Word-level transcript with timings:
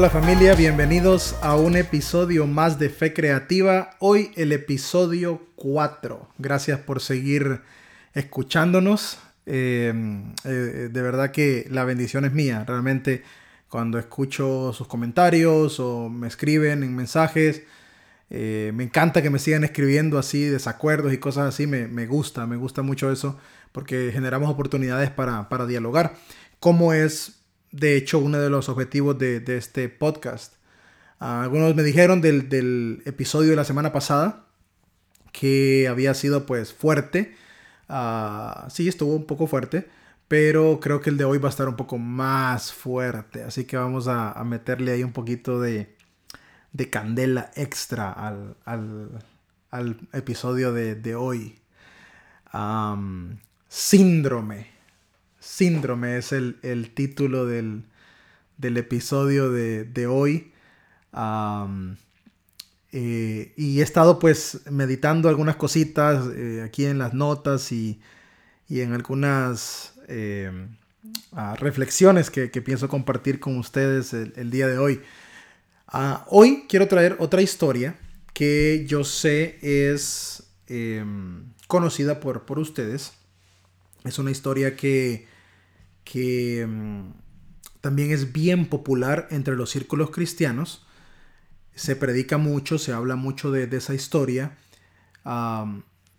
Hola 0.00 0.08
familia, 0.08 0.54
bienvenidos 0.54 1.36
a 1.42 1.56
un 1.56 1.76
episodio 1.76 2.46
más 2.46 2.78
de 2.78 2.88
Fe 2.88 3.12
Creativa. 3.12 3.96
Hoy 3.98 4.30
el 4.34 4.50
episodio 4.52 5.42
4. 5.56 6.26
Gracias 6.38 6.80
por 6.80 7.02
seguir 7.02 7.60
escuchándonos. 8.14 9.18
Eh, 9.44 9.92
eh, 10.44 10.88
de 10.90 11.02
verdad 11.02 11.32
que 11.32 11.66
la 11.68 11.84
bendición 11.84 12.24
es 12.24 12.32
mía. 12.32 12.64
Realmente 12.66 13.24
cuando 13.68 13.98
escucho 13.98 14.72
sus 14.72 14.88
comentarios 14.88 15.78
o 15.80 16.08
me 16.08 16.28
escriben 16.28 16.82
en 16.82 16.96
mensajes, 16.96 17.64
eh, 18.30 18.72
me 18.74 18.84
encanta 18.84 19.20
que 19.20 19.28
me 19.28 19.38
sigan 19.38 19.64
escribiendo 19.64 20.18
así, 20.18 20.44
desacuerdos 20.44 21.12
y 21.12 21.18
cosas 21.18 21.46
así. 21.46 21.66
Me, 21.66 21.88
me 21.88 22.06
gusta, 22.06 22.46
me 22.46 22.56
gusta 22.56 22.80
mucho 22.80 23.12
eso 23.12 23.38
porque 23.70 24.08
generamos 24.14 24.48
oportunidades 24.48 25.10
para, 25.10 25.50
para 25.50 25.66
dialogar. 25.66 26.14
Como 26.58 26.94
es 26.94 27.39
de 27.72 27.96
hecho, 27.96 28.18
uno 28.18 28.38
de 28.38 28.50
los 28.50 28.68
objetivos 28.68 29.18
de, 29.18 29.42
este 29.56 29.88
podcast. 29.88 30.54
algunos 31.18 31.74
me 31.74 31.82
dijeron 31.82 32.20
del, 32.20 33.02
episodio 33.04 33.50
de 33.50 33.56
la 33.56 33.64
semana 33.64 33.92
pasada 33.92 34.46
que 35.32 35.86
había 35.88 36.14
sido 36.14 36.46
pues 36.46 36.72
fuerte. 36.72 37.36
Uh, 37.88 38.68
sí, 38.70 38.88
estuvo 38.88 39.14
un 39.14 39.26
poco 39.26 39.46
fuerte, 39.46 39.88
pero 40.28 40.80
creo 40.80 41.00
que 41.00 41.10
el 41.10 41.16
de 41.16 41.24
hoy 41.24 41.38
va 41.38 41.48
a 41.48 41.50
estar 41.50 41.68
un 41.68 41.76
poco 41.76 41.98
más 41.98 42.72
fuerte. 42.72 43.42
Así 43.42 43.64
que 43.64 43.76
vamos 43.76 44.08
a, 44.08 44.42
meterle 44.44 44.92
ahí 44.92 45.04
un 45.04 45.12
poquito 45.12 45.60
de, 45.60 45.96
candela 46.90 47.50
extra 47.54 48.12
al, 48.12 49.96
episodio 50.12 50.72
de, 50.72 51.14
hoy. 51.14 51.58
síndrome. 53.68 54.79
Síndrome 55.40 56.18
es 56.18 56.32
el, 56.32 56.90
título 56.94 57.46
del, 57.46 57.84
episodio 58.62 59.50
de, 59.50 60.06
hoy. 60.06 60.52
Eh, 62.92 63.52
y 63.56 63.80
he 63.80 63.82
estado 63.82 64.18
pues 64.18 64.60
meditando 64.70 65.28
algunas 65.28 65.56
cositas 65.56 66.26
eh, 66.34 66.62
aquí 66.64 66.84
en 66.86 66.98
las 66.98 67.14
notas 67.14 67.70
y, 67.72 68.00
en 68.68 68.92
algunas 68.92 69.94
eh, 70.08 70.50
ah, 71.32 71.56
reflexiones 71.58 72.30
que, 72.30 72.48
pienso 72.48 72.88
compartir 72.88 73.40
con 73.40 73.56
ustedes 73.56 74.12
el, 74.12 74.50
día 74.50 74.68
de 74.68 74.78
hoy. 74.78 75.00
Ah, 75.88 76.26
hoy 76.28 76.66
quiero 76.68 76.86
traer 76.86 77.16
otra 77.18 77.40
historia 77.40 77.96
que 78.34 78.84
yo 78.86 79.04
sé 79.04 79.58
es 79.62 80.42
em, 80.66 81.46
conocida 81.66 82.20
por, 82.20 82.44
por 82.44 82.58
ustedes. 82.58 83.12
Es 84.04 84.18
una 84.18 84.30
historia 84.30 84.76
que 84.76 85.28
que 86.04 86.66
mm, 86.68 87.12
también 87.80 88.10
es 88.10 88.32
bien 88.32 88.66
popular 88.66 89.28
entre 89.30 89.56
los 89.56 89.70
círculos 89.70 90.10
cristianos. 90.10 90.86
Se 91.74 91.96
predica 91.96 92.36
mucho, 92.36 92.78
se 92.78 92.92
habla 92.92 93.16
mucho 93.16 93.50
de, 93.52 93.64
esa 93.76 93.94
historia, 93.94 94.58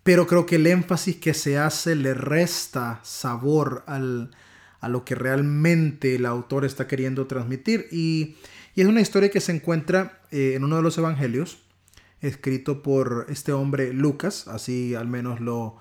pero 0.04 0.28
creo 0.28 0.46
que 0.46 0.56
el 0.56 0.66
énfasis 0.66 1.18
que 1.18 1.34
se 1.34 1.58
hace 1.60 1.96
le 1.96 2.14
resta 2.14 3.00
sabor 3.04 3.84
a 3.86 4.90
lo 4.90 5.06
que 5.06 5.14
realmente 5.14 6.16
el 6.16 6.26
autor 6.26 6.66
está 6.66 6.88
queriendo 6.88 7.28
transmitir. 7.28 7.88
Y, 7.92 8.38
es 8.76 8.88
una 8.88 9.02
historia 9.02 9.30
que 9.30 9.42
se 9.42 9.52
encuentra 9.52 10.22
eh, 10.32 10.54
en 10.56 10.64
uno 10.64 10.78
de 10.78 10.82
los 10.82 10.98
evangelios, 10.98 11.60
escrito 12.22 12.82
por 12.82 13.28
este 13.30 13.52
hombre 13.52 13.94
Lucas, 13.94 14.48
así 14.48 14.96
al 14.96 15.08
menos 15.08 15.42
lo, 15.42 15.78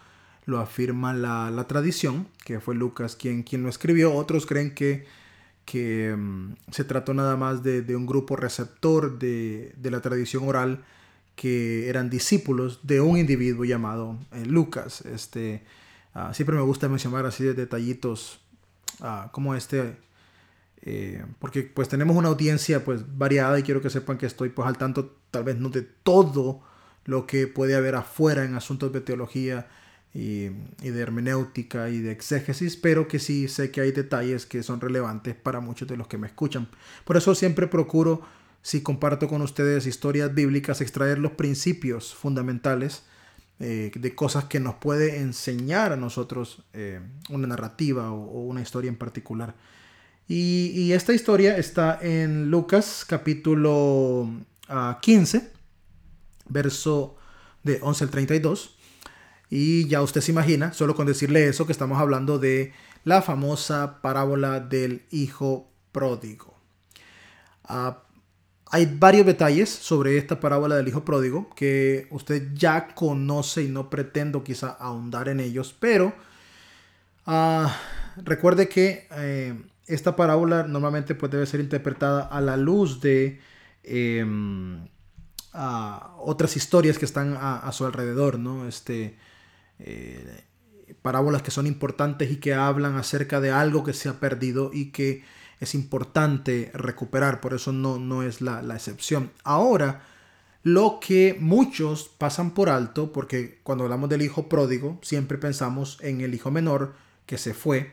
lo 0.51 0.59
afirma 0.59 1.15
la, 1.15 1.65
tradición, 1.69 2.29
que 2.45 2.61
fue 2.61 2.75
Lucas 2.75 3.17
quien, 3.17 3.43
quien 3.43 3.63
lo 3.63 3.69
escribió. 3.69 4.13
Otros 4.15 4.45
creen 4.45 4.75
que, 4.75 5.07
que 5.65 6.15
mm, 6.17 6.57
se 6.71 6.85
trató 6.85 7.15
nada 7.15 7.37
más 7.37 7.63
de, 7.63 7.97
un 7.97 8.07
grupo 8.07 8.37
receptor 8.37 9.19
de, 9.19 9.75
la 9.83 10.01
tradición 10.01 10.47
oral 10.47 10.85
que 11.37 11.89
eran 11.89 12.11
discípulos 12.11 12.81
de 12.83 13.01
un 13.01 13.17
individuo 13.17 13.65
llamado 13.65 14.19
eh, 14.33 14.45
Lucas. 14.45 15.03
Este, 15.03 15.63
ah, 16.13 16.35
siempre 16.35 16.57
me 16.57 16.63
gusta 16.63 16.89
mencionar 16.89 17.25
así 17.25 17.45
de 17.45 17.55
detallitos 17.55 18.41
ah, 19.01 19.31
como 19.33 19.55
este, 19.55 19.97
eh, 20.83 21.25
porque 21.39 21.63
pues 21.63 21.89
tenemos 21.89 22.17
una 22.17 22.29
audiencia 22.29 22.85
pues 22.85 23.17
variada 23.17 23.59
y 23.59 23.63
quiero 23.63 23.81
que 23.81 23.91
sepan 23.91 24.19
que 24.19 24.27
estoy 24.27 24.49
pues 24.49 24.67
al 24.67 24.77
tanto 24.77 25.17
tal 25.31 25.45
vez 25.45 25.57
no 25.57 25.69
de 25.69 25.83
todo 25.83 26.63
lo 27.05 27.27
que 27.27 27.47
puede 27.47 27.75
haber 27.75 27.95
afuera 27.95 28.45
en 28.45 28.55
asuntos 28.55 28.93
de 28.93 29.01
teología 29.01 29.69
y, 30.13 30.49
de 30.49 31.01
hermenéutica 31.01 31.89
y 31.89 32.01
de 32.01 32.13
exégesis, 32.13 32.77
pero 32.77 33.07
que 33.07 33.19
sí 33.19 33.49
sé 33.49 33.71
que 33.71 33.81
hay 33.81 33.93
detalles 33.93 34.47
que 34.47 34.63
son 34.63 34.81
relevantes 34.81 35.35
para 35.35 35.61
muchos 35.61 35.89
de 35.89 35.97
los 35.97 36.09
que 36.09 36.19
me 36.19 36.27
escuchan. 36.27 36.69
Por 37.05 37.17
eso 37.17 37.35
siempre 37.35 37.67
procuro, 37.69 38.23
si 38.63 38.83
comparto 38.83 39.29
con 39.29 39.43
ustedes 39.43 39.87
historias 39.87 40.35
bíblicas, 40.35 40.81
extraer 40.81 41.19
los 41.19 41.33
principios 41.33 42.15
fundamentales 42.15 43.05
eh, 43.61 43.93
de 43.95 44.15
cosas 44.15 44.45
que 44.45 44.59
nos 44.59 44.77
puede 44.77 45.19
enseñar 45.19 45.93
a 45.93 45.97
nosotros 45.97 46.63
eh, 46.73 47.01
una 47.29 47.47
narrativa 47.47 48.11
o, 48.11 48.47
una 48.47 48.63
historia 48.63 48.89
en 48.89 48.97
particular. 48.97 49.55
Y, 50.27 50.93
esta 50.93 51.13
historia 51.13 51.57
está 51.57 51.99
en 52.01 52.51
Lucas 52.51 53.05
capítulo 53.07 54.31
15, 55.01 55.39
ah, 55.39 55.59
verso 56.49 57.17
de 57.65 57.81
11 57.83 58.05
al 58.05 58.11
32. 58.11 58.77
Y 59.51 59.89
ya 59.89 60.01
usted 60.01 60.21
se 60.21 60.31
imagina, 60.31 60.73
solo 60.73 60.95
con 60.95 61.07
decirle 61.07 61.49
eso, 61.49 61.67
que 61.67 61.73
estamos 61.73 62.01
hablando 62.01 62.39
de 62.39 62.73
la 63.05 63.21
famosa 63.21 64.01
parábola 64.01 64.61
del 64.61 65.03
hijo 65.11 65.69
pródigo. 65.91 66.55
Ah, 67.65 68.05
hay 68.67 68.87
varios 68.87 69.27
detalles 69.27 69.69
sobre 69.69 70.17
esta 70.17 70.39
parábola 70.39 70.77
del 70.77 70.87
hijo 70.87 71.05
pródigo 71.05 71.51
que 71.57 72.07
usted 72.11 72.55
ya 72.55 72.95
conoce 72.95 73.65
y 73.65 73.69
no 73.69 73.91
pretendo 73.91 74.45
quizá 74.45 74.69
ahondar 74.71 75.29
en 75.29 75.41
ellos, 75.41 75.75
pero 75.79 76.15
ah, 77.27 77.77
recuerde 78.17 78.69
que 78.69 79.09
eh, 79.11 79.61
esta 79.87 80.15
parábola 80.15 80.63
normalmente 80.63 81.17
pues, 81.17 81.33
debe 81.33 81.47
ser 81.47 81.59
interpretada 81.59 82.23
a 82.23 82.41
la 82.41 82.57
luz 82.57 83.01
de 83.01 83.41
em, 83.83 84.87
otras 86.19 86.57
historias 86.57 86.99
que 86.99 87.05
están 87.05 87.37
a, 87.37 87.59
a, 87.59 87.73
su 87.73 87.85
alrededor, 87.85 88.39
¿no? 88.39 88.69
Este, 88.69 89.17
eh, 89.81 90.45
parábolas 91.03 91.43
que 91.43 91.51
son 91.51 91.67
importantes 91.67 92.31
y 92.31 92.37
que 92.37 92.55
hablan 92.55 92.97
acerca 92.97 93.41
de 93.41 93.51
algo 93.51 93.85
que 93.85 93.93
se 93.93 94.09
ha 94.09 94.21
perdido 94.21 94.71
y 94.73 94.93
que 94.93 95.25
es 95.61 95.75
importante 95.75 96.71
recuperar, 96.75 97.41
por 97.41 97.55
eso 97.55 97.73
no, 97.73 97.99
no 97.99 98.23
es 98.23 98.41
la, 98.41 98.61
excepción. 98.75 99.31
Ahora, 99.45 100.03
lo 100.63 100.99
que 101.01 101.37
muchos 101.39 102.09
pasan 102.09 102.53
por 102.53 102.71
alto, 102.71 103.13
porque 103.13 103.61
cuando 103.63 103.85
hablamos 103.85 104.09
del 104.09 104.23
hijo 104.23 104.49
pródigo, 104.49 104.99
siempre 105.03 105.39
pensamos 105.39 105.99
en 106.01 106.23
el 106.23 106.35
hijo 106.35 106.51
menor 106.51 106.95
que 107.27 107.39
se 107.39 107.55
fue 107.55 107.93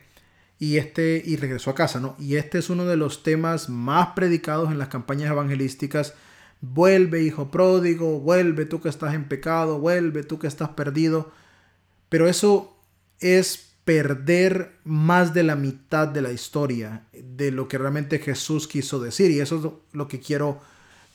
y 0.58 0.78
este 0.78 1.22
y 1.24 1.36
regresó 1.36 1.70
a 1.70 1.74
casa, 1.74 2.00
¿no? 2.00 2.16
Y 2.18 2.36
este 2.36 2.58
es 2.58 2.70
uno 2.70 2.84
de 2.86 2.96
los 2.96 3.22
temas 3.22 3.68
más 3.68 4.08
predicados 4.08 4.70
en 4.70 4.78
las 4.78 4.88
campañas 4.88 5.30
evangelísticas. 5.30 6.14
Vuelve, 6.60 7.22
hijo 7.22 7.50
pródigo, 7.50 8.18
vuelve 8.18 8.64
tú 8.64 8.80
que 8.80 8.88
estás 8.88 9.14
en 9.14 9.28
pecado, 9.28 9.78
vuelve 9.78 10.24
tú 10.24 10.38
que 10.38 10.48
estás 10.48 10.70
perdido. 10.70 11.30
Pero 12.08 12.28
eso 12.28 12.76
es 13.20 13.68
perder 13.84 14.76
más 14.84 15.32
de 15.32 15.42
la 15.42 15.56
mitad 15.56 16.08
de 16.08 16.20
la 16.20 16.32
historia 16.32 17.04
de 17.12 17.50
lo 17.50 17.68
que 17.68 17.78
realmente 17.78 18.18
Jesús 18.18 18.68
quiso 18.68 19.00
decir. 19.00 19.30
Y 19.30 19.40
eso 19.40 19.56
es 19.56 19.94
lo 19.96 20.08
que 20.08 20.20
quiero 20.20 20.60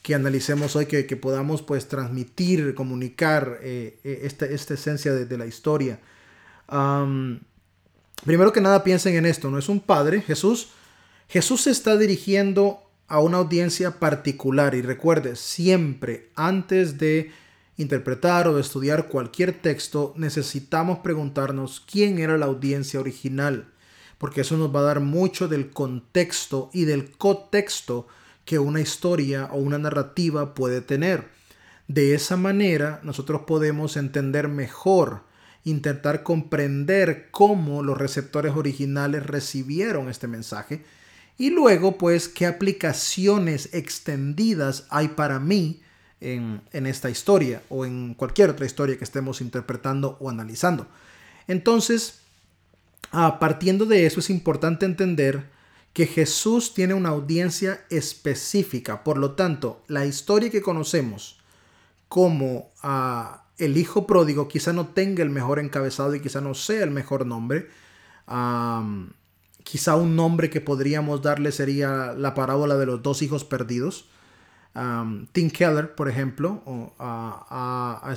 que 0.02 0.14
analicemos 0.14 0.76
hoy, 0.76 0.84
que, 0.84 1.04
podamos 1.16 1.62
pues 1.62 1.88
transmitir, 1.88 2.74
comunicar 2.74 3.58
eh, 3.62 3.98
eh, 4.04 4.20
esta, 4.24 4.44
esta, 4.44 4.74
esencia 4.74 5.14
de, 5.14 5.38
la 5.38 5.46
historia. 5.46 5.98
primero 8.24 8.52
que 8.52 8.60
nada 8.60 8.84
piensen 8.84 9.14
en 9.14 9.24
esto, 9.24 9.50
no 9.50 9.58
es 9.58 9.70
un 9.70 9.80
padre, 9.80 10.20
Jesús, 10.20 10.68
Jesús 11.28 11.62
se 11.62 11.70
está 11.70 11.96
dirigiendo 11.96 12.82
a 13.08 13.20
una 13.20 13.38
audiencia 13.38 13.98
particular 13.98 14.74
y 14.74 14.82
recuerde, 14.82 15.36
siempre 15.36 16.28
antes 16.34 16.98
de 16.98 17.32
interpretar 17.76 18.46
o 18.48 18.58
estudiar 18.58 19.08
cualquier 19.08 19.52
texto, 19.60 20.14
necesitamos 20.16 20.98
preguntarnos 20.98 21.84
quién 21.90 22.18
era 22.18 22.38
la 22.38 22.46
audiencia 22.46 23.00
original, 23.00 23.72
porque 24.18 24.42
eso 24.42 24.56
nos 24.56 24.74
va 24.74 24.80
a 24.80 24.84
dar 24.84 25.00
mucho 25.00 25.48
del 25.48 25.70
contexto 25.70 26.70
y 26.72 26.84
del 26.84 27.10
contexto 27.10 28.06
que 28.44 28.58
una 28.58 28.80
historia 28.80 29.48
o 29.52 29.56
una 29.56 29.78
narrativa 29.78 30.54
puede 30.54 30.80
tener. 30.80 31.28
De 31.88 32.14
esa 32.14 32.36
manera 32.36 33.00
nosotros 33.02 33.42
podemos 33.46 33.96
entender 33.96 34.48
mejor, 34.48 35.22
intentar 35.64 36.22
comprender 36.22 37.28
cómo 37.30 37.82
los 37.82 37.98
receptores 37.98 38.54
originales 38.54 39.26
recibieron 39.26 40.08
este 40.08 40.28
mensaje 40.28 40.84
y 41.36 41.50
luego 41.50 41.98
pues 41.98 42.28
qué 42.28 42.46
aplicaciones 42.46 43.70
extendidas 43.72 44.86
hay 44.90 45.08
para 45.08 45.40
mí 45.40 45.82
en, 46.20 46.62
esta 46.72 47.10
historia 47.10 47.62
o 47.68 47.84
en 47.84 48.14
cualquier 48.14 48.50
otra 48.50 48.66
historia 48.66 48.96
que 48.96 49.04
estemos 49.04 49.40
interpretando 49.40 50.16
o 50.20 50.30
analizando. 50.30 50.86
Entonces, 51.46 52.20
partiendo 53.10 53.84
de 53.86 54.06
eso, 54.06 54.20
es 54.20 54.30
importante 54.30 54.86
entender 54.86 55.50
que 55.92 56.06
Jesús 56.06 56.74
tiene 56.74 56.94
una 56.94 57.10
audiencia 57.10 57.84
específica. 57.88 59.04
Por 59.04 59.18
lo 59.18 59.32
tanto, 59.32 59.82
la 59.86 60.06
historia 60.06 60.50
que 60.50 60.62
conocemos 60.62 61.38
como 62.08 62.70
ah, 62.82 63.44
el 63.58 63.76
hijo 63.76 64.06
pródigo 64.06 64.48
quizá 64.48 64.72
no 64.72 64.88
tenga 64.88 65.22
el 65.22 65.30
mejor 65.30 65.58
encabezado 65.58 66.14
y 66.14 66.20
quizá 66.20 66.40
no 66.40 66.54
sea 66.54 66.82
el 66.82 66.90
mejor 66.90 67.26
nombre. 67.26 67.68
quizá 69.62 69.96
un 69.96 70.16
nombre 70.16 70.50
que 70.50 70.60
podríamos 70.60 71.22
darle 71.22 71.52
sería 71.52 72.12
la 72.16 72.34
parábola 72.34 72.76
de 72.76 72.86
los 72.86 73.02
dos 73.02 73.22
hijos 73.22 73.44
perdidos. 73.44 74.06
Tim 75.32 75.50
Keller, 75.50 75.94
por 75.94 76.08
ejemplo, 76.08 76.62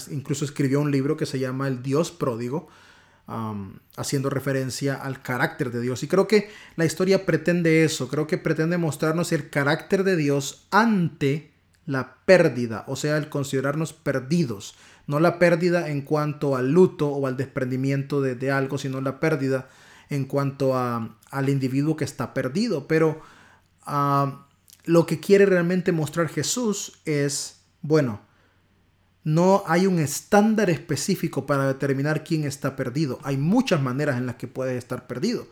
incluso 0.09 0.45
escribió 0.45 0.81
un 0.81 0.91
libro 0.91 1.15
que 1.15 1.25
se 1.25 1.39
llama 1.39 1.67
El 1.67 1.83
Dios 1.83 2.11
pródigo 2.11 2.67
haciendo 3.97 4.29
referencia 4.29 4.95
al 4.95 5.21
carácter 5.21 5.71
de 5.71 5.81
Dios. 5.81 6.01
Y 6.03 6.07
creo 6.07 6.27
que 6.27 6.49
la 6.75 6.85
historia 6.85 7.25
pretende 7.25 7.83
eso, 7.83 8.07
creo 8.07 8.25
que 8.25 8.37
pretende 8.37 8.77
mostrarnos 8.77 9.31
el 9.31 9.49
carácter 9.49 10.03
de 10.03 10.15
Dios 10.15 10.67
ante 10.71 11.51
la 11.85 12.15
pérdida, 12.25 12.83
o 12.87 12.95
sea, 12.95 13.17
el 13.17 13.29
considerarnos 13.29 13.93
perdidos, 13.93 14.75
no 15.07 15.19
la 15.19 15.39
pérdida 15.39 15.89
en 15.89 16.01
cuanto 16.01 16.55
al 16.55 16.71
luto 16.71 17.07
o 17.09 17.27
al 17.27 17.37
desprendimiento 17.37 18.21
de, 18.21 18.51
algo, 18.51 18.77
sino 18.77 18.99
la 18.99 19.19
pérdida 19.19 19.69
en 20.09 20.25
cuanto 20.25 20.77
al 20.77 21.49
individuo 21.49 21.95
que 21.95 22.03
está 22.03 22.33
perdido. 22.33 22.87
Pero 22.87 23.21
lo 24.87 25.05
que 25.05 25.19
quiere 25.19 25.45
realmente 25.45 25.91
mostrar 25.91 26.29
Jesús 26.29 26.99
es, 27.05 27.59
bueno, 27.81 28.21
no 29.23 29.63
hay 29.67 29.85
un 29.85 29.99
estándar 29.99 30.69
específico 30.69 31.45
para 31.45 31.67
determinar 31.67 32.23
quién 32.23 32.45
está 32.45 32.77
perdido. 32.77 33.19
Hay 33.23 33.35
muchas 33.35 33.81
maneras 33.81 34.17
en 34.17 34.25
las 34.25 34.37
que 34.37 34.47
puede 34.47 34.77
estar 34.77 35.05
perdido. 35.05 35.47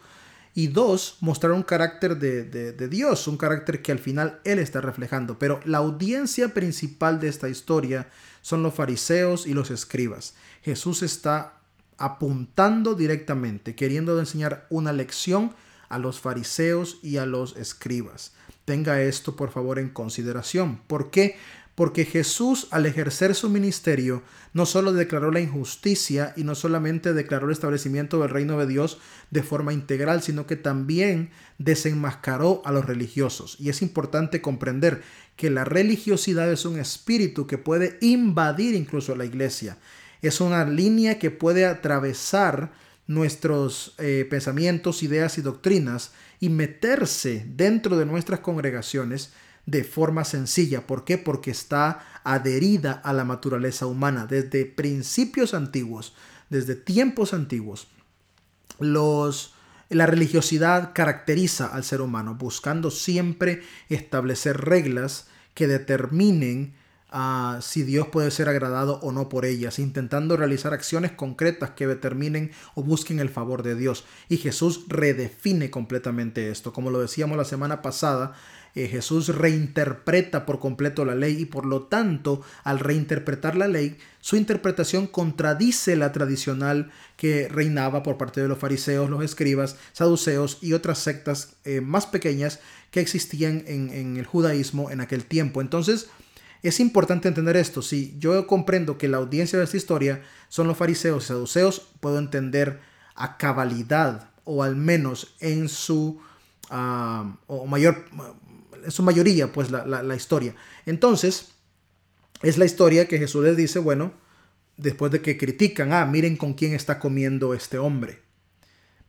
Y 0.54 0.68
dos, 0.68 1.18
mostrar 1.20 1.52
un 1.52 1.64
carácter 1.64 2.18
de, 2.18 2.46
de, 2.46 2.88
Dios, 2.88 3.28
un 3.28 3.36
carácter 3.36 3.82
que 3.82 3.92
al 3.92 4.00
final 4.00 4.40
Él 4.46 4.60
está 4.60 4.80
reflejando. 4.80 5.38
Pero 5.38 5.60
la 5.66 5.80
audiencia 5.80 6.54
principal 6.54 7.20
de 7.20 7.28
esta 7.28 7.50
historia 7.50 8.08
son 8.42 8.64
los 8.64 8.74
fariseos 8.74 9.46
y 9.46 9.54
los 9.54 9.70
escribas. 9.70 10.36
Jesús 10.62 11.04
está 11.04 11.60
apuntando 11.98 12.96
directamente, 12.96 13.76
queriendo 13.76 14.18
enseñar 14.18 14.66
una 14.70 14.94
lección 14.94 15.54
a 15.90 16.00
los 16.00 16.22
fariseos 16.22 17.00
y 17.04 17.18
a 17.18 17.26
los 17.26 17.58
escribas. 17.58 18.32
Tenga 18.66 19.02
esto 19.02 19.36
por 19.36 19.52
favor 19.52 19.80
en 19.80 19.90
consideración. 19.90 20.82
¿Por 20.88 21.12
qué? 21.12 21.38
porque 21.76 22.06
Jesús 22.06 22.68
al 22.72 22.86
ejercer 22.86 23.36
su 23.36 23.50
ministerio 23.50 24.24
no 24.54 24.66
solo 24.66 24.94
declaró 24.94 25.30
la 25.32 25.42
injusticia 25.42 26.34
y 26.38 26.46
no 26.46 26.56
solamente 26.56 27.14
declaró 27.14 27.48
el 27.48 27.52
establecimiento 27.52 28.20
del 28.20 28.30
reino 28.30 28.58
de 28.58 28.66
Dios 28.66 28.98
de 29.30 29.44
forma 29.44 29.74
integral, 29.74 30.24
sino 30.24 30.48
que 30.48 30.56
también 30.56 31.32
desenmascaró 31.58 32.62
a 32.64 32.72
los 32.72 32.86
religiosos. 32.86 33.58
Y 33.60 33.70
es 33.70 33.82
importante 33.82 34.42
comprender 34.42 35.04
que 35.36 35.50
la 35.50 35.66
religiosidad 35.66 36.50
es 36.50 36.64
un 36.64 36.80
espíritu 36.80 37.46
que 37.46 37.58
puede 37.58 37.98
invadir 38.00 38.74
incluso 38.74 39.12
a 39.12 39.18
la 39.18 39.26
iglesia. 39.26 39.78
Es 40.22 40.40
una 40.40 40.64
línea 40.64 41.20
que 41.20 41.30
puede 41.30 41.66
atravesar 41.66 42.72
nuestros 43.08 43.94
eh, 43.98 44.26
pensamientos, 44.30 45.04
ideas 45.04 45.38
y 45.38 45.42
doctrinas 45.42 46.12
y 46.40 46.50
meterse 46.50 47.46
dentro 47.48 47.98
de 47.98 48.06
nuestras 48.06 48.40
congregaciones 48.40 49.34
de 49.66 49.84
forma 49.84 50.24
sencilla. 50.24 50.88
¿Por 50.88 51.06
qué? 51.06 51.18
Porque 51.18 51.52
está 51.52 52.06
adherida 52.24 52.94
a 52.94 53.14
la 53.14 53.24
naturaleza 53.24 53.86
humana 53.86 54.26
desde 54.26 54.66
principios 54.66 55.54
antiguos, 55.54 56.14
desde 56.50 56.76
tiempos 56.76 57.34
antiguos. 57.34 57.88
Los, 58.80 59.54
la 59.90 60.06
religiosidad 60.06 60.92
caracteriza 60.94 61.68
al 61.68 61.84
ser 61.84 62.02
humano, 62.02 62.36
buscando 62.36 62.92
siempre 62.92 63.64
establecer 63.90 64.58
reglas 64.58 65.28
que 65.54 65.68
determinen 65.68 66.76
ah, 67.16 67.60
si 67.62 67.84
Dios 67.84 68.10
puede 68.10 68.30
ser 68.30 68.50
agradado 68.50 69.00
o 69.02 69.12
no 69.12 69.30
por 69.30 69.46
ellas, 69.46 69.80
intentando 69.80 70.36
realizar 70.36 70.74
acciones 70.74 71.14
concretas 71.14 71.72
que 71.72 71.88
determinen 71.88 72.52
o 72.76 72.84
busquen 72.84 73.20
el 73.20 73.30
favor 73.30 73.64
de 73.64 73.74
Dios. 73.74 74.06
Y 74.30 74.38
Jesús 74.38 74.86
redefine 74.90 75.72
completamente 75.72 76.52
esto. 76.52 76.74
Como 76.74 76.92
lo 76.92 77.00
decíamos 77.00 77.38
la 77.38 77.46
semana 77.46 77.82
pasada, 77.82 78.34
eh, 78.76 78.90
Jesús 78.90 79.30
reinterpreta 79.30 80.46
por 80.46 80.60
completo 80.60 81.06
la 81.06 81.16
ley 81.16 81.40
y 81.40 81.46
por 81.46 81.66
lo 81.66 81.84
tanto 81.84 82.42
al 82.66 82.80
reinterpretar 82.80 83.56
la 83.56 83.70
ley, 83.70 83.98
su 84.20 84.36
interpretación 84.36 85.08
contradice 85.08 85.96
la 85.96 86.12
tradicional 86.12 86.92
que 87.16 87.48
reinaba 87.48 88.04
por 88.04 88.18
parte 88.18 88.42
de 88.42 88.50
los 88.50 88.60
fariseos, 88.60 89.10
los 89.10 89.24
escribas, 89.24 89.78
saduceos 89.94 90.58
y 90.62 90.74
otras 90.74 91.00
sectas 91.00 91.56
eh, 91.64 91.80
más 91.80 92.06
pequeñas 92.06 92.60
que 92.92 93.00
existían 93.00 93.64
en 93.66 94.18
el 94.18 94.26
judaísmo 94.26 94.92
en 94.92 95.02
aquel 95.02 95.26
tiempo. 95.26 95.62
Entonces, 95.62 96.10
es 96.68 96.80
importante 96.80 97.28
entender 97.28 97.58
esto. 97.58 97.82
Si 97.82 98.16
yo 98.18 98.48
comprendo 98.48 98.98
que 98.98 99.08
la 99.08 99.18
audiencia 99.18 99.60
de 99.60 99.66
esta 99.66 99.78
historia 99.78 100.24
son 100.50 100.68
los 100.68 100.78
fariseos 100.78 101.26
y 101.26 101.28
saduceos, 101.28 101.90
puedo 102.00 102.18
entender 102.18 102.80
a 103.16 103.38
cabalidad 103.38 104.30
o 104.44 104.64
al 104.64 104.76
menos 104.76 105.36
en 105.40 105.70
su 105.70 106.22
ah, 106.70 107.38
o 107.48 107.66
mayor 107.66 108.06
en 108.86 108.92
su 108.92 109.04
mayoría, 109.04 109.52
pues 109.52 109.72
la, 109.72 110.16
historia. 110.16 110.56
Entonces, 110.86 111.50
es 112.44 112.58
la 112.58 112.66
historia 112.66 113.08
que 113.08 113.18
Jesús 113.18 113.44
les 113.44 113.58
dice, 113.58 113.80
bueno, 113.80 114.14
después 114.78 115.12
de 115.12 115.22
que 115.22 115.38
critican, 115.38 115.92
ah, 115.92 116.06
miren 116.06 116.38
con 116.38 116.54
quién 116.54 116.74
está 116.74 117.00
comiendo 117.00 117.56
este 117.56 117.80
hombre, 117.80 118.22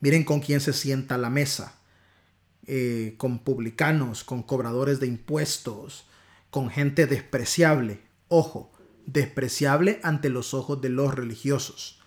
miren 0.00 0.24
con 0.24 0.40
quién 0.40 0.60
se 0.60 0.72
sienta 0.72 1.16
a 1.16 1.18
la 1.18 1.28
mesa, 1.28 1.78
eh, 2.66 3.14
con 3.18 3.38
publicanos, 3.40 4.24
con 4.24 4.42
cobradores 4.42 4.98
de 4.98 5.08
impuestos, 5.08 6.06
con 6.56 6.70
gente 6.70 7.06
despreciable, 7.06 8.00
ojo, 8.28 8.72
despreciable 9.04 10.00
ante 10.02 10.30
los 10.30 10.54
ojos 10.54 10.80
de 10.80 10.88
los 10.88 11.14
religiosos. 11.14 12.00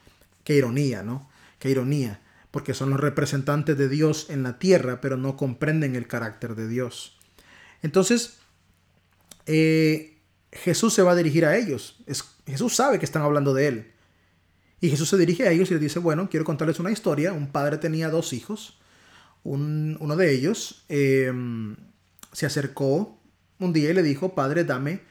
Qué 0.43 0.55
ironía, 0.55 1.03
¿no? 1.03 1.29
Qué 1.59 1.69
ironía, 1.69 2.23
porque 2.49 2.73
son 2.73 2.89
los 2.89 2.99
representantes 2.99 3.77
de 3.77 3.87
Dios 3.87 4.31
en 4.31 4.41
la 4.41 4.57
tierra, 4.57 5.01
pero 5.01 5.17
no 5.17 5.37
comprenden 5.37 5.95
el 5.95 6.07
carácter 6.07 6.55
de 6.55 6.67
Dios. 6.67 7.15
Entonces, 7.83 8.39
eh, 9.45 10.17
Jesús 10.51 10.95
se 10.95 11.03
va 11.03 11.11
a 11.11 11.15
dirigir 11.15 11.45
a 11.45 11.55
ellos. 11.55 12.03
Jesús 12.47 12.75
sabe 12.75 12.97
que 12.97 13.05
están 13.05 13.21
hablando 13.21 13.53
de 13.53 13.67
él. 13.67 13.91
Y 14.81 14.89
Jesús 14.89 15.09
se 15.09 15.17
dirige 15.17 15.47
a 15.47 15.51
ellos 15.51 15.69
y 15.69 15.75
les 15.75 15.81
dice, 15.81 15.99
bueno, 15.99 16.27
quiero 16.27 16.43
contarles 16.43 16.79
una 16.79 16.89
historia. 16.89 17.33
Un 17.33 17.51
padre 17.51 17.77
tenía 17.77 18.09
dos 18.09 18.33
hijos. 18.33 18.79
uno 19.43 20.15
de 20.15 20.33
ellos 20.33 20.85
em, 20.89 21.75
se 22.31 22.47
acercó 22.47 23.18
un 23.59 23.73
día 23.73 23.93
le 23.93 24.03
dijo, 24.03 24.33
padre, 24.33 24.63
dame 24.63 25.01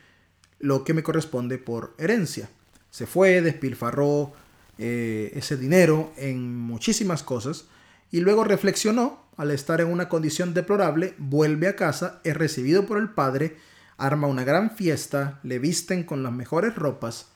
lo 0.59 0.85
que 0.85 0.95
me 0.95 1.03
corresponde 1.03 1.59
por 1.59 1.95
herencia. 1.99 2.49
Se 2.91 3.07
fue, 3.07 3.41
despilfarró 3.43 4.33
eh, 4.79 5.33
ese 5.35 5.57
dinero 5.57 6.13
en 6.17 6.57
muchísimas 6.57 7.23
cosas 7.23 7.67
y 8.11 8.21
luego 8.21 8.45
reflexionó 8.45 9.27
al 9.37 9.51
estar 9.51 9.81
en 9.81 9.89
una 9.89 10.09
condición 10.09 10.55
deplorable, 10.55 11.15
vuelve 11.19 11.69
a 11.69 11.77
casa, 11.77 12.21
es 12.25 12.37
recibido 12.37 12.87
por 12.87 12.99
el 12.99 13.11
padre, 13.11 13.57
arma 13.97 14.27
una 14.27 14.45
gran 14.45 14.71
fiesta, 14.73 15.39
le 15.43 15.59
visten 15.59 16.03
con 16.03 16.23
las 16.23 16.33
mejores 16.33 16.75
ropas. 16.75 17.29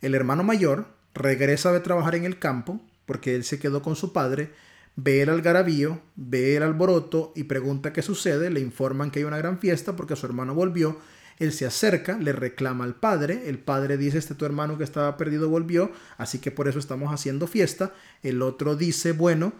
El 0.00 0.14
hermano 0.14 0.42
mayor 0.42 0.88
regresa 1.14 1.72
de 1.72 1.80
trabajar 1.80 2.14
en 2.16 2.24
el 2.24 2.38
campo, 2.38 2.80
porque 3.04 3.36
él 3.36 3.44
se 3.44 3.58
quedó 3.58 3.82
con 3.82 3.94
su 3.94 4.12
padre, 4.12 4.52
ve 4.96 5.22
el 5.22 5.28
algarabío, 5.28 6.00
ve 6.16 6.56
el 6.56 6.62
alboroto 6.62 7.32
y 7.36 7.44
pregunta 7.44 7.92
qué 7.92 8.02
sucede, 8.02 8.50
le 8.50 8.60
informan 8.60 9.10
que 9.10 9.20
hay 9.20 9.24
una 9.24 9.38
gran 9.38 9.58
fiesta 9.58 9.94
porque 9.94 10.16
su 10.16 10.26
hermano 10.26 10.54
volvió, 10.54 10.98
él 11.38 11.52
se 11.52 11.66
acerca, 11.66 12.16
le 12.16 12.32
reclama 12.32 12.84
al 12.84 12.94
padre, 12.94 13.42
el 13.46 13.58
padre 13.58 13.98
dice, 13.98 14.16
este 14.16 14.34
tu 14.34 14.46
hermano 14.46 14.78
que 14.78 14.84
estaba 14.84 15.18
perdido 15.18 15.50
volvió, 15.50 15.92
así 16.16 16.38
que 16.38 16.50
por 16.50 16.66
eso 16.66 16.78
estamos 16.78 17.12
haciendo 17.12 17.46
fiesta, 17.46 17.92
el 18.22 18.40
otro 18.40 18.74
dice, 18.74 19.12
bueno, 19.12 19.52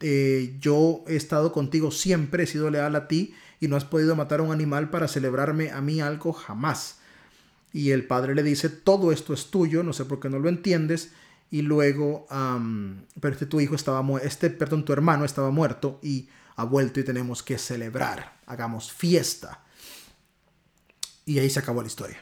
eh, 0.00 0.56
yo 0.60 1.04
he 1.08 1.16
estado 1.16 1.52
contigo 1.52 1.90
siempre, 1.90 2.44
he 2.44 2.46
sido 2.46 2.70
leal 2.70 2.94
a 2.94 3.08
ti 3.08 3.34
y 3.58 3.66
no 3.66 3.76
has 3.76 3.84
podido 3.84 4.14
matar 4.14 4.40
a 4.40 4.42
un 4.44 4.52
animal 4.52 4.90
para 4.90 5.08
celebrarme 5.08 5.70
a 5.70 5.80
mí 5.80 6.00
algo 6.00 6.32
jamás. 6.32 6.98
Y 7.72 7.90
el 7.90 8.06
padre 8.06 8.36
le 8.36 8.44
dice, 8.44 8.68
todo 8.68 9.10
esto 9.10 9.34
es 9.34 9.50
tuyo, 9.50 9.82
no 9.82 9.92
sé 9.92 10.04
por 10.04 10.20
qué 10.20 10.28
no 10.30 10.38
lo 10.38 10.48
entiendes. 10.48 11.12
Y 11.54 11.62
luego, 11.62 12.26
pero 13.20 13.32
este 13.32 13.46
tu 13.46 13.60
hijo 13.60 13.76
estaba 13.76 14.04
este, 14.20 14.50
perdón, 14.50 14.84
tu 14.84 14.92
hermano 14.92 15.24
estaba 15.24 15.52
muerto 15.52 16.00
y 16.02 16.28
ha 16.56 16.64
vuelto 16.64 16.98
y 16.98 17.04
tenemos 17.04 17.44
que 17.44 17.58
celebrar, 17.58 18.40
hagamos 18.46 18.92
fiesta. 18.92 19.62
Y 21.24 21.38
ahí 21.38 21.48
se 21.48 21.60
acabó 21.60 21.80
la 21.80 21.86
historia. 21.86 22.16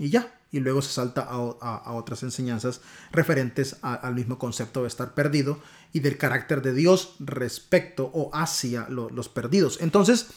Y 0.00 0.10
ya, 0.10 0.40
y 0.50 0.58
luego 0.58 0.82
se 0.82 0.90
salta 0.90 1.20
a, 1.22 1.92
otras 1.92 2.24
enseñanzas 2.24 2.80
referentes 3.12 3.76
al 3.80 4.16
mismo 4.16 4.40
concepto 4.40 4.82
de 4.82 4.88
estar 4.88 5.14
perdido 5.14 5.60
y 5.92 6.00
del 6.00 6.18
carácter 6.18 6.62
de 6.62 6.74
Dios 6.74 7.14
respecto 7.20 8.10
o 8.12 8.34
hacia 8.34 8.88
los 8.88 9.28
perdidos. 9.28 9.78
Entonces, 9.80 10.30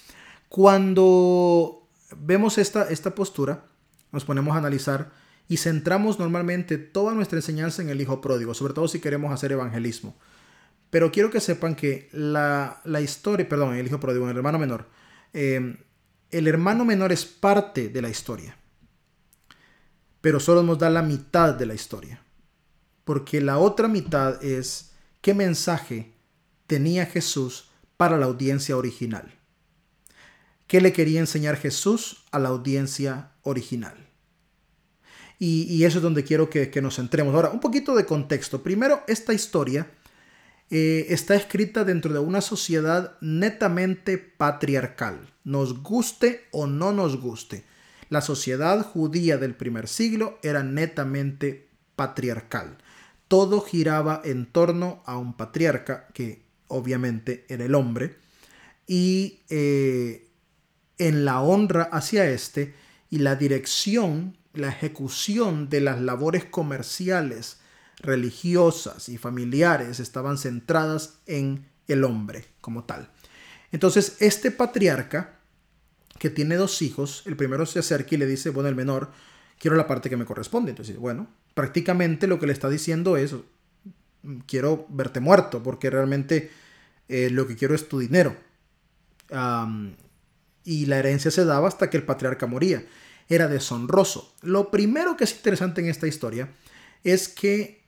cuando 0.48 1.88
vemos 2.16 2.60
esta, 2.60 2.88
esta 2.90 3.16
postura, 3.16 3.66
nos 4.12 4.26
ponemos 4.26 4.54
a 4.54 4.60
analizar 4.60 5.23
y 5.48 5.58
centramos 5.58 6.20
normalmente 6.20 6.78
toda 6.78 7.14
nuestra 7.14 7.38
enseñanza 7.38 7.82
en 7.82 7.90
el 7.90 8.02
Hijo 8.02 8.22
Pródigo, 8.22 8.54
sobre 8.54 8.74
todo 8.74 8.88
si 8.88 9.00
queremos 9.00 9.32
hacer 9.34 9.52
evangelismo. 9.52 10.18
Pero 10.94 11.12
quiero 11.12 11.32
que 11.32 11.40
sepan 11.40 11.74
que 11.76 12.08
la, 12.12 12.80
historia, 13.02 13.50
perdón, 13.50 13.76
el 13.76 13.88
hijo 13.88 14.00
pródigo, 14.00 14.30
el 14.30 14.38
hermano 14.38 14.60
menor, 14.60 14.90
eh, 15.34 15.76
el 16.30 16.48
hermano 16.48 16.86
menor 16.86 17.12
es 17.12 17.26
parte 17.26 17.90
de 17.90 18.00
la 18.00 18.10
historia, 18.10 18.56
pero 20.22 20.40
solo 20.40 20.62
nos 20.62 20.78
da 20.78 20.92
la 20.92 21.02
mitad 21.02 21.56
de 21.56 21.66
la 21.66 21.74
historia, 21.74 22.22
porque 23.06 23.42
la 23.42 23.58
otra 23.58 23.88
mitad 23.88 24.44
es 24.44 24.92
qué 25.22 25.34
mensaje 25.34 26.14
tenía 26.68 27.08
Jesús 27.08 27.72
para 27.98 28.16
la 28.20 28.28
audiencia 28.28 28.78
original. 28.78 29.34
¿Qué 30.68 30.80
le 30.80 30.94
quería 30.94 31.22
enseñar 31.22 31.58
Jesús 31.58 32.24
a 32.30 32.38
la 32.38 32.50
audiencia 32.50 33.32
original? 33.42 34.03
Y, 35.46 35.84
eso 35.84 35.98
es 35.98 36.04
donde 36.04 36.24
quiero 36.24 36.50
que, 36.50 36.82
nos 36.82 36.96
centremos. 36.96 37.36
Ahora, 37.36 37.50
un 37.50 37.60
poquito 37.60 37.94
de 37.96 38.06
contexto. 38.06 38.64
Primero, 38.64 39.04
esta 39.08 39.34
historia 39.34 39.92
eh, 40.70 41.08
está 41.10 41.36
escrita 41.36 41.84
dentro 41.84 42.14
de 42.14 42.20
una 42.20 42.40
sociedad 42.40 43.18
netamente 43.20 44.18
patriarcal, 44.18 45.34
nos 45.44 45.84
guste 45.84 46.46
o 46.52 46.66
no 46.66 46.94
nos 46.94 47.20
guste. 47.20 47.66
La 48.08 48.22
sociedad 48.22 48.86
judía 48.86 49.38
del 49.38 49.54
primer 49.54 49.90
siglo 49.90 50.40
era 50.44 50.64
netamente 50.64 51.68
patriarcal. 51.98 52.78
Todo 53.28 53.60
giraba 53.60 54.22
en 54.24 54.46
torno 54.46 55.04
a 55.06 55.18
un 55.18 55.36
patriarca, 55.36 56.08
que 56.14 56.46
obviamente 56.70 57.46
era 57.50 57.66
el 57.66 57.76
hombre, 57.76 58.16
y 58.88 59.42
eh, 59.50 60.30
en 61.00 61.26
la 61.26 61.42
honra 61.42 61.84
hacia 61.84 62.30
éste 62.30 62.74
y 63.10 63.18
la 63.18 63.36
dirección 63.36 64.38
la 64.54 64.70
ejecución 64.70 65.70
de 65.70 65.82
las 65.82 66.00
labores 66.00 66.46
comerciales, 66.46 67.58
religiosas 67.98 69.10
y 69.10 69.18
familiares 69.18 70.00
estaban 70.00 70.38
centradas 70.38 71.20
en 71.26 71.68
el 71.88 72.04
hombre 72.04 72.46
como 72.62 72.84
tal. 72.84 73.10
Entonces, 73.72 74.18
este 74.20 74.52
patriarca, 74.52 75.40
que 76.20 76.30
tiene 76.30 76.56
dos 76.56 76.82
hijos, 76.82 77.24
el 77.26 77.36
primero 77.36 77.66
se 77.66 77.80
acerca 77.80 78.16
y 78.16 78.20
le 78.20 78.28
dice, 78.28 78.52
bueno, 78.52 78.70
el 78.70 78.76
menor, 78.76 79.12
quiero 79.60 79.76
la 79.76 79.88
parte 79.88 80.10
que 80.10 80.18
me 80.18 80.26
corresponde. 80.26 80.70
Entonces, 80.70 80.98
bueno, 80.98 81.28
prácticamente 81.56 82.28
lo 82.28 82.40
que 82.40 82.46
le 82.46 82.54
está 82.54 82.70
diciendo 82.70 83.18
es, 83.18 83.36
quiero 84.46 84.86
verte 84.90 85.20
muerto, 85.20 85.64
porque 85.64 85.90
realmente 85.90 86.52
eh, 87.10 87.30
lo 87.32 87.48
que 87.48 87.56
quiero 87.56 87.74
es 87.74 87.90
tu 87.90 88.00
dinero. 88.00 88.38
y 90.64 90.86
la 90.86 91.00
herencia 91.00 91.32
se 91.32 91.44
daba 91.44 91.68
hasta 91.68 91.90
que 91.90 91.98
el 91.98 92.04
patriarca 92.04 92.46
moría 92.46 92.86
era 93.30 93.48
deshonroso. 93.48 94.34
Lo 94.42 94.72
primero 94.72 95.18
que 95.18 95.24
es 95.24 95.34
interesante 95.34 95.82
en 95.82 95.88
esta 95.88 96.08
historia 96.08 96.50
es 97.04 97.28
que 97.28 97.84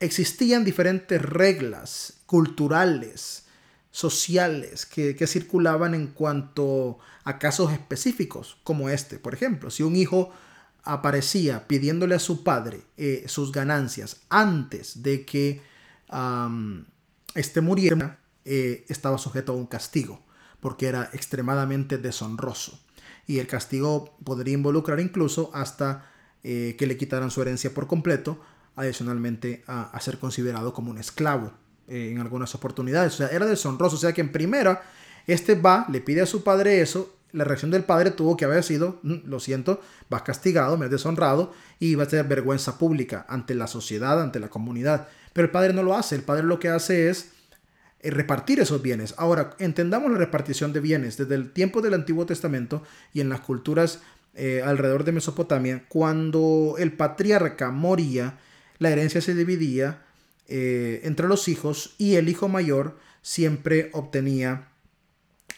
existían 0.00 0.64
diferentes 0.64 1.20
reglas 1.20 2.20
culturales, 2.26 3.46
sociales, 3.90 4.86
que, 4.86 5.26
circulaban 5.26 5.94
en 5.94 6.08
cuanto 6.08 6.98
a 7.24 7.38
casos 7.38 7.72
específicos, 7.72 8.58
como 8.62 8.88
este, 8.88 9.18
por 9.18 9.34
ejemplo. 9.34 9.70
Si 9.70 9.82
un 9.82 9.96
hijo 9.96 10.32
aparecía 10.84 11.66
pidiéndole 11.66 12.14
a 12.14 12.20
su 12.20 12.44
padre 12.44 12.82
eh, 12.96 13.24
sus 13.26 13.52
ganancias 13.52 14.20
antes 14.28 15.02
de 15.02 15.24
que 15.24 15.62
éste 17.34 17.60
muriera, 17.60 18.20
eh, 18.44 18.86
estaba 18.88 19.18
sujeto 19.18 19.52
a 19.52 19.56
un 19.56 19.66
castigo, 19.66 20.22
porque 20.60 20.86
era 20.86 21.10
extremadamente 21.12 21.98
deshonroso 21.98 22.80
y 23.28 23.38
el 23.38 23.46
castigo 23.46 24.16
podría 24.24 24.54
involucrar 24.54 24.98
incluso 24.98 25.50
hasta 25.54 26.10
eh, 26.42 26.74
que 26.78 26.86
le 26.86 26.96
quitaran 26.96 27.30
su 27.30 27.42
herencia 27.42 27.72
por 27.72 27.86
completo, 27.86 28.40
adicionalmente 28.74 29.62
a, 29.66 29.96
ser 30.00 30.18
considerado 30.18 30.72
como 30.72 30.90
un 30.90 30.98
esclavo 30.98 31.52
eh, 31.88 32.10
en 32.10 32.20
algunas 32.20 32.54
oportunidades. 32.54 33.14
O 33.14 33.16
sea, 33.18 33.28
era 33.28 33.44
deshonroso. 33.44 33.96
O 33.96 33.98
sea 33.98 34.14
que 34.14 34.22
en 34.22 34.32
primera, 34.32 34.82
este 35.26 35.54
va, 35.54 35.86
le 35.90 36.00
pide 36.00 36.22
a 36.22 36.26
su 36.26 36.42
padre 36.42 36.80
eso, 36.80 37.16
la 37.32 37.44
reacción 37.44 37.70
del 37.70 37.84
padre 37.84 38.12
tuvo 38.12 38.34
que 38.36 38.46
haber 38.46 38.64
sido, 38.64 38.98
mm, 39.02 39.16
lo 39.26 39.40
siento, 39.40 39.82
vas 40.08 40.22
castigado, 40.22 40.78
me 40.78 40.86
has 40.86 40.90
deshonrado 40.90 41.52
y 41.78 41.96
va 41.96 42.04
a 42.04 42.08
tener 42.08 42.26
vergüenza 42.26 42.78
pública 42.78 43.26
ante 43.28 43.54
la 43.54 43.66
sociedad, 43.66 44.22
ante 44.22 44.40
la 44.40 44.48
comunidad. 44.48 45.08
Pero 45.34 45.44
el 45.44 45.52
padre 45.52 45.74
no 45.74 45.82
lo 45.82 45.94
hace, 45.94 46.14
el 46.14 46.22
padre 46.22 46.44
lo 46.44 46.58
que 46.58 46.70
hace 46.70 47.10
es 47.10 47.32
repartir 48.02 48.60
esos 48.60 48.80
bienes. 48.80 49.14
Ahora, 49.18 49.56
entendamos 49.58 50.10
la 50.10 50.18
repartición 50.18 50.72
de 50.72 50.80
bienes 50.80 51.16
desde 51.16 51.34
el 51.34 51.50
tiempo 51.50 51.80
del 51.80 51.94
Antiguo 51.94 52.26
Testamento 52.26 52.82
y 53.12 53.20
en 53.20 53.28
las 53.28 53.40
culturas 53.40 54.00
eh, 54.34 54.62
alrededor 54.64 55.04
de 55.04 55.12
Mesopotamia, 55.12 55.84
cuando 55.88 56.76
el 56.78 56.92
patriarca 56.92 57.70
moría, 57.70 58.38
la 58.78 58.90
herencia 58.90 59.20
se 59.20 59.34
dividía 59.34 60.04
eh, 60.46 61.00
entre 61.02 61.26
los 61.26 61.48
hijos 61.48 61.94
y 61.98 62.14
el 62.14 62.28
hijo 62.28 62.48
mayor 62.48 62.96
siempre 63.20 63.90
obtenía 63.92 64.68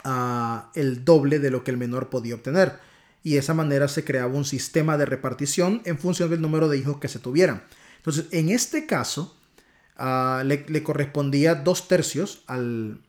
ah, 0.03 0.73
el 0.75 1.05
doble 1.05 1.39
de 1.39 1.51
lo 1.51 1.63
que 1.63 1.71
el 1.71 1.77
menor 1.77 2.09
podía 2.09 2.35
obtener. 2.35 2.79
Y 3.23 3.35
de 3.35 3.41
esa 3.41 3.53
manera 3.53 3.87
se 3.87 4.03
creaba 4.03 4.33
un 4.33 4.47
sistema 4.47 4.97
de 4.97 5.05
repartición 5.05 5.83
en 5.85 5.99
función 5.99 6.31
del 6.31 6.41
número 6.41 6.69
de 6.69 6.79
hijos 6.79 6.99
que 6.99 7.09
se 7.09 7.19
tuvieran. 7.19 7.63
Entonces, 7.99 8.27
en 8.31 8.49
este 8.49 8.87
caso, 8.87 9.37
Le, 10.45 10.83
correspondía 10.83 11.55
dos 11.55 11.89
tercios 11.89 12.43
al, 12.47 13.01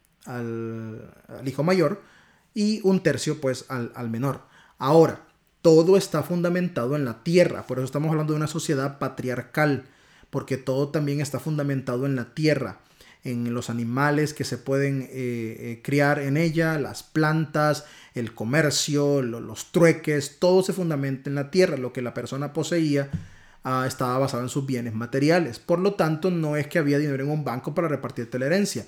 hijo 1.45 1.63
mayor 1.63 2.01
y 2.53 2.81
un 2.83 3.01
tercio 3.01 3.39
pues 3.39 3.65
al, 3.69 3.91
al 3.95 4.09
menor. 4.09 4.41
Ahora, 4.77 5.25
todo 5.61 5.95
está 5.95 6.23
fundamentado 6.23 6.95
en 6.95 7.05
la 7.05 7.23
tierra, 7.23 7.67
por 7.67 7.77
eso 7.77 7.85
estamos 7.85 8.09
hablando 8.09 8.33
de 8.33 8.37
una 8.37 8.47
sociedad 8.47 8.99
patriarcal, 8.99 9.85
porque 10.29 10.57
todo 10.57 10.89
también 10.89 11.21
está 11.21 11.39
fundamentado 11.39 12.05
en 12.05 12.15
la 12.15 12.33
tierra, 12.33 12.79
en 13.23 13.53
los 13.53 13.69
animales 13.69 14.33
que 14.33 14.43
se 14.43 14.57
pueden 14.57 15.03
eh, 15.03 15.09
eh, 15.11 15.81
criar 15.83 16.19
en 16.19 16.37
ella, 16.37 16.79
las 16.79 17.03
plantas, 17.03 17.85
el 18.15 18.33
comercio, 18.33 19.21
los 19.21 19.71
trueques, 19.71 20.39
todo 20.39 20.63
se 20.63 20.73
fundamenta 20.73 21.29
en 21.29 21.35
la 21.35 21.51
tierra, 21.51 21.77
lo 21.77 21.93
que 21.93 22.01
la 22.01 22.13
persona 22.13 22.53
poseía 22.53 23.11
Ah, 23.63 23.85
estaba 23.87 24.17
basado 24.17 24.41
en 24.41 24.49
sus 24.49 24.65
bienes 24.65 24.93
materiales. 24.93 25.59
Por 25.59 25.79
lo 25.79 25.93
tanto, 25.93 26.31
no 26.31 26.55
es 26.57 26.67
que 26.67 26.79
había 26.79 26.97
dinero 26.97 27.23
en 27.23 27.29
un 27.29 27.43
banco 27.43 27.75
para 27.75 27.87
repartirte 27.87 28.39
la 28.39 28.47
herencia. 28.47 28.85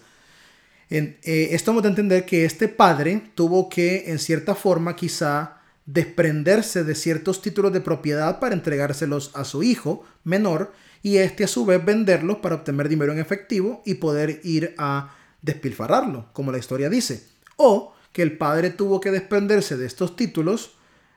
En, 0.89 1.17
eh, 1.23 1.49
esto 1.51 1.71
hemos 1.71 1.83
de 1.83 1.89
entender 1.89 2.25
que 2.25 2.45
este 2.45 2.67
padre 2.67 3.31
tuvo 3.35 3.69
que, 3.69 4.11
en 4.11 4.17
cierta 4.17 4.55
forma, 4.55 4.95
quizá 4.95 5.57
desprenderse 5.85 6.83
de 6.83 6.95
ciertos 6.95 7.41
títulos 7.41 7.71
de 7.73 7.81
propiedad 7.81 8.39
para 8.39 8.55
entregárselos 8.55 9.31
a 9.35 9.43
su 9.43 9.63
hijo 9.63 10.03
menor 10.23 10.73
y 11.01 11.17
este 11.17 11.43
a 11.43 11.47
su 11.47 11.65
vez 11.65 11.83
venderlos 11.83 12.37
para 12.37 12.55
obtener 12.55 12.87
dinero 12.89 13.11
en 13.11 13.19
efectivo 13.19 13.81
y 13.85 13.95
poder 13.95 14.39
ir 14.43 14.73
a 14.77 15.15
despilfarrarlo, 15.41 16.29
como 16.33 16.51
la 16.51 16.57
historia 16.57 16.89
dice. 16.89 17.27
O 17.57 17.93
que 18.11 18.21
el 18.21 18.37
padre 18.37 18.69
tuvo 18.69 19.01
que 19.01 19.11
desprenderse 19.11 19.77
de 19.77 19.85
estos 19.85 20.15
títulos, 20.15 20.75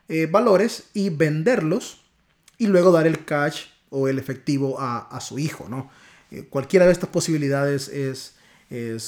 eh, 0.09 0.27
valores 0.27 0.89
y 0.95 1.11
venderlos 1.11 2.06
y 2.59 2.67
luego 2.67 2.93
dar 2.93 3.07
el 3.07 3.25
cash 3.25 3.67
o 3.91 4.09
el 4.09 4.19
efectivo 4.19 4.77
a, 4.79 5.19
su 5.21 5.39
hijo, 5.39 5.69
¿no? 5.69 5.91
Eh, 6.31 6.47
cualquiera 6.49 6.87
de 6.87 6.93
estas 6.93 7.11
posibilidades 7.11 7.89
es, 7.89 8.33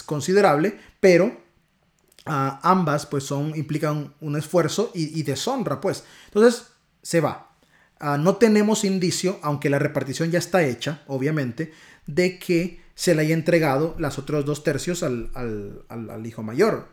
considerable, 0.07 0.79
pero 1.01 1.37
ah, 2.25 2.61
ambas 2.63 3.07
pues 3.07 3.25
son, 3.25 3.57
implican 3.57 4.15
un 4.21 4.37
esfuerzo 4.37 4.93
y, 4.95 5.23
deshonra, 5.25 5.81
pues. 5.81 6.05
Entonces, 6.27 6.69
se 7.03 7.21
va. 7.21 7.51
Ah, 7.99 8.19
no 8.19 8.37
tenemos 8.37 8.85
indicio, 8.85 9.41
aunque 9.43 9.69
la 9.69 9.81
repartición 9.81 10.31
ya 10.31 10.39
está 10.39 10.63
hecha, 10.63 11.03
obviamente, 11.09 11.73
de 12.07 12.39
que 12.39 12.81
se 12.95 13.15
le 13.15 13.23
haya 13.23 13.35
entregado 13.35 13.97
las 13.99 14.19
otros 14.19 14.45
dos 14.45 14.63
tercios 14.63 15.03
al, 15.03 16.23
hijo 16.25 16.43
mayor. 16.43 16.89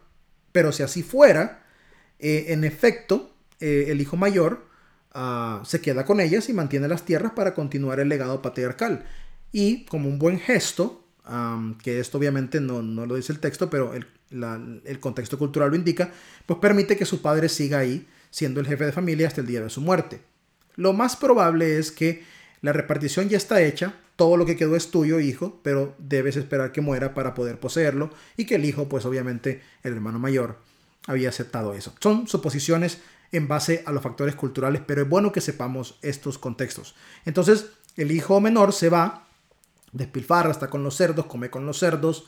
Pero 0.51 0.71
si 0.71 0.83
así 0.83 1.03
fuera, 1.03 1.63
eh, 2.19 2.45
en 2.49 2.63
efecto, 2.63 3.31
eh, 3.59 3.85
el 3.89 4.01
hijo 4.01 4.17
mayor 4.17 4.67
Ah, 5.17 5.61
se 5.63 5.79
queda 5.79 6.03
con 6.03 6.19
ellas 6.19 6.49
y 6.49 6.53
mantiene 6.53 6.89
las 6.89 7.05
tierras 7.05 7.31
para 7.31 7.53
continuar 7.53 8.01
el 8.01 8.09
legado 8.09 8.41
patriarcal. 8.41 9.05
Y 9.53 9.85
como 9.85 10.09
un 10.09 10.19
buen 10.19 10.39
gesto, 10.41 11.07
que 11.81 12.01
esto 12.01 12.17
obviamente 12.17 12.59
no, 12.59 12.81
lo 12.81 13.15
dice 13.15 13.31
el 13.31 13.39
texto, 13.39 13.69
pero 13.69 13.93
el, 13.93 14.05
el, 14.83 14.99
contexto 14.99 15.39
cultural 15.39 15.69
lo 15.69 15.77
indica, 15.77 16.11
pues 16.45 16.59
permite 16.59 16.97
que 16.97 17.05
su 17.05 17.21
padre 17.21 17.47
siga 17.47 17.79
ahí 17.79 18.05
siendo 18.29 18.59
el 18.59 18.67
jefe 18.67 18.85
de 18.85 18.91
familia 18.91 19.27
hasta 19.27 19.39
el 19.39 19.47
día 19.47 19.61
de 19.61 19.69
su 19.69 19.79
muerte. 19.79 20.19
Lo 20.75 20.91
más 20.91 21.15
probable 21.15 21.79
es 21.79 21.93
que 21.93 22.25
la 22.59 22.73
repartición 22.73 23.29
ya 23.29 23.37
está 23.37 23.61
hecha, 23.61 23.95
todo 24.17 24.35
lo 24.35 24.45
que 24.45 24.57
quedó 24.57 24.75
es 24.75 24.91
tuyo, 24.91 25.21
hijo, 25.21 25.61
pero 25.63 25.95
debes 25.97 26.35
esperar 26.35 26.73
que 26.73 26.81
muera 26.81 27.13
para 27.13 27.33
poder 27.33 27.57
poseerlo 27.57 28.09
y 28.35 28.45
que 28.45 28.55
el 28.55 28.65
hijo, 28.65 28.89
pues 28.89 29.05
obviamente 29.05 29.61
el 29.83 29.93
hermano 29.93 30.19
mayor, 30.19 30.57
había 31.07 31.29
aceptado 31.29 31.73
eso. 31.73 31.95
Son 32.01 32.27
suposiciones 32.27 32.99
en 33.31 33.47
base 33.47 33.83
a 33.85 33.91
los 33.91 34.03
factores 34.03 34.35
culturales, 34.35 34.81
pero 34.85 35.01
es 35.01 35.09
bueno 35.09 35.31
que 35.31 35.41
sepamos 35.41 35.97
estos 36.01 36.37
contextos. 36.37 36.95
Entonces, 37.25 37.67
el 37.97 38.11
hijo 38.11 38.39
menor 38.41 38.73
se 38.73 38.89
va, 38.89 39.27
despilfarra, 39.91 40.51
está 40.51 40.67
con 40.67 40.83
los 40.83 40.95
cerdos, 40.95 41.25
come 41.25 41.49
con 41.49 41.65
los 41.65 41.79
cerdos, 41.79 42.25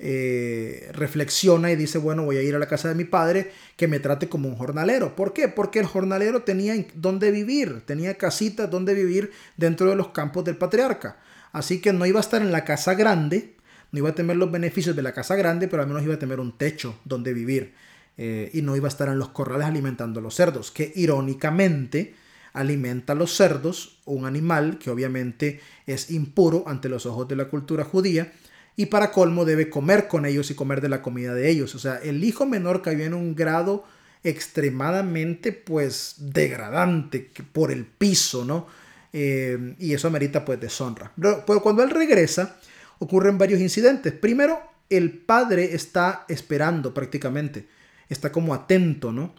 eh, 0.00 0.90
reflexiona 0.92 1.72
y 1.72 1.76
dice, 1.76 1.98
bueno, 1.98 2.24
voy 2.24 2.36
a 2.36 2.42
ir 2.42 2.54
a 2.54 2.60
la 2.60 2.68
casa 2.68 2.88
de 2.88 2.94
mi 2.94 3.04
padre 3.04 3.50
que 3.76 3.88
me 3.88 3.98
trate 3.98 4.28
como 4.28 4.48
un 4.48 4.56
jornalero. 4.56 5.16
¿Por 5.16 5.32
qué? 5.32 5.48
Porque 5.48 5.80
el 5.80 5.86
jornalero 5.86 6.44
tenía 6.44 6.74
donde 6.94 7.32
vivir, 7.32 7.82
tenía 7.84 8.14
casitas 8.14 8.70
donde 8.70 8.94
vivir 8.94 9.32
dentro 9.56 9.90
de 9.90 9.96
los 9.96 10.08
campos 10.08 10.44
del 10.44 10.56
patriarca. 10.56 11.18
Así 11.52 11.80
que 11.80 11.92
no 11.92 12.06
iba 12.06 12.20
a 12.20 12.22
estar 12.22 12.42
en 12.42 12.52
la 12.52 12.64
casa 12.64 12.94
grande, 12.94 13.56
No 13.90 14.00
iba 14.00 14.10
a 14.10 14.14
tener 14.14 14.36
los 14.36 14.52
beneficios 14.52 14.94
de 14.94 15.00
la 15.02 15.14
casa 15.14 15.34
grande, 15.34 15.66
pero 15.66 15.82
al 15.82 15.88
menos 15.88 16.02
iba 16.02 16.14
a 16.14 16.18
tener 16.18 16.40
un 16.40 16.56
techo 16.58 16.98
donde 17.04 17.32
vivir. 17.32 17.74
Eh, 18.18 18.50
y 18.52 18.62
no 18.62 18.76
iba 18.76 18.88
a 18.88 18.90
estar 18.90 19.08
en 19.08 19.18
los 19.18 19.28
corrales 19.28 19.66
alimentando 19.66 20.20
a 20.20 20.22
los 20.22 20.34
cerdos, 20.34 20.70
que 20.70 20.92
irónicamente 20.96 22.14
alimenta 22.52 23.12
a 23.12 23.16
los 23.16 23.34
cerdos, 23.34 24.00
un 24.04 24.26
animal 24.26 24.78
que 24.78 24.90
obviamente 24.90 25.60
es 25.86 26.10
impuro 26.10 26.64
ante 26.66 26.88
los 26.88 27.06
ojos 27.06 27.28
de 27.28 27.36
la 27.36 27.44
cultura 27.44 27.84
judía, 27.84 28.32
y 28.74 28.86
para 28.86 29.12
colmo 29.12 29.44
debe 29.44 29.70
comer 29.70 30.08
con 30.08 30.26
ellos 30.26 30.50
y 30.50 30.54
comer 30.54 30.80
de 30.80 30.88
la 30.88 31.02
comida 31.02 31.34
de 31.34 31.48
ellos. 31.48 31.74
O 31.74 31.78
sea, 31.78 31.96
el 31.96 32.22
hijo 32.22 32.46
menor 32.46 32.82
cayó 32.82 33.04
en 33.04 33.14
un 33.14 33.34
grado 33.34 33.84
extremadamente 34.22 35.52
pues 35.52 36.16
degradante 36.18 37.30
por 37.52 37.70
el 37.70 37.86
piso, 37.86 38.44
¿no? 38.44 38.66
Eh, 39.12 39.74
y 39.78 39.94
eso 39.94 40.08
amerita 40.08 40.44
pues 40.44 40.60
deshonra. 40.60 41.12
Pero, 41.16 41.62
cuando 41.62 41.82
él 41.82 41.90
regresa 41.90 42.58
ocurren 42.98 43.38
varios 43.38 43.60
incidentes. 43.60 44.12
Primero, 44.12 44.60
el 44.90 45.12
padre 45.12 45.74
está 45.74 46.24
esperando 46.28 46.92
prácticamente, 46.92 47.66
está 48.08 48.32
como 48.32 48.54
atento, 48.54 49.12
¿no? 49.12 49.34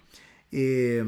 Eh, 0.51 1.03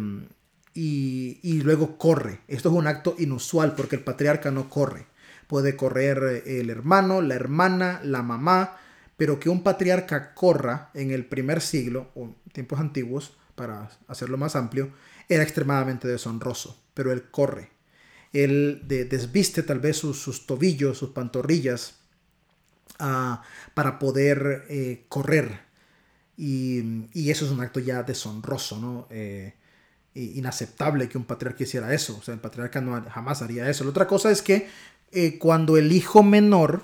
y, 0.73 1.39
y, 1.43 1.61
luego 1.61 1.97
corre. 1.97 2.39
Esto 2.47 2.69
es 2.69 2.75
un 2.75 2.87
acto 2.87 3.15
inusual 3.19 3.75
porque 3.75 3.97
el 3.97 4.03
patriarca 4.03 4.51
no 4.51 4.69
corre. 4.69 5.05
Puede 5.47 5.75
correr 5.75 6.43
el 6.45 6.69
hermano, 6.69 7.21
la 7.21 7.35
hermana, 7.35 7.99
la 8.03 8.21
mamá, 8.21 8.77
pero 9.17 9.39
que 9.39 9.49
un 9.49 9.63
patriarca 9.63 10.33
corra 10.33 10.89
en 10.93 11.11
el 11.11 11.25
primer 11.25 11.61
siglo 11.61 12.09
o 12.15 12.33
tiempos 12.53 12.79
antiguos 12.79 13.37
para 13.53 13.89
hacerlo 14.07 14.37
más 14.37 14.55
amplio, 14.55 14.91
era 15.29 15.43
extremadamente 15.43 16.07
deshonroso, 16.07 16.81
pero 16.93 17.11
él 17.11 17.29
corre. 17.29 17.69
Él 18.33 18.81
desviste 18.87 19.61
tal 19.61 19.79
vez 19.79 19.97
sus, 19.97 20.47
tobillos, 20.47 20.97
sus 20.97 21.09
pantorrillas, 21.11 21.99
ah, 22.97 23.43
para 23.73 23.99
poder 23.99 24.65
eh, 24.69 25.05
correr. 25.09 25.59
Y, 26.37 27.29
eso 27.29 27.45
es 27.45 27.51
un 27.51 27.61
acto 27.61 27.79
ya 27.79 28.03
deshonroso, 28.03 28.79
¿no? 28.79 29.07
Eh, 29.09 29.53
inaceptable 30.13 31.07
que 31.07 31.17
un 31.17 31.23
patriarca 31.23 31.63
hiciera 31.63 31.93
eso. 31.93 32.17
O 32.17 32.23
sea, 32.23 32.33
el 32.33 32.39
patriarca 32.39 32.81
no, 32.81 33.01
jamás 33.09 33.41
haría 33.41 33.69
eso. 33.69 33.83
La 33.83 33.91
otra 33.91 34.07
cosa 34.07 34.31
es 34.31 34.41
que 34.41 34.67
eh, 35.11 35.37
cuando 35.37 35.77
el 35.77 35.91
hijo 35.91 36.23
menor 36.23 36.83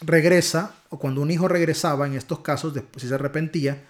regresa, 0.00 0.74
o 0.88 0.98
cuando 0.98 1.20
un 1.20 1.30
hijo 1.30 1.48
regresaba, 1.48 2.06
en 2.06 2.14
estos 2.14 2.40
casos, 2.40 2.72
después 2.72 3.02
si 3.02 3.08
se 3.08 3.14
arrepentía, 3.14 3.84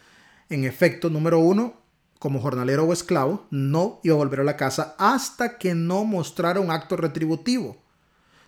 en 0.50 0.64
efecto, 0.64 1.10
número 1.10 1.38
uno, 1.38 1.74
como 2.18 2.40
jornalero 2.40 2.84
o 2.84 2.92
esclavo, 2.92 3.46
no 3.50 4.00
iba 4.02 4.14
a 4.14 4.18
volver 4.18 4.40
a 4.40 4.44
la 4.44 4.56
casa 4.56 4.96
hasta 4.98 5.58
que 5.58 5.74
no 5.74 6.04
mostrara 6.04 6.60
un 6.60 6.70
acto 6.70 6.96
retributivo. 6.96 7.76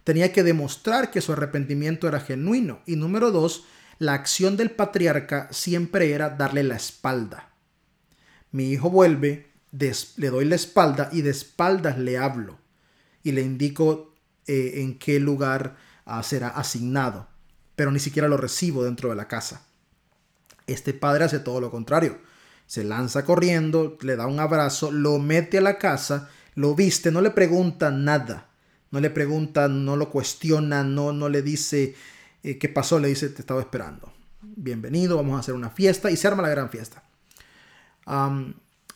Tenía 0.02 0.32
que 0.32 0.42
demostrar 0.42 1.10
que 1.10 1.20
su 1.20 1.32
arrepentimiento 1.32 2.08
era 2.08 2.20
genuino. 2.20 2.80
Y 2.86 2.96
número 2.96 3.30
dos, 3.30 3.64
la 4.00 4.14
acción 4.14 4.56
del 4.56 4.70
patriarca 4.70 5.48
siempre 5.52 6.12
era 6.12 6.30
darle 6.30 6.62
la 6.62 6.74
espalda. 6.74 7.50
Mi 8.50 8.70
hijo 8.70 8.88
vuelve, 8.88 9.52
le 9.70 10.30
doy 10.30 10.46
la 10.46 10.54
espalda 10.54 11.10
y 11.12 11.20
de 11.20 11.28
espaldas 11.28 11.98
le 11.98 12.16
hablo 12.16 12.58
y 13.22 13.32
le 13.32 13.42
indico 13.42 14.14
eh, 14.46 14.76
en 14.76 14.98
qué 14.98 15.20
lugar 15.20 15.76
ah, 16.06 16.22
será 16.22 16.48
asignado, 16.48 17.28
pero 17.76 17.92
ni 17.92 17.98
siquiera 17.98 18.26
lo 18.26 18.38
recibo 18.38 18.84
dentro 18.84 19.10
de 19.10 19.16
la 19.16 19.28
casa. 19.28 19.66
Este 20.66 20.94
padre 20.94 21.24
hace 21.24 21.38
todo 21.38 21.60
lo 21.60 21.70
contrario. 21.70 22.18
Se 22.66 22.84
lanza 22.84 23.26
corriendo, 23.26 23.98
le 24.00 24.16
da 24.16 24.26
un 24.26 24.40
abrazo, 24.40 24.90
lo 24.90 25.18
mete 25.18 25.58
a 25.58 25.62
la 25.62 25.76
casa, 25.76 26.30
lo 26.54 26.74
viste, 26.74 27.10
no 27.10 27.20
le 27.20 27.32
pregunta 27.32 27.90
nada. 27.90 28.48
No 28.90 28.98
le 28.98 29.10
pregunta, 29.10 29.68
no 29.68 29.94
lo 29.94 30.10
cuestiona, 30.10 30.84
no, 30.84 31.12
no 31.12 31.28
le 31.28 31.42
dice 31.42 31.94
eh, 32.42 32.58
qué 32.58 32.68
pasó, 32.68 32.98
le 32.98 33.08
dice 33.08 33.28
te 33.28 33.40
estaba 33.40 33.60
esperando. 33.60 34.12
Bienvenido, 34.42 35.16
vamos 35.16 35.36
a 35.36 35.40
hacer 35.40 35.54
una 35.54 35.70
fiesta 35.70 36.10
y 36.10 36.16
se 36.16 36.26
arma 36.26 36.42
la 36.42 36.48
gran 36.48 36.70
fiesta. 36.70 37.04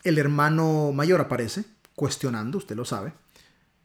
el 0.02 0.18
hermano 0.18 0.92
mayor 0.92 1.20
aparece 1.20 1.64
cuestionando, 1.94 2.59
usted 2.59 2.76
lo 2.76 2.85
sabe. 2.85 3.12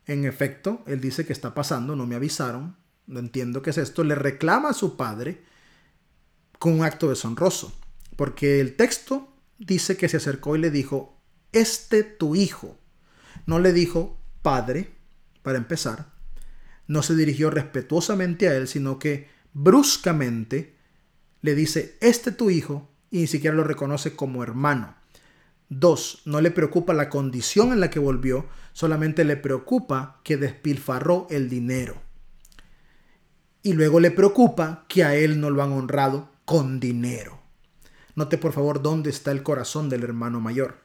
En 0.05 0.25
efecto, 0.25 0.83
él 0.87 1.01
dice 1.01 1.25
que 1.25 1.33
está 1.33 1.53
pasando, 1.53 1.95
no 1.95 2.07
me 2.07 2.15
avisaron, 2.15 2.75
no 3.05 3.19
entiendo 3.19 3.61
qué 3.61 3.69
es 3.69 3.77
esto. 3.77 4.03
Le 4.03 4.15
reclama 4.15 4.69
a 4.69 4.73
su 4.73 4.97
padre 4.97 5.43
con 6.57 6.73
un 6.73 6.83
acto 6.83 7.09
deshonroso. 7.09 7.73
Porque 8.15 8.59
el 8.59 8.75
texto 8.75 9.33
dice 9.57 9.97
que 9.97 10.09
se 10.09 10.17
acercó 10.17 10.55
y 10.55 10.59
le 10.59 10.71
dijo, 10.71 11.17
este 11.51 12.03
tu 12.03 12.35
hijo. 12.35 12.77
No 13.45 13.59
le 13.59 13.73
dijo 13.73 14.19
padre, 14.41 14.91
para 15.41 15.57
empezar. 15.57 16.11
No 16.87 17.03
se 17.03 17.15
dirigió 17.15 17.49
respetuosamente 17.49 18.47
a 18.47 18.55
él, 18.55 18.67
sino 18.67 18.99
que 18.99 19.29
bruscamente 19.53 20.75
le 21.41 21.55
dice, 21.55 21.97
este 22.01 22.31
tu 22.31 22.49
hijo, 22.49 22.89
y 23.11 23.21
ni 23.21 23.27
siquiera 23.27 23.55
lo 23.55 23.63
reconoce 23.63 24.15
como 24.15 24.43
hermano. 24.43 24.95
Dos, 25.69 26.21
no 26.25 26.41
le 26.41 26.51
preocupa 26.51 26.93
la 26.93 27.09
condición 27.09 27.71
en 27.71 27.79
la 27.79 27.89
que 27.89 27.99
volvió, 27.99 28.47
solamente 28.73 29.23
le 29.23 29.37
preocupa 29.37 30.19
que 30.23 30.37
despilfarró 30.37 31.27
el 31.29 31.49
dinero. 31.49 32.01
Y 33.61 33.73
luego 33.73 33.99
le 33.99 34.11
preocupa 34.11 34.85
que 34.87 35.03
a 35.03 35.15
él 35.15 35.39
no 35.39 35.49
lo 35.49 35.61
han 35.61 35.71
honrado 35.71 36.29
con 36.45 36.79
dinero. 36.79 37.39
Note 38.15 38.37
por 38.37 38.53
favor 38.53 38.81
dónde 38.81 39.09
está 39.09 39.31
el 39.31 39.43
corazón 39.43 39.89
del 39.89 40.03
hermano 40.03 40.39
mayor. 40.39 40.77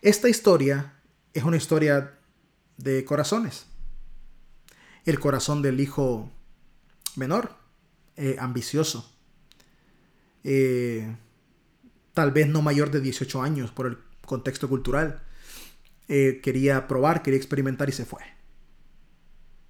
Esta 0.00 0.28
historia 0.28 0.94
es 1.34 1.44
una 1.44 1.56
historia 1.56 2.18
de 2.76 3.04
corazones. 3.04 3.66
El 5.04 5.20
corazón 5.20 5.62
del 5.62 5.80
hijo 5.80 6.32
menor, 7.16 7.56
eh, 8.16 8.36
ambicioso, 8.38 9.10
eh, 10.44 11.16
tal 12.14 12.30
vez 12.32 12.48
no 12.48 12.62
mayor 12.62 12.90
de 12.90 13.00
18 13.00 13.42
años 13.42 13.70
por 13.70 13.86
el 13.86 13.98
contexto 14.26 14.68
cultural, 14.68 15.22
eh, 16.08 16.40
quería 16.42 16.88
probar, 16.88 17.22
quería 17.22 17.38
experimentar 17.38 17.88
y 17.88 17.92
se 17.92 18.04
fue. 18.04 18.22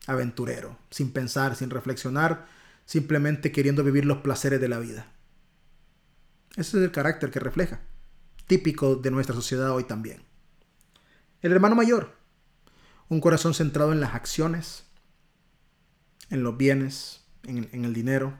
Aventurero, 0.06 0.78
sin 0.90 1.12
pensar, 1.12 1.54
sin 1.54 1.70
reflexionar, 1.70 2.46
simplemente 2.84 3.52
queriendo 3.52 3.84
vivir 3.84 4.04
los 4.04 4.18
placeres 4.18 4.60
de 4.60 4.68
la 4.68 4.78
vida. 4.78 5.12
Ese 6.56 6.78
es 6.78 6.84
el 6.84 6.90
carácter 6.90 7.30
que 7.30 7.40
refleja, 7.40 7.80
típico 8.46 8.96
de 8.96 9.10
nuestra 9.10 9.34
sociedad 9.34 9.70
hoy 9.70 9.84
también. 9.84 10.22
El 11.40 11.52
hermano 11.52 11.74
mayor, 11.74 12.16
un 13.08 13.20
corazón 13.20 13.54
centrado 13.54 13.92
en 13.92 14.00
las 14.00 14.14
acciones, 14.14 14.86
en 16.30 16.42
los 16.42 16.56
bienes, 16.56 17.21
en, 17.44 17.84
el 17.84 17.94
dinero, 17.94 18.38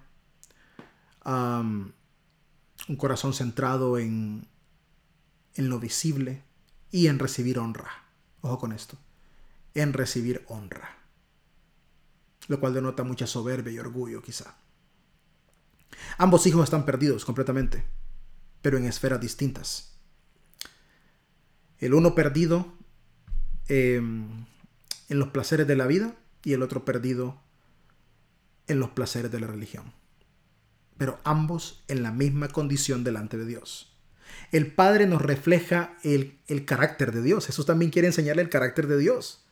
un 1.25 1.95
corazón 2.97 3.33
centrado 3.33 3.99
en, 3.99 4.47
en 5.55 5.69
lo 5.69 5.79
visible 5.79 6.43
y 6.91 7.07
en 7.07 7.19
recibir 7.19 7.59
honra. 7.59 7.91
Ojo 8.41 8.59
con 8.59 8.73
esto, 8.73 8.99
en 9.75 9.93
recibir 9.93 10.45
honra, 10.49 10.97
lo 12.49 12.59
cual 12.59 12.75
denota 12.75 13.05
mucha 13.05 13.27
soberbia 13.27 13.73
y 13.73 13.79
orgullo 13.79 14.23
quizá. 14.23 14.57
Ambos 16.19 16.47
hijos 16.47 16.65
están 16.65 16.85
perdidos 16.85 17.25
completamente 17.25 17.85
pero 18.63 18.79
en 18.79 18.85
esferas 18.85 19.21
distintas. 19.21 19.93
El 21.79 21.95
uno 21.95 22.15
perdido 22.15 22.73
em, 23.69 24.47
en 25.09 25.19
los 25.19 25.29
placeres 25.29 25.67
de 25.67 25.77
la 25.77 25.87
vida 25.87 26.15
y 26.45 26.53
el 26.53 26.63
otro 26.63 26.85
perdido 26.85 27.41
en 28.73 28.81
los 28.81 28.91
placeres 28.91 29.31
de 29.31 29.41
la 29.41 29.47
religión. 29.47 29.93
Pero 30.99 31.19
ambos 31.25 31.83
en 31.89 32.03
la 32.03 32.13
misma 32.13 32.49
condición 32.49 33.05
delante 33.05 33.37
de 33.37 33.47
Dios. 33.47 33.97
El 34.51 34.73
Padre 34.73 35.07
nos 35.07 35.23
refleja 35.23 35.97
el, 36.03 36.39
el 36.47 36.65
carácter 36.65 37.13
de 37.13 37.23
Dios. 37.23 37.47
Jesús 37.47 37.67
también 37.67 37.91
quiere 37.91 38.09
enseñarle 38.09 38.43
el 38.43 38.49
carácter 38.49 38.87
de 38.87 38.99
Dios. 38.99 39.45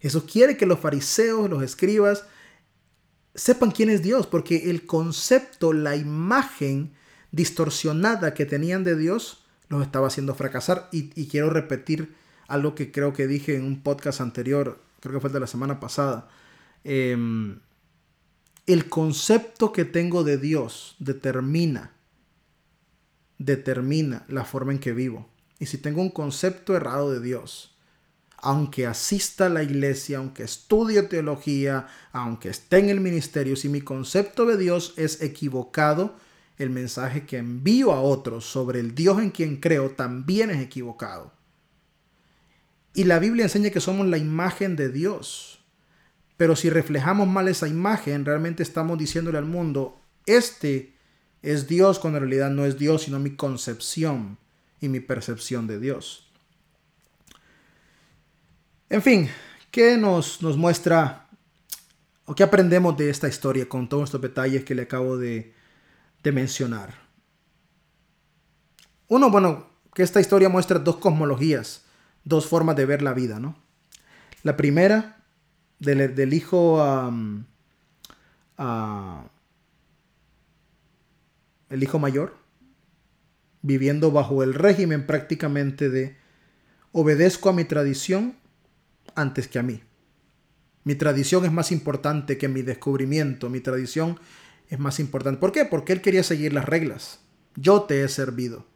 Jesús 0.00 0.24
quiere 0.24 0.56
que 0.56 0.66
los 0.66 0.78
fariseos, 0.78 1.50
los 1.50 1.62
escribas, 1.62 2.24
sepan 3.34 3.70
quién 3.70 3.90
es 3.90 4.02
Dios, 4.02 4.26
porque 4.26 4.70
el 4.70 4.86
concepto, 4.86 5.72
la 5.72 5.96
imagen 5.96 6.94
distorsionada 7.30 8.34
que 8.34 8.46
tenían 8.46 8.84
de 8.84 8.96
Dios 8.96 9.44
los 9.68 9.82
estaba 9.82 10.08
haciendo 10.08 10.34
fracasar. 10.34 10.88
Y, 10.92 11.26
quiero 11.28 11.50
repetir 11.50 12.14
algo 12.46 12.74
que 12.74 12.90
creo 12.90 13.12
que 13.12 13.26
dije 13.26 13.56
en 13.56 13.64
un 13.64 13.82
podcast 13.82 14.20
anterior, 14.20 14.80
creo 15.00 15.14
que 15.14 15.20
fue 15.20 15.28
el 15.28 15.34
de 15.34 15.40
la 15.40 15.46
semana 15.46 15.80
pasada. 15.80 16.28
Em, 16.84 17.60
el 18.68 18.90
concepto 18.90 19.72
que 19.72 19.86
tengo 19.86 20.24
de 20.24 20.36
Dios 20.36 20.94
determina, 20.98 21.92
determina 23.38 24.26
la 24.28 24.44
forma 24.44 24.72
en 24.72 24.78
que 24.78 24.92
vivo. 24.92 25.26
Y 25.58 25.66
si 25.66 25.78
tengo 25.78 26.02
un 26.02 26.10
concepto 26.10 26.76
errado 26.76 27.10
de 27.10 27.20
Dios, 27.20 27.74
aunque 28.36 28.86
asista 28.86 29.46
a 29.46 29.48
la 29.48 29.62
iglesia, 29.62 30.18
aunque 30.18 30.42
estudie 30.42 31.02
teología, 31.02 31.88
aunque 32.12 32.50
esté 32.50 32.78
en 32.78 32.90
el 32.90 33.00
ministerio, 33.00 33.56
si 33.56 33.70
mi 33.70 33.80
concepto 33.80 34.44
de 34.44 34.58
Dios 34.58 34.92
es 34.98 35.22
equivocado, 35.22 36.14
el 36.58 36.68
mensaje 36.68 37.24
que 37.24 37.38
envío 37.38 37.92
a 37.92 38.02
otros 38.02 38.44
sobre 38.44 38.80
el 38.80 38.94
Dios 38.94 39.18
en 39.20 39.30
quien 39.30 39.56
creo 39.56 39.92
también 39.92 40.50
es 40.50 40.60
equivocado. 40.60 41.32
Y 42.92 43.04
la 43.04 43.18
Biblia 43.18 43.44
enseña 43.44 43.70
que 43.70 43.80
somos 43.80 44.06
la 44.06 44.18
imagen 44.18 44.76
de 44.76 44.90
Dios. 44.90 45.57
Pero 46.38 46.54
si 46.54 46.70
reflejamos 46.70 47.26
mal 47.26 47.48
esa 47.48 47.66
imagen, 47.68 48.24
realmente 48.24 48.62
estamos 48.62 48.96
diciéndole 48.96 49.38
al 49.38 49.44
mundo, 49.44 50.00
este 50.24 50.94
es 51.42 51.66
Dios 51.66 51.98
cuando 51.98 52.18
en 52.18 52.22
realidad 52.22 52.48
no 52.50 52.64
es 52.64 52.78
Dios, 52.78 53.02
sino 53.02 53.18
mi 53.18 53.34
concepción 53.34 54.38
y 54.80 54.88
mi 54.88 55.00
percepción 55.00 55.66
de 55.66 55.80
Dios. 55.80 56.30
En 58.88 59.02
fin, 59.02 59.28
¿qué 59.72 59.96
nos, 59.96 60.40
nos 60.40 60.56
muestra 60.56 61.28
o 62.24 62.36
qué 62.36 62.44
aprendemos 62.44 62.96
de 62.96 63.10
esta 63.10 63.26
historia 63.26 63.68
con 63.68 63.88
todos 63.88 64.04
estos 64.04 64.20
detalles 64.20 64.64
que 64.64 64.76
le 64.76 64.82
acabo 64.82 65.18
de, 65.18 65.52
de 66.22 66.32
mencionar? 66.32 66.94
Uno, 69.08 69.28
bueno, 69.28 69.66
que 69.92 70.04
esta 70.04 70.20
historia 70.20 70.48
muestra 70.48 70.78
dos 70.78 70.98
cosmologías, 70.98 71.84
dos 72.22 72.46
formas 72.46 72.76
de 72.76 72.86
ver 72.86 73.02
la 73.02 73.12
vida, 73.12 73.40
¿no? 73.40 73.56
La 74.44 74.56
primera, 74.56 75.17
del, 75.78 76.32
hijo 76.32 76.82
el 81.70 81.82
hijo 81.82 81.98
mayor, 81.98 82.36
viviendo 83.62 84.10
bajo 84.10 84.42
el 84.42 84.54
régimen 84.54 85.06
prácticamente 85.06 85.90
de 85.90 86.16
obedezco 86.92 87.48
a 87.48 87.52
mi 87.52 87.64
tradición 87.64 88.36
antes 89.14 89.48
que 89.48 89.58
a 89.58 89.62
mí. 89.62 89.82
Mi 90.84 90.94
tradición 90.94 91.44
es 91.44 91.52
más 91.52 91.70
importante 91.70 92.38
que 92.38 92.48
mi 92.48 92.62
descubrimiento, 92.62 93.50
mi 93.50 93.60
tradición 93.60 94.18
es 94.68 94.78
más 94.78 95.00
importante. 95.00 95.38
¿Por 95.38 95.52
qué? 95.52 95.64
Porque 95.64 95.92
él 95.92 96.00
quería 96.00 96.22
seguir 96.22 96.52
las 96.52 96.64
reglas. 96.64 97.20
Yo 97.56 97.82
te 97.82 98.02
he 98.02 98.08
servido, 98.08 98.66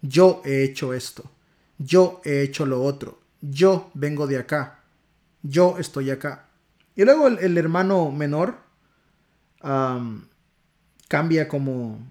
yo 0.00 0.40
he 0.44 0.62
hecho 0.62 0.94
esto, 0.94 1.30
yo 1.78 2.20
he 2.24 2.42
hecho 2.42 2.66
lo 2.66 2.82
otro, 2.82 3.20
yo 3.40 3.90
vengo 3.94 4.26
de 4.26 4.38
acá, 4.38 4.84
yo 5.42 5.76
estoy 5.78 6.10
acá. 6.10 6.47
Y 6.98 7.04
luego 7.04 7.28
el, 7.28 7.56
hermano 7.56 8.10
menor 8.10 8.56
cambia 11.06 11.46
como 11.46 12.04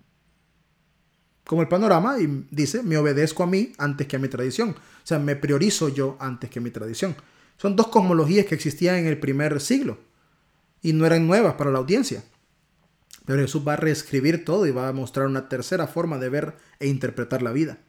como 1.44 1.62
el 1.62 1.68
panorama 1.68 2.20
y 2.20 2.48
dice, 2.52 2.84
me 2.84 2.98
obedezco 2.98 3.44
a 3.44 3.48
mí 3.48 3.74
antes 3.78 4.08
que 4.08 4.16
a 4.16 4.20
mi 4.20 4.30
tradición. 4.30 4.70
O 4.70 5.06
sea, 5.08 5.20
me 5.20 5.36
priorizo 5.36 5.90
yo 5.90 6.16
antes 6.22 6.50
que 6.50 6.62
mi 6.62 6.72
tradición. 6.72 7.18
Son 7.58 7.76
dos 7.76 7.88
cosmologías 7.88 8.46
que 8.46 8.56
existían 8.56 8.96
en 8.96 9.08
el 9.08 9.20
primer 9.20 9.60
siglo 9.60 9.98
y 10.82 10.94
no 10.94 11.06
eran 11.06 11.28
nuevas 11.28 11.56
para 11.56 11.72
la 11.72 11.80
audiencia. 11.80 12.24
Pero 13.26 13.42
Jesús 13.42 13.68
va 13.68 13.74
a 13.74 13.78
reescribir 13.78 14.46
todo 14.46 14.68
y 14.68 14.72
va 14.72 14.88
a 14.88 14.94
mostrar 14.94 15.28
una 15.28 15.50
tercera 15.50 15.88
forma 15.88 16.18
de 16.18 16.30
ver 16.30 16.56
e 16.80 16.88
interpretar 16.88 17.42
la 17.42 17.52
vida. 17.52 17.80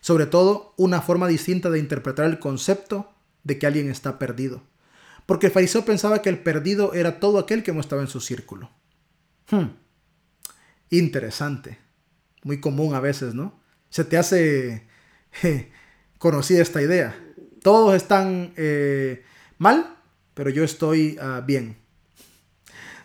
Sobre 0.00 0.26
todo, 0.26 0.74
una 0.78 1.00
forma 1.00 1.28
distinta 1.28 1.70
de 1.70 1.78
interpretar 1.78 2.26
el 2.26 2.40
concepto 2.40 3.12
de 3.44 3.56
que 3.56 3.68
alguien 3.68 3.88
está 3.88 4.18
perdido. 4.18 4.62
Porque 5.26 5.46
el 5.46 5.52
fariseo 5.52 5.84
pensaba 5.84 6.22
que 6.22 6.28
el 6.28 6.38
perdido 6.38 6.94
era 6.94 7.18
todo 7.20 7.38
aquel 7.38 7.62
que 7.62 7.72
no 7.72 7.80
estaba 7.80 8.02
en 8.02 8.08
su 8.08 8.20
círculo. 8.20 8.70
Hmm. 9.50 9.70
Interesante 10.90 11.84
muy 12.44 12.60
común 12.60 12.94
a 12.94 13.00
veces, 13.00 13.34
¿no? 13.34 13.58
Se 13.90 14.04
te 14.04 14.16
hace 14.16 14.86
conocida 16.18 16.62
esta 16.62 16.80
idea. 16.80 17.18
Todos 17.62 17.96
están 17.96 18.52
eh, 18.56 19.24
mal, 19.58 19.96
pero 20.34 20.50
yo 20.50 20.62
estoy 20.62 21.18
ah, 21.20 21.42
bien. 21.44 21.76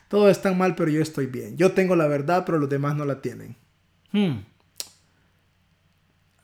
Todos 0.10 0.32
están 0.32 0.58
mal, 0.58 0.76
pero 0.76 0.92
yo 0.92 1.02
estoy 1.02 1.26
bien. 1.26 1.58
Yo 1.58 1.72
tengo 1.72 1.96
la 1.96 2.08
verdad, 2.08 2.44
pero 2.46 2.60
los 2.60 2.70
demás 2.70 2.96
no 2.96 3.06
la 3.06 3.22
tienen. 3.22 3.56
Hmm. 4.12 4.40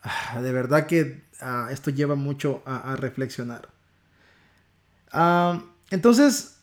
Ah, 0.02 0.40
de 0.42 0.52
verdad 0.52 0.86
que 0.86 1.24
ah, 1.42 1.70
esto 1.72 1.92
lleva 1.92 2.16
mucho 2.16 2.64
a, 2.66 2.96
reflexionar. 2.96 3.70
Entonces, 5.90 6.58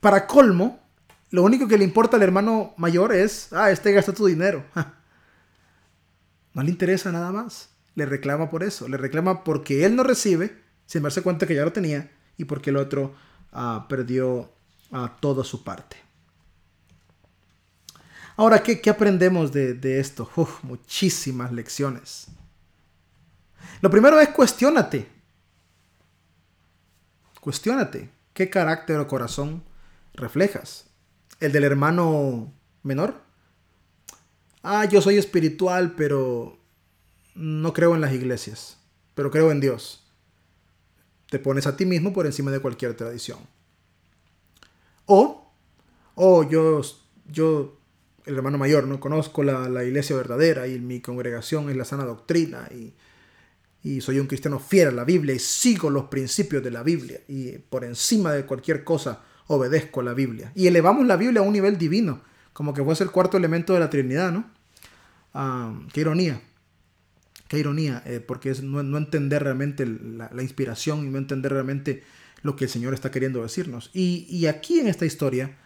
para 0.00 0.26
colmo, 0.26 0.80
lo 1.30 1.42
único 1.42 1.66
que 1.66 1.78
le 1.78 1.84
importa 1.84 2.16
al 2.16 2.22
hermano 2.22 2.74
mayor 2.76 3.14
es, 3.14 3.52
ah, 3.52 3.70
este 3.70 3.92
gasta 3.92 4.12
tu 4.12 4.26
dinero. 4.26 4.64
No 6.54 6.62
le 6.62 6.70
interesa 6.70 7.10
nada 7.10 7.32
más. 7.32 7.70
Le 7.96 8.06
reclama 8.06 8.48
por 8.48 8.62
eso. 8.62 8.86
Le 8.86 8.96
reclama 8.96 9.42
porque 9.42 9.84
él 9.84 9.96
no 9.96 10.04
recibe, 10.04 10.56
sin 10.86 11.02
darse 11.02 11.20
cuenta 11.20 11.48
que 11.48 11.54
ya 11.56 11.64
lo 11.64 11.72
tenía, 11.72 12.12
y 12.36 12.44
porque 12.44 12.70
el 12.70 12.76
otro 12.76 13.14
ah, 13.52 13.86
perdió 13.88 14.52
ah, 14.92 15.16
toda 15.20 15.42
su 15.42 15.64
parte. 15.64 15.96
Ahora, 18.36 18.62
¿qué, 18.62 18.88
aprendemos 18.90 19.52
de, 19.52 19.98
esto? 20.00 20.30
muchísimas 20.62 21.52
lecciones. 21.52 22.28
Lo 23.80 23.90
primero 23.90 24.18
es 24.20 24.28
cuestionate. 24.30 25.13
Cuestiónate. 27.44 28.08
¿Qué 28.32 28.48
carácter 28.48 28.96
o 28.96 29.06
corazón 29.06 29.62
reflejas? 30.14 30.86
el 31.40 31.52
del 31.52 31.64
hermano 31.64 32.50
menor. 32.82 33.20
Ah, 34.62 34.86
yo 34.86 35.02
soy 35.02 35.18
espiritual, 35.18 35.92
pero 35.94 36.56
no 37.34 37.74
creo 37.74 37.94
en 37.94 38.00
las 38.00 38.14
iglesias, 38.14 38.78
pero 39.14 39.30
creo 39.30 39.50
en 39.50 39.60
Dios. 39.60 40.06
Te 41.28 41.38
pones 41.38 41.66
a 41.66 41.76
ti 41.76 41.84
mismo 41.84 42.14
por 42.14 42.24
encima 42.24 42.50
de 42.50 42.60
cualquier 42.60 42.96
tradición. 42.96 43.40
O, 45.04 45.52
o 46.14 46.48
yo, 46.48 46.80
yo, 47.30 47.76
el 48.24 48.36
hermano 48.36 48.56
mayor, 48.56 48.86
no 48.86 49.00
conozco 49.00 49.42
la, 49.42 49.68
la 49.68 49.84
iglesia 49.84 50.16
verdadera 50.16 50.66
y 50.66 50.78
mi 50.78 51.02
congregación 51.02 51.68
es 51.68 51.76
la 51.76 51.84
sana 51.84 52.06
doctrina 52.06 52.70
y, 52.70 52.94
y 53.84 54.00
soy 54.00 54.18
un 54.18 54.26
cristiano 54.26 54.58
fiel 54.58 54.88
a 54.88 54.92
la 54.92 55.04
Biblia 55.04 55.34
y 55.34 55.38
sigo 55.38 55.90
los 55.90 56.04
principios 56.04 56.64
de 56.64 56.70
la 56.70 56.82
Biblia 56.82 57.20
y 57.28 57.58
por 57.58 57.84
encima 57.84 58.32
de 58.32 58.46
cualquier 58.46 58.82
cosa 58.82 59.22
obedezco 59.46 60.00
a 60.00 60.04
la 60.04 60.14
Biblia. 60.14 60.50
Y 60.54 60.66
elevamos 60.66 61.06
la 61.06 61.16
Biblia 61.16 61.42
a 61.42 61.44
un 61.44 61.52
nivel 61.52 61.76
divino, 61.76 62.22
como 62.54 62.72
que 62.72 62.82
fuese 62.82 63.04
el 63.04 63.10
cuarto 63.10 63.36
elemento 63.36 63.74
de 63.74 63.80
la 63.80 63.90
Trinidad, 63.90 64.32
¿no? 64.32 64.50
Ah, 65.34 65.78
qué 65.92 66.00
ironía, 66.00 66.40
qué 67.46 67.58
ironía, 67.58 68.02
eh, 68.06 68.20
porque 68.20 68.50
es 68.50 68.62
no, 68.62 68.80
entender 68.96 69.42
realmente 69.42 69.84
la, 69.84 70.30
inspiración 70.42 71.06
y 71.06 71.10
no 71.10 71.18
entender 71.18 71.52
realmente 71.52 72.04
lo 72.40 72.56
que 72.56 72.64
el 72.64 72.70
Señor 72.70 72.94
está 72.94 73.10
queriendo 73.10 73.42
decirnos. 73.42 73.90
Y, 73.92 74.26
y 74.30 74.46
aquí 74.46 74.80
en 74.80 74.88
esta 74.88 75.04
historia 75.04 75.58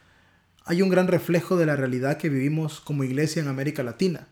hay 0.64 0.82
un 0.82 0.88
gran 0.88 1.06
reflejo 1.06 1.56
de 1.56 1.66
la 1.66 1.76
realidad 1.76 2.16
que 2.16 2.30
vivimos 2.30 2.80
como 2.80 3.04
iglesia 3.04 3.40
en 3.40 3.48
América 3.48 3.84
Latina. 3.84 4.26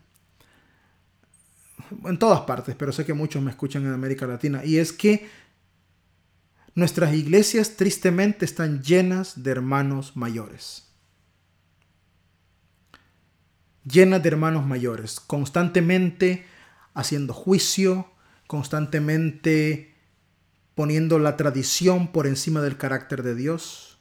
En 2.05 2.17
todas 2.19 2.41
partes, 2.41 2.75
pero 2.75 2.91
sé 2.91 3.05
que 3.05 3.13
muchos 3.13 3.41
me 3.41 3.51
escuchan 3.51 3.85
en 3.85 3.93
América 3.93 4.25
Latina. 4.27 4.63
Y 4.65 4.77
es 4.77 4.93
que 4.93 5.27
Nuestras 6.77 7.15
iglesias 7.15 7.75
tristemente 7.75 8.45
están 8.45 8.83
llenas 8.83 9.41
de 9.41 9.49
hermanos 9.49 10.15
mayores. 10.15 10.83
Llenas 13.83 14.21
de 14.21 14.29
hermanos 14.29 14.63
mayores, 14.63 15.19
constantemente 15.19 16.45
haciendo 16.93 17.33
juicio, 17.33 18.11
constantemente 18.45 19.95
poniendo 20.75 21.17
la 21.17 21.35
tradición 21.35 22.11
por 22.11 22.27
encima 22.27 22.61
del 22.61 22.77
carácter 22.77 23.23
de 23.23 23.33
Dios, 23.33 23.97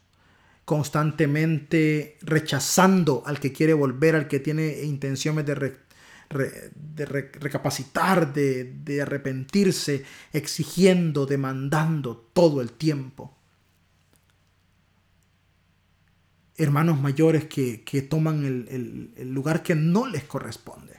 constantemente 0.67 2.19
rechazando 2.21 3.23
al 3.25 3.41
que 3.41 3.55
quiere 3.55 3.73
volver, 3.73 4.17
al 4.17 4.29
que 4.29 4.39
tiene 4.39 4.83
intenciones 4.83 5.47
de, 5.47 5.79
de 6.29 7.05
recapacitar, 7.05 8.33
de, 8.33 9.03
arrepentirse, 9.03 10.05
exigiendo, 10.33 11.27
demandando 11.27 12.17
todo 12.33 12.61
el 12.61 12.73
tiempo. 12.73 13.37
Hermanos 16.57 17.01
mayores 17.01 17.45
que, 17.45 18.07
toman 18.09 18.45
el 18.45 19.31
lugar 19.33 19.63
que 19.63 19.75
no 19.75 20.07
les 20.07 20.25
corresponde. 20.25 20.96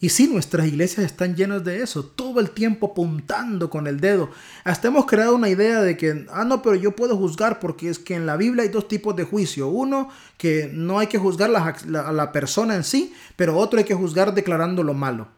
Y 0.00 0.10
sí, 0.10 0.28
nuestras 0.28 0.66
iglesias 0.66 1.06
están 1.06 1.34
llenas 1.34 1.64
de 1.64 1.82
eso, 1.82 2.04
todo 2.04 2.40
el 2.40 2.50
tiempo 2.50 2.88
apuntando 2.88 3.70
con 3.70 3.86
el 3.86 4.00
dedo. 4.00 4.30
Hasta 4.64 4.88
hemos 4.88 5.06
creado 5.06 5.34
una 5.34 5.48
idea 5.48 5.80
de 5.80 5.96
que, 5.96 6.26
ah, 6.30 6.44
no, 6.44 6.60
pero 6.60 6.74
yo 6.74 6.94
puedo 6.94 7.16
juzgar 7.16 7.58
porque 7.58 7.88
es 7.88 7.98
que 7.98 8.14
en 8.14 8.26
la 8.26 8.36
Biblia 8.36 8.64
hay 8.64 8.68
dos 8.68 8.86
tipos 8.86 9.16
de 9.16 9.24
juicio. 9.24 9.68
Uno, 9.68 10.10
que 10.36 10.70
no 10.72 10.98
hay 10.98 11.06
que 11.06 11.18
juzgar 11.18 11.50
a 11.54 12.12
la 12.12 12.32
persona 12.32 12.74
en 12.74 12.84
sí, 12.84 13.14
pero 13.36 13.56
otro 13.56 13.78
hay 13.78 13.84
que 13.84 13.94
juzgar 13.94 14.34
declarando 14.34 14.82
lo 14.82 14.92
malo. 14.94 15.28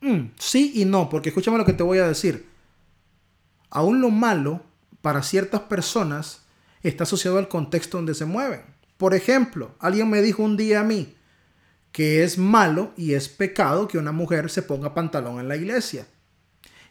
Mm, 0.00 0.30
sí 0.38 0.72
y 0.74 0.84
no, 0.84 1.08
porque 1.10 1.30
escúchame 1.30 1.58
lo 1.58 1.64
que 1.64 1.72
te 1.72 1.82
voy 1.82 1.98
a 1.98 2.08
decir. 2.08 2.46
Aún 3.70 4.00
lo 4.00 4.10
malo, 4.10 4.62
para 5.02 5.22
ciertas 5.22 5.62
personas, 5.62 6.42
está 6.82 7.04
asociado 7.04 7.38
al 7.38 7.48
contexto 7.48 7.98
donde 7.98 8.14
se 8.14 8.24
mueven. 8.24 8.62
Por 8.96 9.14
ejemplo, 9.14 9.74
alguien 9.78 10.08
me 10.08 10.22
dijo 10.22 10.42
un 10.42 10.56
día 10.56 10.80
a 10.80 10.84
mí, 10.84 11.15
que 11.96 12.22
es 12.22 12.36
malo 12.36 12.92
y 12.94 13.14
es 13.14 13.26
pecado 13.26 13.88
que 13.88 13.96
una 13.96 14.12
mujer 14.12 14.50
se 14.50 14.60
ponga 14.60 14.92
pantalón 14.92 15.40
en 15.40 15.48
la 15.48 15.56
iglesia. 15.56 16.06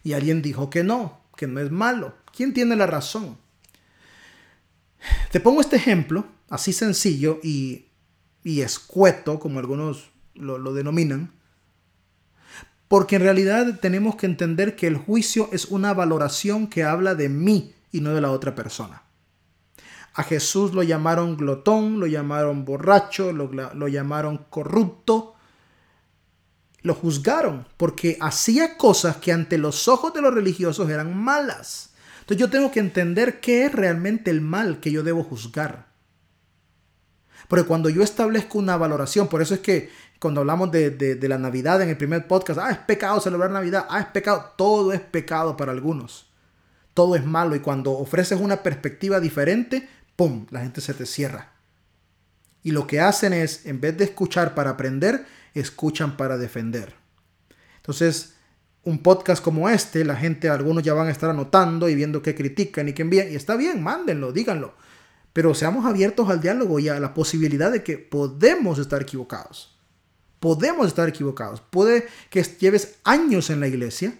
Y 0.01 0.13
alguien 0.13 0.41
dijo 0.41 0.71
que 0.71 0.83
no, 0.83 1.21
que 1.37 1.45
no 1.45 1.59
es 1.59 1.69
malo. 1.69 2.15
¿Quién 2.35 2.55
tiene 2.55 2.75
la 2.75 2.87
razón? 2.87 3.37
Te 5.31 5.39
pongo 5.39 5.61
este 5.61 5.75
ejemplo, 5.75 6.25
así 6.49 6.73
sencillo 6.73 7.39
y, 7.43 7.85
y 8.43 8.61
escueto, 8.61 9.39
como 9.39 9.59
algunos 9.59 10.09
lo, 10.33 10.57
lo 10.57 10.73
denominan, 10.73 11.33
Porque 12.87 13.17
en 13.17 13.21
realidad 13.21 13.79
tenemos 13.79 14.15
que 14.15 14.25
entender 14.25 14.75
que 14.75 14.87
el 14.87 14.97
juicio 14.97 15.49
es 15.51 15.65
una 15.65 15.93
valoración 15.93 16.65
que 16.65 16.83
habla 16.83 17.13
de 17.13 17.29
mí 17.29 17.75
y 17.91 18.01
no 18.01 18.15
de 18.15 18.21
la 18.21 18.31
otra 18.31 18.55
persona. 18.55 19.03
A 20.15 20.23
Jesús 20.23 20.73
lo 20.73 20.81
llamaron 20.81 21.35
glotón, 21.35 21.99
lo 21.99 22.07
llamaron 22.07 22.63
borracho, 22.63 23.33
lo, 23.33 23.87
llamaron 23.89 24.45
corrupto. 24.49 25.35
Lo 26.81 26.93
juzgaron 26.93 27.67
porque 27.75 28.17
hacía 28.21 28.77
cosas 28.77 29.17
que 29.17 29.33
ante 29.33 29.57
los 29.57 29.89
ojos 29.89 30.13
de 30.13 30.21
los 30.21 30.33
religiosos 30.33 30.89
eran 30.89 31.17
malas. 31.17 31.93
Entonces 32.21 32.37
yo 32.37 32.49
tengo 32.49 32.71
que 32.71 32.79
entender 32.79 33.41
qué 33.41 33.65
es 33.65 33.73
realmente 33.73 34.31
el 34.31 34.39
mal 34.39 34.79
que 34.79 34.91
yo 34.91 35.03
debo 35.03 35.21
juzgar. 35.21 35.87
Porque 37.49 37.65
cuando 37.65 37.89
yo 37.89 38.01
establezco 38.01 38.57
una 38.57 38.77
valoración, 38.77 39.27
por 39.27 39.41
eso 39.41 39.53
es 39.53 39.59
que 39.59 39.89
cuando 40.19 40.41
hablamos 40.41 40.71
de, 40.71 41.19
la 41.23 41.37
Navidad 41.37 41.81
en 41.81 41.89
el 41.89 41.97
primer 41.97 42.25
podcast, 42.25 42.59
ah, 42.61 42.71
es 42.71 42.77
pecado 42.77 43.19
celebrar 43.19 43.51
Navidad, 43.51 43.85
ah, 43.89 43.99
es 43.99 44.07
pecado, 44.07 44.53
todo 44.57 44.93
es 44.93 45.01
pecado 45.01 45.57
para 45.57 45.73
algunos. 45.73 46.31
Todo 46.93 47.17
es 47.17 47.25
malo 47.25 47.55
y 47.55 47.59
cuando 47.59 47.91
ofreces 47.91 48.39
una 48.39 48.63
perspectiva 48.63 49.19
diferente, 49.19 49.89
¡pum!, 50.15 50.45
la 50.49 50.61
gente 50.61 50.81
se 50.81 50.93
te 50.93 51.05
cierra. 51.05 51.53
Y 52.63 52.71
lo 52.71 52.87
que 52.87 52.99
hacen 52.99 53.33
es, 53.33 53.65
en 53.65 53.79
vez 53.79 53.97
de 53.97 54.05
escuchar 54.05 54.55
para 54.55 54.71
aprender, 54.71 55.25
escuchan 55.53 56.17
para 56.17 56.37
defender. 56.37 56.95
Entonces, 57.77 58.35
un 58.83 58.99
podcast 58.99 59.43
como 59.43 59.69
este, 59.69 60.05
la 60.05 60.15
gente, 60.15 60.49
algunos 60.49 60.83
ya 60.83 60.93
van 60.93 61.07
a 61.07 61.11
estar 61.11 61.29
anotando 61.29 61.89
y 61.89 61.95
viendo 61.95 62.21
qué 62.21 62.35
critican 62.35 62.87
y 62.87 62.93
qué 62.93 63.01
envían. 63.01 63.31
Y 63.31 63.35
está 63.35 63.55
bien, 63.55 63.83
mándenlo, 63.83 64.31
díganlo. 64.31 64.75
Pero 65.33 65.53
seamos 65.53 65.85
abiertos 65.85 66.29
al 66.29 66.39
diálogo 66.39 66.79
y 66.79 66.87
a 66.87 66.99
la 66.99 67.13
posibilidad 67.13 67.71
de 67.71 67.83
que 67.83 67.97
podemos 67.97 68.79
estar 68.79 69.01
equivocados. 69.01 69.77
Podemos 70.39 70.87
estar 70.87 71.09
equivocados. 71.09 71.61
Puede 71.61 72.07
que 72.29 72.43
lleves 72.43 72.95
años 73.03 73.49
en 73.49 73.59
la 73.59 73.67
iglesia 73.67 74.17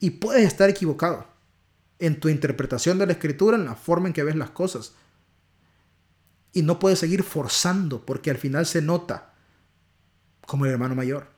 y 0.00 0.10
puedes 0.10 0.44
estar 0.44 0.68
equivocado 0.68 1.26
en 1.98 2.18
tu 2.18 2.28
interpretación 2.28 2.98
de 2.98 3.06
la 3.06 3.12
escritura, 3.12 3.56
en 3.56 3.64
la 3.64 3.76
forma 3.76 4.08
en 4.08 4.14
que 4.14 4.24
ves 4.24 4.36
las 4.36 4.50
cosas. 4.50 4.94
Y 6.52 6.62
no 6.62 6.78
puedes 6.78 6.98
seguir 6.98 7.22
forzando 7.22 8.04
porque 8.04 8.30
al 8.30 8.38
final 8.38 8.66
se 8.66 8.82
nota 8.82 9.34
como 10.46 10.66
el 10.66 10.72
hermano 10.72 10.94
mayor. 10.94 11.28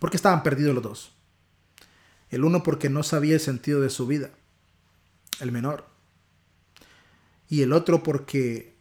Porque 0.00 0.16
estaban 0.16 0.42
perdidos 0.42 0.74
los 0.74 0.82
dos. 0.82 1.12
El 2.30 2.44
uno 2.44 2.62
porque 2.62 2.90
no 2.90 3.02
sabía 3.02 3.34
el 3.34 3.40
sentido 3.40 3.80
de 3.80 3.90
su 3.90 4.06
vida. 4.06 4.30
El 5.40 5.52
menor 5.52 5.96
y 7.48 7.62
el 7.62 7.72
otro 7.72 8.02
porque, 8.02 8.74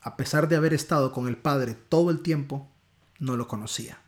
a 0.00 0.16
pesar 0.16 0.48
de 0.48 0.56
haber 0.56 0.74
estado 0.74 1.12
con 1.12 1.28
el 1.28 1.36
Padre 1.36 1.76
todo 1.88 2.10
el 2.10 2.20
tiempo, 2.20 2.70
no 3.18 3.36
lo 3.36 3.46
conocía. 3.46 4.00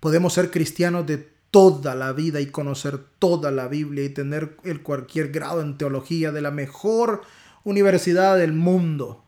Podemos 0.00 0.32
ser 0.32 0.50
cristianos 0.50 1.06
de 1.06 1.18
toda 1.50 1.94
la 1.94 2.12
vida 2.12 2.40
y 2.40 2.46
conocer 2.46 2.98
toda 3.18 3.50
la 3.50 3.68
Biblia 3.68 4.04
y 4.04 4.08
tener 4.08 4.56
el 4.64 4.82
cualquier 4.82 5.30
grado 5.30 5.60
en 5.60 5.78
teología 5.78 6.32
de 6.32 6.40
la 6.40 6.50
mejor 6.50 7.22
universidad 7.64 8.38
del 8.38 8.52
mundo. 8.52 9.24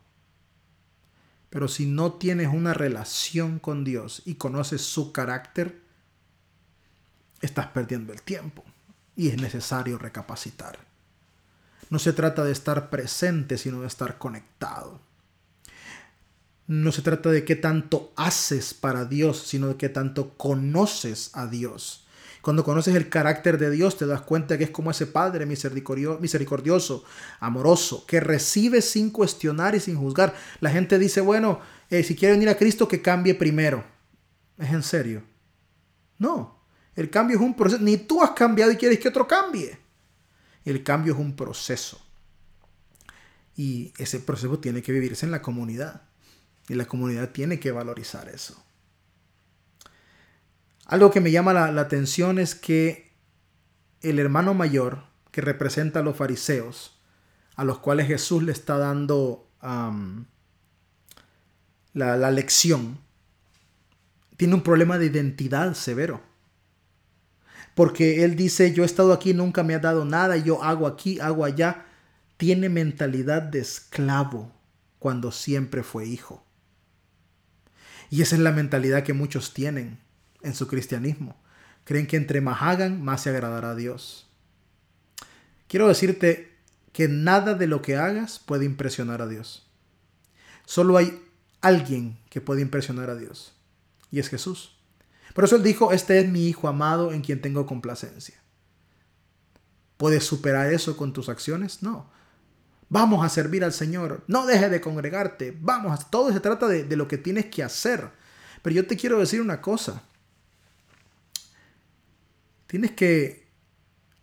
Pero 1.50 1.68
si 1.68 1.86
no 1.86 2.14
tienes 2.14 2.48
una 2.48 2.72
relación 2.72 3.58
con 3.58 3.84
Dios 3.84 4.22
y 4.24 4.36
conoces 4.36 4.82
su 4.82 5.12
carácter, 5.12 5.82
estás 7.42 7.66
perdiendo 7.68 8.12
el 8.12 8.22
tiempo 8.22 8.64
y 9.16 9.28
es 9.28 9.40
necesario 9.40 9.98
recapacitar. 9.98 10.78
No 11.90 11.98
se 11.98 12.14
trata 12.14 12.42
de 12.42 12.52
estar 12.52 12.88
presente, 12.88 13.58
sino 13.58 13.82
de 13.82 13.86
estar 13.86 14.16
conectado. 14.16 15.00
No 16.66 16.90
se 16.90 17.02
trata 17.02 17.30
de 17.30 17.44
qué 17.44 17.54
tanto 17.54 18.14
haces 18.16 18.72
para 18.72 19.04
Dios, 19.04 19.42
sino 19.46 19.68
de 19.68 19.76
qué 19.76 19.90
tanto 19.90 20.38
conoces 20.38 21.30
a 21.34 21.46
Dios. 21.46 22.01
Cuando 22.42 22.64
conoces 22.64 22.96
el 22.96 23.08
carácter 23.08 23.56
de 23.56 23.70
Dios, 23.70 23.96
te 23.96 24.04
das 24.04 24.22
cuenta 24.22 24.58
que 24.58 24.64
es 24.64 24.70
como 24.70 24.90
ese 24.90 25.06
Padre 25.06 25.46
misericordioso, 25.46 27.04
amoroso, 27.38 28.04
que 28.04 28.18
recibe 28.18 28.82
sin 28.82 29.10
cuestionar 29.10 29.76
y 29.76 29.80
sin 29.80 29.96
juzgar. 29.96 30.34
La 30.58 30.70
gente 30.70 30.98
dice, 30.98 31.20
bueno, 31.20 31.60
eh, 31.88 32.02
si 32.02 32.16
quiere 32.16 32.34
venir 32.34 32.48
a 32.48 32.56
Cristo, 32.56 32.88
que 32.88 33.00
cambie 33.00 33.36
primero. 33.36 33.84
¿Es 34.58 34.70
en 34.70 34.82
serio? 34.82 35.22
No, 36.18 36.60
el 36.96 37.10
cambio 37.10 37.36
es 37.36 37.42
un 37.42 37.54
proceso. 37.54 37.80
Ni 37.80 37.96
tú 37.96 38.20
has 38.22 38.30
cambiado 38.30 38.72
y 38.72 38.76
quieres 38.76 38.98
que 38.98 39.08
otro 39.08 39.28
cambie. 39.28 39.78
El 40.64 40.82
cambio 40.82 41.14
es 41.14 41.20
un 41.20 41.36
proceso. 41.36 42.04
Y 43.54 43.92
ese 43.98 44.18
proceso 44.18 44.58
tiene 44.58 44.82
que 44.82 44.90
vivirse 44.90 45.24
en 45.26 45.30
la 45.30 45.42
comunidad. 45.42 46.02
Y 46.68 46.74
la 46.74 46.86
comunidad 46.86 47.30
tiene 47.30 47.60
que 47.60 47.70
valorizar 47.70 48.28
eso. 48.28 48.60
Algo 50.92 51.10
que 51.10 51.22
me 51.22 51.30
llama 51.30 51.54
la, 51.54 51.80
atención 51.80 52.38
es 52.38 52.54
que 52.54 53.16
el 54.02 54.18
hermano 54.18 54.52
mayor, 54.52 55.04
que 55.30 55.40
representa 55.40 56.00
a 56.00 56.02
los 56.02 56.18
fariseos, 56.18 57.00
a 57.56 57.64
los 57.64 57.78
cuales 57.78 58.08
Jesús 58.08 58.42
le 58.42 58.52
está 58.52 58.76
dando 58.76 59.48
la, 61.94 62.18
la 62.18 62.30
lección, 62.30 62.98
tiene 64.36 64.52
un 64.52 64.60
problema 64.60 64.98
de 64.98 65.06
identidad 65.06 65.72
severo 65.72 66.20
porque 67.74 68.22
él 68.22 68.36
dice, 68.36 68.74
yo 68.74 68.82
he 68.82 68.86
estado 68.86 69.14
aquí, 69.14 69.32
nunca 69.32 69.62
me 69.62 69.74
ha 69.74 69.78
dado 69.78 70.04
nada, 70.04 70.36
yo 70.36 70.62
hago 70.62 70.86
aquí, 70.86 71.18
hago 71.20 71.46
allá. 71.46 71.86
Tiene 72.36 72.68
mentalidad 72.68 73.40
de 73.40 73.60
esclavo 73.60 74.52
cuando 74.98 75.32
siempre 75.32 75.82
fue 75.82 76.04
hijo. 76.06 76.44
Y 78.10 78.20
esa 78.20 78.36
es 78.36 78.42
la 78.42 78.52
mentalidad 78.52 79.04
que 79.04 79.14
muchos 79.14 79.54
tienen 79.54 80.11
en 80.42 80.54
su 80.54 80.66
cristianismo. 80.66 81.36
Creen 81.84 82.06
que 82.06 82.16
entre 82.16 82.40
más 82.40 82.62
hagan, 82.62 83.02
más 83.02 83.22
se 83.22 83.30
agradará 83.30 83.70
a 83.70 83.74
Dios. 83.74 84.26
Quiero 85.68 85.88
decirte 85.88 86.52
que 86.92 87.08
nada 87.08 87.54
de 87.54 87.66
lo 87.66 87.82
que 87.82 87.96
hagas 87.96 88.38
puede 88.38 88.64
impresionar 88.64 89.22
a 89.22 89.26
Dios. 89.26 89.66
Solo 90.64 90.96
hay 90.96 91.20
alguien 91.60 92.18
que 92.28 92.40
puede 92.40 92.60
impresionar 92.60 93.10
a 93.10 93.16
Dios. 93.16 93.54
Y 94.10 94.18
es 94.18 94.28
Jesús. 94.28 94.76
Por 95.34 95.44
eso 95.44 95.56
él 95.56 95.62
dijo, 95.62 95.92
este 95.92 96.20
es 96.20 96.28
mi 96.28 96.46
Hijo 96.46 96.68
amado 96.68 97.12
en 97.12 97.22
quien 97.22 97.40
tengo 97.40 97.66
complacencia. 97.66 98.34
¿Puedes 99.96 100.24
superar 100.24 100.72
eso 100.72 100.96
con 100.96 101.12
tus 101.12 101.28
acciones? 101.28 101.82
No. 101.82 102.10
Vamos 102.88 103.24
a 103.24 103.30
servir 103.30 103.64
al 103.64 103.72
Señor. 103.72 104.22
No 104.26 104.44
dejes 104.44 104.70
de 104.70 104.80
congregarte. 104.80 105.56
Vamos, 105.60 106.10
todo 106.10 106.32
se 106.32 106.40
trata 106.40 106.68
de, 106.68 106.84
de 106.84 106.96
lo 106.96 107.08
que 107.08 107.16
tienes 107.16 107.46
que 107.46 107.62
hacer. 107.62 108.10
Pero 108.60 108.76
yo 108.76 108.86
te 108.86 108.96
quiero 108.96 109.18
decir 109.18 109.40
una 109.40 109.62
cosa. 109.62 110.02
Tienes 112.72 112.92
que 112.92 113.52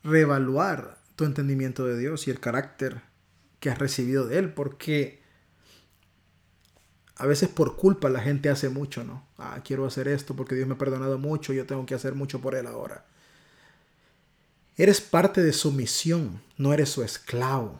reevaluar 0.02 0.98
tu 1.16 1.26
entendimiento 1.26 1.86
de 1.86 1.96
Dios 2.00 2.28
y 2.28 2.32
el 2.32 2.40
carácter 2.40 3.04
que 3.60 3.70
has 3.70 3.78
recibido 3.78 4.26
de 4.26 4.40
Él, 4.40 4.52
porque 4.56 5.22
a 7.16 7.28
veces 7.28 7.48
por 7.48 7.76
culpa 7.76 8.10
la 8.10 8.22
gente 8.22 8.50
hace 8.50 8.70
mucho, 8.70 9.04
¿no? 9.04 9.24
Ah, 9.38 9.62
quiero 9.64 9.86
hacer 9.86 10.08
esto 10.08 10.36
porque 10.36 10.56
Dios 10.56 10.68
me 10.68 10.74
ha 10.74 10.78
perdonado 10.80 11.20
mucho, 11.20 11.54
yo 11.54 11.68
tengo 11.68 11.86
que 11.86 11.94
hacer 11.94 12.16
mucho 12.16 12.42
por 12.42 12.56
Él 12.56 12.66
ahora. 12.66 13.06
Eres 14.78 15.00
parte 15.00 15.44
de 15.44 15.54
su 15.54 15.72
misión, 15.72 16.42
no 16.58 16.74
eres 16.74 16.90
su 16.90 17.04
esclavo. 17.04 17.80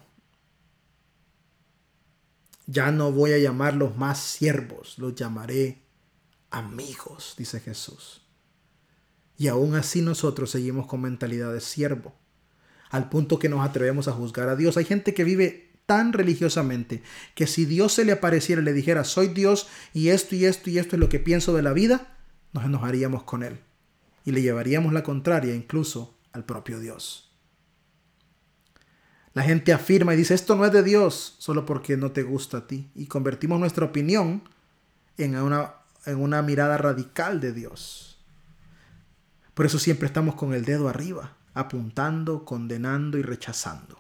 Ya 2.68 2.92
no 2.92 3.12
voy 3.12 3.34
a 3.34 3.40
llamarlos 3.40 3.98
más 3.98 4.20
siervos, 4.20 5.00
los 5.00 5.16
llamaré 5.16 5.82
amigos, 6.52 7.34
dice 7.40 7.60
Jesús. 7.60 8.22
Y 9.40 9.48
aún 9.48 9.74
así 9.74 10.02
nosotros 10.02 10.52
seguimos 10.52 10.86
con 10.86 11.02
mentalidad 11.02 11.54
de 11.54 11.62
siervo, 11.62 12.14
al 12.92 13.10
punto 13.10 13.40
que 13.40 13.48
nos 13.48 13.66
atrevemos 13.66 14.10
a 14.10 14.12
juzgar 14.12 14.50
a 14.50 14.58
Dios. 14.58 14.76
Hay 14.76 14.84
gente 14.84 15.14
que 15.14 15.24
vive 15.24 15.72
tan 15.86 16.12
religiosamente 16.12 17.02
que 17.36 17.48
si 17.48 17.64
Dios 17.66 17.94
se 17.94 18.04
le 18.04 18.12
apareciera 18.12 18.62
y 18.62 18.66
le 18.66 18.74
dijera, 18.74 19.06
soy 19.06 19.30
Dios 19.30 19.68
y 19.94 20.10
esto 20.10 20.36
y 20.36 20.44
esto 20.44 20.70
y 20.70 20.78
esto 20.78 20.98
es 20.98 21.00
lo 21.00 21.08
que 21.08 21.20
pienso 21.20 21.56
de 21.56 21.64
la 21.64 21.72
vida, 21.72 22.18
nos 22.52 22.66
enojaríamos 22.66 23.24
con 23.24 23.42
Él 23.42 23.62
y 24.26 24.32
le 24.32 24.42
llevaríamos 24.42 24.92
la 24.92 25.04
contraria 25.04 25.56
incluso 25.56 26.18
al 26.34 26.44
propio 26.44 26.82
Dios. 26.82 27.32
La 29.34 29.44
gente 29.44 29.72
afirma 29.72 30.14
y 30.14 30.18
dice, 30.18 30.34
esto 30.34 30.58
no 30.58 30.66
es 30.66 30.74
de 30.74 30.84
Dios 30.84 31.36
solo 31.40 31.66
porque 31.66 31.96
no 31.96 32.12
te 32.12 32.24
gusta 32.24 32.58
a 32.58 32.68
ti. 32.68 32.92
Y 32.94 33.06
convertimos 33.06 33.58
nuestra 33.58 33.86
opinión 33.86 34.44
en 35.18 35.38
una, 35.38 35.76
en 36.06 36.18
una 36.18 36.42
mirada 36.42 36.78
radical 36.78 37.40
de 37.40 37.54
Dios. 37.54 38.09
Por 39.60 39.66
eso 39.66 39.78
siempre 39.78 40.08
estamos 40.08 40.36
con 40.36 40.54
el 40.54 40.64
dedo 40.64 40.88
arriba, 40.88 41.36
apuntando, 41.54 42.46
condenando 42.46 43.18
y 43.18 43.24
rechazando. 43.24 44.00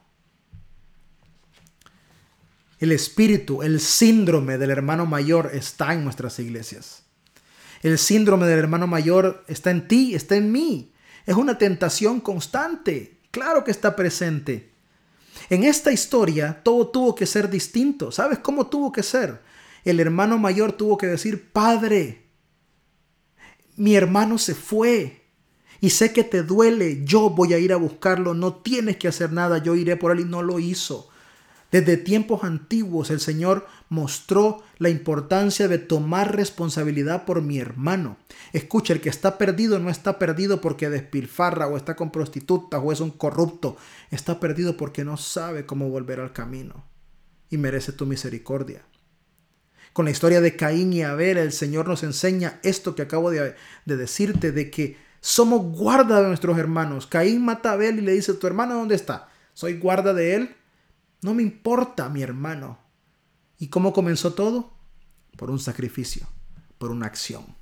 El 2.80 2.94
espíritu, 2.94 3.62
el 3.62 3.82
síndrome 3.82 4.58
del 4.58 4.72
hermano 4.72 5.06
mayor 5.06 5.52
está 5.54 5.94
en 5.94 6.06
nuestras 6.06 6.40
iglesias. 6.40 7.04
El 7.82 7.98
síndrome 7.98 8.48
del 8.48 8.58
hermano 8.58 8.88
mayor 8.88 9.44
está 9.50 9.70
en 9.70 9.90
ti, 9.90 10.16
está 10.16 10.38
en 10.38 10.50
mí. 10.50 10.94
Es 11.26 11.36
una 11.36 11.58
tentación 11.58 12.22
constante. 12.22 13.20
Claro 13.30 13.66
que 13.66 13.72
está 13.72 13.98
presente. 13.98 14.72
En 15.50 15.66
esta 15.66 15.92
historia 15.92 16.62
todo 16.64 16.88
tuvo 16.88 17.16
que 17.16 17.26
ser 17.26 17.50
distinto. 17.50 18.14
¿Sabes 18.14 18.40
cómo 18.40 18.68
tuvo 18.68 18.94
que 18.94 19.04
ser? 19.04 19.42
El 19.84 20.00
hermano 20.00 20.38
mayor 20.38 20.72
tuvo 20.72 20.98
que 20.98 21.08
decir, 21.08 21.52
Padre, 21.52 22.28
mi 23.76 23.98
hermano 23.98 24.38
se 24.38 24.56
fue 24.56 25.19
y 25.82 25.92
sé 25.92 26.14
que 26.14 26.24
te 26.24 26.44
duele, 26.44 27.04
yo 27.06 27.30
voy 27.30 27.54
a 27.54 27.60
ir 27.60 27.74
a 27.74 27.78
buscarlo, 27.78 28.34
no 28.34 28.56
tienes 28.56 28.98
que 28.98 29.08
hacer 29.08 29.32
nada, 29.32 29.60
yo 29.60 29.76
iré 29.76 29.96
por 29.96 30.12
él 30.12 30.22
y 30.22 30.26
no 30.26 30.42
lo 30.42 30.60
hizo. 30.60 31.10
Desde 31.72 31.98
tiempos 31.98 32.44
antiguos 32.44 33.12
el 33.12 33.20
Señor 33.20 33.68
mostró 33.90 34.64
la 34.80 34.90
importancia 34.90 35.68
de 35.68 35.78
tomar 35.78 36.36
responsabilidad 36.36 37.26
por 37.26 37.44
mi 37.44 37.60
hermano. 37.60 38.18
Escucha, 38.54 38.94
el 38.94 39.02
que 39.02 39.10
está 39.10 39.38
perdido 39.38 39.78
no 39.78 39.92
está 39.92 40.18
perdido 40.18 40.62
porque 40.62 40.90
despilfarra 40.90 41.68
o 41.68 41.78
está 41.78 41.96
con 41.96 42.12
prostitutas 42.12 42.82
o 42.84 42.92
es 42.92 43.02
un 43.02 43.12
corrupto. 43.12 43.78
Está 44.10 44.40
perdido 44.40 44.78
porque 44.78 45.06
no 45.06 45.16
sabe 45.18 45.68
cómo 45.68 45.90
volver 45.90 46.20
al 46.20 46.34
camino 46.34 46.86
y 47.52 47.58
merece 47.58 47.92
tu 47.92 48.08
misericordia. 48.08 48.84
Con 49.94 50.06
la 50.06 50.12
historia 50.12 50.42
de 50.42 50.56
Caín 50.56 50.94
y 50.94 51.04
Abel, 51.04 51.38
el 51.38 51.52
Señor 51.52 51.88
nos 51.88 52.04
enseña 52.04 52.60
esto 52.64 52.96
que 52.96 53.04
acabo 53.04 53.30
de, 53.30 53.56
de 53.86 53.98
decirte, 53.98 54.52
de 54.52 54.72
que 54.72 54.98
somos 55.22 55.62
guarda 55.78 56.22
de 56.22 56.28
nuestros 56.28 56.58
hermanos. 56.58 57.08
Caín 57.08 57.44
mata 57.44 57.72
a 57.72 57.74
Abel 57.74 58.00
y 58.00 58.02
le 58.02 58.14
dice, 58.14 58.34
¿tu 58.34 58.48
hermano 58.48 58.76
dónde 58.76 58.96
está? 58.96 59.30
¿Soy 59.54 59.78
guarda 59.78 60.14
de 60.14 60.36
él? 60.36 60.56
No 61.22 61.34
me 61.34 61.44
importa 61.44 62.10
mi 62.10 62.22
hermano. 62.22 62.80
¿Y 63.58 63.68
cómo 63.68 63.92
comenzó 63.92 64.34
todo? 64.34 64.74
Por 65.38 65.52
un 65.52 65.60
sacrificio, 65.60 66.28
por 66.78 66.92
una 66.92 67.08
acción, 67.08 67.58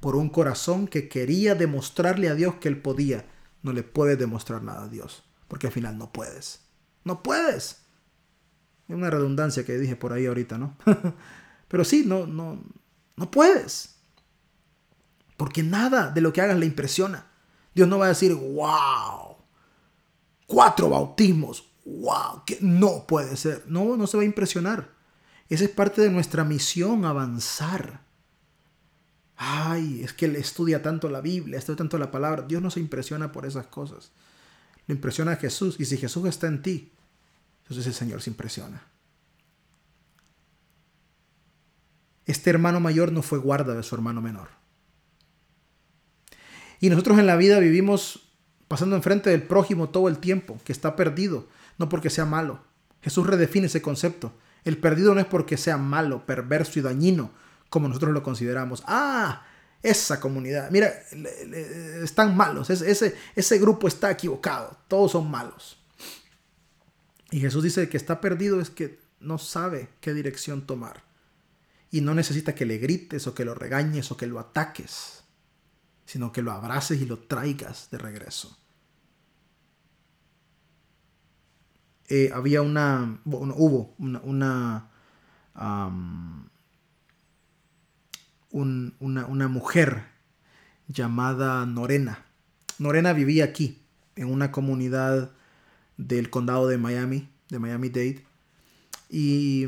por 0.00 0.16
un 0.16 0.28
corazón 0.28 0.88
que 0.88 1.08
quería 1.08 1.54
demostrarle 1.54 2.28
a 2.28 2.34
Dios 2.34 2.56
que 2.56 2.68
él 2.68 2.80
podía. 2.80 3.26
No 3.62 3.72
le 3.72 3.82
puedes 3.82 4.18
demostrar 4.18 4.62
nada 4.62 4.84
a 4.84 4.88
Dios, 4.88 5.22
porque 5.46 5.68
al 5.68 5.72
final 5.72 5.98
no 5.98 6.12
puedes. 6.12 6.66
No 7.04 7.22
puedes. 7.22 7.82
Es 8.88 8.94
una 8.94 9.10
redundancia 9.10 9.64
que 9.64 9.78
dije 9.78 9.96
por 9.96 10.12
ahí 10.12 10.26
ahorita, 10.26 10.58
¿no? 10.58 10.76
Pero 11.68 11.84
sí, 11.84 12.04
no, 12.06 12.26
no, 12.26 12.62
no 13.16 13.30
puedes. 13.30 13.95
Porque 15.36 15.62
nada 15.62 16.10
de 16.10 16.20
lo 16.20 16.32
que 16.32 16.40
hagas 16.40 16.58
le 16.58 16.66
impresiona. 16.66 17.26
Dios 17.74 17.88
no 17.88 17.98
va 17.98 18.06
a 18.06 18.10
decir, 18.10 18.34
wow, 18.34 19.36
cuatro 20.46 20.88
bautismos, 20.88 21.68
wow, 21.84 22.42
que 22.46 22.58
no 22.60 23.06
puede 23.06 23.36
ser. 23.36 23.64
No, 23.66 23.96
no 23.96 24.06
se 24.06 24.16
va 24.16 24.22
a 24.22 24.26
impresionar. 24.26 24.90
Esa 25.48 25.64
es 25.64 25.70
parte 25.70 26.00
de 26.00 26.10
nuestra 26.10 26.44
misión, 26.44 27.04
avanzar. 27.04 28.00
Ay, 29.36 30.02
es 30.02 30.12
que 30.12 30.24
él 30.24 30.36
estudia 30.36 30.82
tanto 30.82 31.10
la 31.10 31.20
Biblia, 31.20 31.58
estudia 31.58 31.76
tanto 31.76 31.98
la 31.98 32.10
palabra. 32.10 32.42
Dios 32.42 32.62
no 32.62 32.70
se 32.70 32.80
impresiona 32.80 33.32
por 33.32 33.44
esas 33.44 33.66
cosas. 33.66 34.10
Le 34.86 34.94
impresiona 34.94 35.32
a 35.32 35.36
Jesús. 35.36 35.76
Y 35.78 35.84
si 35.84 35.98
Jesús 35.98 36.26
está 36.26 36.46
en 36.46 36.62
ti, 36.62 36.92
entonces 37.62 37.86
el 37.86 37.94
Señor 37.94 38.22
se 38.22 38.30
impresiona. 38.30 38.82
Este 42.24 42.50
hermano 42.50 42.80
mayor 42.80 43.12
no 43.12 43.22
fue 43.22 43.38
guarda 43.38 43.74
de 43.74 43.82
su 43.82 43.94
hermano 43.94 44.20
menor. 44.20 44.48
Y 46.80 46.90
nosotros 46.90 47.18
en 47.18 47.26
la 47.26 47.36
vida 47.36 47.58
vivimos 47.58 48.28
pasando 48.68 48.96
enfrente 48.96 49.30
del 49.30 49.42
prójimo 49.42 49.88
todo 49.88 50.08
el 50.08 50.18
tiempo, 50.18 50.58
que 50.64 50.72
está 50.72 50.96
perdido, 50.96 51.48
no 51.78 51.88
porque 51.88 52.10
sea 52.10 52.24
malo. 52.24 52.60
Jesús 53.02 53.26
redefine 53.26 53.66
ese 53.66 53.82
concepto. 53.82 54.32
El 54.64 54.78
perdido 54.78 55.14
no 55.14 55.20
es 55.20 55.26
porque 55.26 55.56
sea 55.56 55.76
malo, 55.76 56.26
perverso 56.26 56.78
y 56.78 56.82
dañino, 56.82 57.30
como 57.70 57.88
nosotros 57.88 58.12
lo 58.12 58.22
consideramos. 58.22 58.82
Ah, 58.86 59.46
esa 59.82 60.18
comunidad, 60.18 60.70
mira, 60.70 60.92
están 62.02 62.36
malos, 62.36 62.70
ese, 62.70 63.14
ese 63.36 63.58
grupo 63.58 63.86
está 63.86 64.10
equivocado, 64.10 64.76
todos 64.88 65.12
son 65.12 65.30
malos. 65.30 65.78
Y 67.30 67.40
Jesús 67.40 67.62
dice 67.62 67.88
que 67.88 67.96
está 67.96 68.20
perdido 68.20 68.60
es 68.60 68.70
que 68.70 68.98
no 69.20 69.38
sabe 69.38 69.88
qué 70.00 70.14
dirección 70.14 70.66
tomar. 70.66 71.04
Y 71.90 72.00
no 72.00 72.14
necesita 72.14 72.54
que 72.54 72.66
le 72.66 72.78
grites 72.78 73.26
o 73.26 73.34
que 73.34 73.44
lo 73.44 73.54
regañes 73.54 74.10
o 74.10 74.16
que 74.16 74.26
lo 74.26 74.40
ataques, 74.40 75.22
sino 76.06 76.32
que 76.32 76.40
lo 76.42 76.52
abraces 76.52 77.00
y 77.00 77.06
lo 77.06 77.18
traigas 77.18 77.90
de 77.90 77.98
regreso. 77.98 78.56
Eh, 82.08 82.30
había 82.32 82.62
una, 82.62 83.20
hubo 83.24 83.94
una, 83.98 84.20
una, 84.20 84.90
una, 88.50 89.48
mujer 89.48 90.04
llamada 90.86 91.66
Norena. 91.66 92.24
Norena 92.78 93.12
vivía 93.12 93.44
aquí, 93.44 93.82
en 94.14 94.30
una 94.30 94.52
comunidad 94.52 95.32
del 95.96 96.30
condado 96.30 96.68
de 96.68 96.78
Miami, 96.78 97.28
de 97.48 97.58
Miami-Dade. 97.58 98.24
Y, 99.10 99.66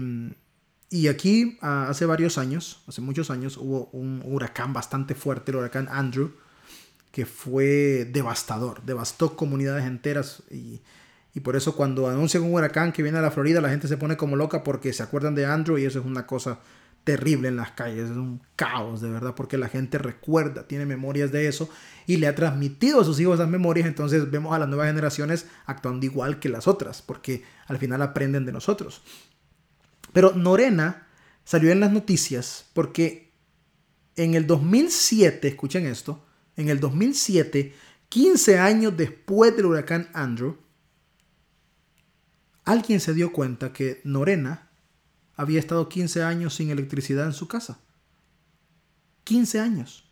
y, 0.90 1.08
aquí 1.08 1.58
hace 1.60 2.06
varios 2.06 2.38
años, 2.38 2.82
hace 2.86 3.00
muchos 3.00 3.30
años, 3.30 3.56
hubo 3.56 3.88
un 3.92 4.22
huracán 4.24 4.72
bastante 4.72 5.14
fuerte, 5.14 5.50
el 5.50 5.58
huracán 5.58 5.88
Andrew, 5.90 6.32
que 7.12 7.26
fue 7.26 8.08
devastador, 8.12 8.82
devastó 8.84 9.36
comunidades 9.36 9.84
enteras 9.84 10.42
y 10.50 10.80
y 11.38 11.40
por 11.40 11.54
eso 11.54 11.76
cuando 11.76 12.08
anuncian 12.08 12.42
un 12.42 12.52
huracán 12.52 12.90
que 12.90 13.00
viene 13.00 13.18
a 13.18 13.22
la 13.22 13.30
Florida, 13.30 13.60
la 13.60 13.68
gente 13.68 13.86
se 13.86 13.96
pone 13.96 14.16
como 14.16 14.34
loca 14.34 14.64
porque 14.64 14.92
se 14.92 15.04
acuerdan 15.04 15.36
de 15.36 15.46
Andrew 15.46 15.78
y 15.78 15.84
eso 15.84 16.00
es 16.00 16.04
una 16.04 16.26
cosa 16.26 16.58
terrible 17.04 17.46
en 17.46 17.54
las 17.54 17.70
calles, 17.70 18.10
es 18.10 18.16
un 18.16 18.40
caos 18.56 19.00
de 19.00 19.08
verdad, 19.08 19.36
porque 19.36 19.56
la 19.56 19.68
gente 19.68 19.98
recuerda, 19.98 20.66
tiene 20.66 20.84
memorias 20.84 21.30
de 21.30 21.46
eso 21.46 21.70
y 22.06 22.16
le 22.16 22.26
ha 22.26 22.34
transmitido 22.34 23.00
a 23.00 23.04
sus 23.04 23.20
hijos 23.20 23.36
esas 23.36 23.48
memorias, 23.48 23.86
entonces 23.86 24.30
vemos 24.30 24.52
a 24.52 24.58
las 24.58 24.68
nuevas 24.68 24.88
generaciones 24.88 25.46
actuando 25.64 26.04
igual 26.04 26.40
que 26.40 26.48
las 26.48 26.66
otras, 26.66 27.02
porque 27.02 27.44
al 27.68 27.78
final 27.78 28.02
aprenden 28.02 28.44
de 28.44 28.50
nosotros. 28.50 29.02
Pero 30.18 30.32
Norena 30.34 31.06
salió 31.44 31.70
en 31.70 31.78
las 31.78 31.92
noticias 31.92 32.64
porque 32.72 33.32
en 34.16 34.34
el 34.34 34.48
2007, 34.48 35.46
escuchen 35.46 35.86
esto, 35.86 36.26
en 36.56 36.70
el 36.70 36.80
2007, 36.80 37.72
15 38.08 38.58
años 38.58 38.96
después 38.96 39.54
del 39.54 39.66
huracán 39.66 40.08
Andrew, 40.14 40.56
alguien 42.64 42.98
se 42.98 43.14
dio 43.14 43.32
cuenta 43.32 43.72
que 43.72 44.00
Norena 44.02 44.72
había 45.36 45.60
estado 45.60 45.88
15 45.88 46.24
años 46.24 46.56
sin 46.56 46.70
electricidad 46.70 47.26
en 47.26 47.32
su 47.32 47.46
casa. 47.46 47.78
15 49.22 49.60
años. 49.60 50.10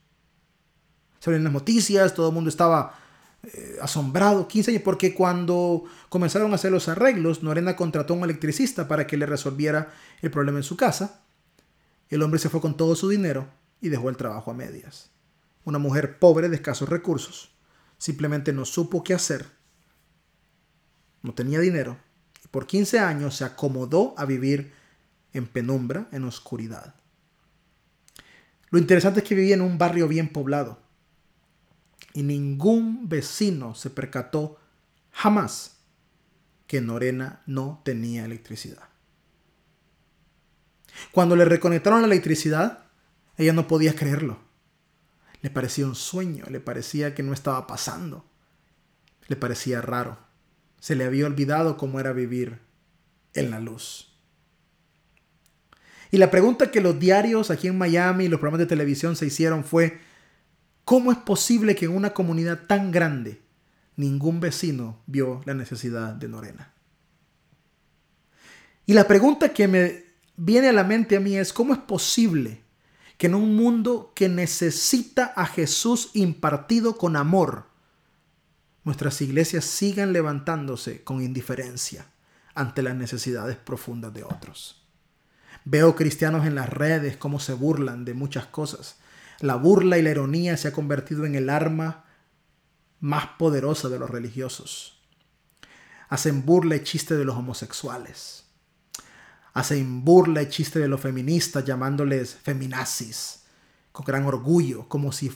Salieron 1.18 1.42
las 1.42 1.52
noticias, 1.52 2.14
todo 2.14 2.28
el 2.28 2.34
mundo 2.34 2.48
estaba 2.48 2.96
eh, 3.42 3.76
asombrado. 3.80 4.48
15 4.48 4.70
años, 4.72 4.82
porque 4.82 5.14
cuando 5.14 5.84
comenzaron 6.08 6.52
a 6.52 6.56
hacer 6.56 6.72
los 6.72 6.88
arreglos, 6.88 7.42
Norena 7.42 7.76
contrató 7.76 8.14
a 8.14 8.16
un 8.16 8.24
electricista 8.24 8.88
para 8.88 9.06
que 9.06 9.16
le 9.16 9.26
resolviera 9.26 9.92
el 10.22 10.30
problema 10.30 10.58
en 10.58 10.64
su 10.64 10.76
casa. 10.76 11.22
El 12.08 12.22
hombre 12.22 12.38
se 12.38 12.48
fue 12.48 12.60
con 12.60 12.76
todo 12.76 12.96
su 12.96 13.08
dinero 13.08 13.48
y 13.80 13.88
dejó 13.88 14.08
el 14.08 14.16
trabajo 14.16 14.50
a 14.50 14.54
medias. 14.54 15.10
Una 15.64 15.78
mujer 15.78 16.18
pobre 16.18 16.48
de 16.48 16.56
escasos 16.56 16.88
recursos. 16.88 17.54
Simplemente 17.98 18.52
no 18.52 18.64
supo 18.64 19.02
qué 19.02 19.14
hacer. 19.14 19.46
No 21.22 21.34
tenía 21.34 21.58
dinero 21.60 21.96
por 22.56 22.66
15 22.66 23.00
años 23.00 23.36
se 23.36 23.44
acomodó 23.44 24.14
a 24.16 24.24
vivir 24.24 24.72
en 25.34 25.46
penumbra, 25.46 26.08
en 26.12 26.24
oscuridad. 26.24 26.94
Lo 28.70 28.78
interesante 28.78 29.20
es 29.20 29.26
que 29.26 29.34
vivía 29.34 29.54
en 29.54 29.60
un 29.60 29.76
barrio 29.76 30.08
bien 30.08 30.28
poblado 30.28 30.78
y 32.16 32.22
ningún 32.22 33.10
vecino 33.10 33.74
se 33.74 33.90
percató 33.90 34.58
jamás 35.10 35.76
que 36.66 36.80
Norena 36.80 37.42
no 37.44 37.82
tenía 37.84 38.24
electricidad. 38.24 38.88
Cuando 41.12 41.36
le 41.36 41.44
reconectaron 41.44 42.00
la 42.00 42.06
electricidad, 42.06 42.86
ella 43.36 43.52
no 43.52 43.68
podía 43.68 43.94
creerlo. 43.94 44.38
Le 45.42 45.50
parecía 45.50 45.84
un 45.84 45.94
sueño, 45.94 46.46
le 46.48 46.58
parecía 46.58 47.14
que 47.14 47.22
no 47.22 47.34
estaba 47.34 47.66
pasando, 47.66 48.24
le 49.28 49.36
parecía 49.36 49.82
raro. 49.82 50.16
Se 50.80 50.96
le 50.96 51.04
había 51.04 51.26
olvidado 51.26 51.76
cómo 51.76 52.00
era 52.00 52.14
vivir 52.14 52.60
en 53.34 53.50
la 53.50 53.60
luz. 53.60 54.16
Y 56.10 56.16
la 56.16 56.30
pregunta 56.30 56.70
que 56.70 56.80
los 56.80 56.98
diarios 56.98 57.50
aquí 57.50 57.68
en 57.68 57.76
Miami 57.76 58.24
y 58.24 58.28
los 58.28 58.40
programas 58.40 58.60
de 58.60 58.66
televisión 58.66 59.16
se 59.16 59.26
hicieron 59.26 59.64
fue, 59.64 60.00
¿cómo 60.86 61.12
es 61.12 61.18
posible 61.18 61.74
que 61.74 61.84
en 61.84 61.94
una 61.94 62.14
comunidad 62.14 62.62
tan 62.66 62.90
grande 62.90 63.42
ningún 63.96 64.40
vecino 64.40 65.02
vio 65.06 65.42
la 65.44 65.52
necesidad 65.52 66.14
de 66.14 66.28
Norena? 66.28 66.72
Y 68.86 68.94
la 68.94 69.06
pregunta 69.06 69.52
que 69.52 69.68
me 69.68 70.04
viene 70.36 70.68
a 70.68 70.72
la 70.72 70.84
mente 70.84 71.16
a 71.16 71.20
mí 71.20 71.36
es, 71.36 71.52
¿cómo 71.52 71.74
es 71.74 71.80
posible 71.80 72.64
que 73.18 73.26
en 73.26 73.34
un 73.34 73.56
mundo 73.56 74.12
que 74.14 74.28
necesita 74.28 75.32
a 75.36 75.46
Jesús 75.46 76.10
impartido 76.14 76.96
con 76.96 77.16
amor, 77.16 77.66
nuestras 78.84 79.20
iglesias 79.22 79.64
sigan 79.64 80.12
levantándose 80.12 81.02
con 81.02 81.22
indiferencia 81.22 82.06
ante 82.54 82.82
las 82.82 82.94
necesidades 82.94 83.56
profundas 83.56 84.12
de 84.14 84.24
otros. 84.24 84.82
Veo 85.64 85.96
cristianos 85.96 86.46
en 86.46 86.54
las 86.54 86.70
redes 86.70 87.16
cómo 87.16 87.40
se 87.40 87.52
burlan 87.52 88.04
de 88.04 88.14
muchas 88.14 88.46
cosas. 88.46 88.96
La 89.40 89.56
burla 89.56 89.98
y 89.98 90.02
la 90.02 90.10
ironía 90.10 90.56
se 90.56 90.68
ha 90.68 90.72
convertido 90.72 91.26
en 91.26 91.34
el 91.34 91.50
arma 91.50 92.04
más 93.00 93.26
poderosa 93.38 93.88
de 93.88 93.98
los 93.98 94.10
religiosos. 94.10 95.00
Hacen 96.08 96.46
burla 96.46 96.76
y 96.76 96.82
chiste 96.82 97.16
de 97.16 97.24
los 97.24 97.36
homosexuales. 97.36 98.44
Hacen 99.52 100.04
burla 100.04 100.42
y 100.42 100.48
chiste 100.48 100.78
de 100.78 100.88
los 100.88 101.00
feministas 101.00 101.64
llamándoles 101.64 102.34
feminazis 102.34 103.44
con 103.92 104.04
gran 104.04 104.24
orgullo, 104.24 104.88
como 104.88 105.12
si 105.12 105.32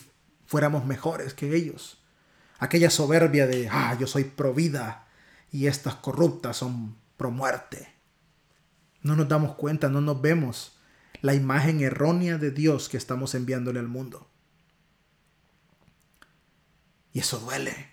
fuéramos 0.47 0.85
mejores 0.85 1.35
que 1.35 1.55
ellos. 1.57 1.99
Aquella 2.59 2.91
soberbia 2.91 3.47
de, 3.47 3.69
ah, 3.71 3.97
yo 3.99 4.07
soy 4.07 4.25
pro 4.25 4.53
vida 4.53 5.07
y 5.51 5.67
estas 5.67 5.95
corruptas 5.97 6.59
son 6.59 6.97
pro 7.17 7.31
muerte. 7.31 7.95
No 9.03 9.17
nos 9.17 9.29
damos 9.29 9.55
cuenta, 9.55 9.89
no 9.89 10.01
nos 10.01 10.21
vemos 10.21 10.77
la 11.23 11.35
imagen 11.35 11.81
errónea 11.81 12.39
de 12.39 12.51
Dios 12.51 12.89
que 12.89 12.97
estamos 12.97 13.35
enviándole 13.35 13.79
al 13.79 13.89
mundo. 13.89 14.29
Y 17.13 17.21
eso 17.21 17.39
duele. 17.39 17.91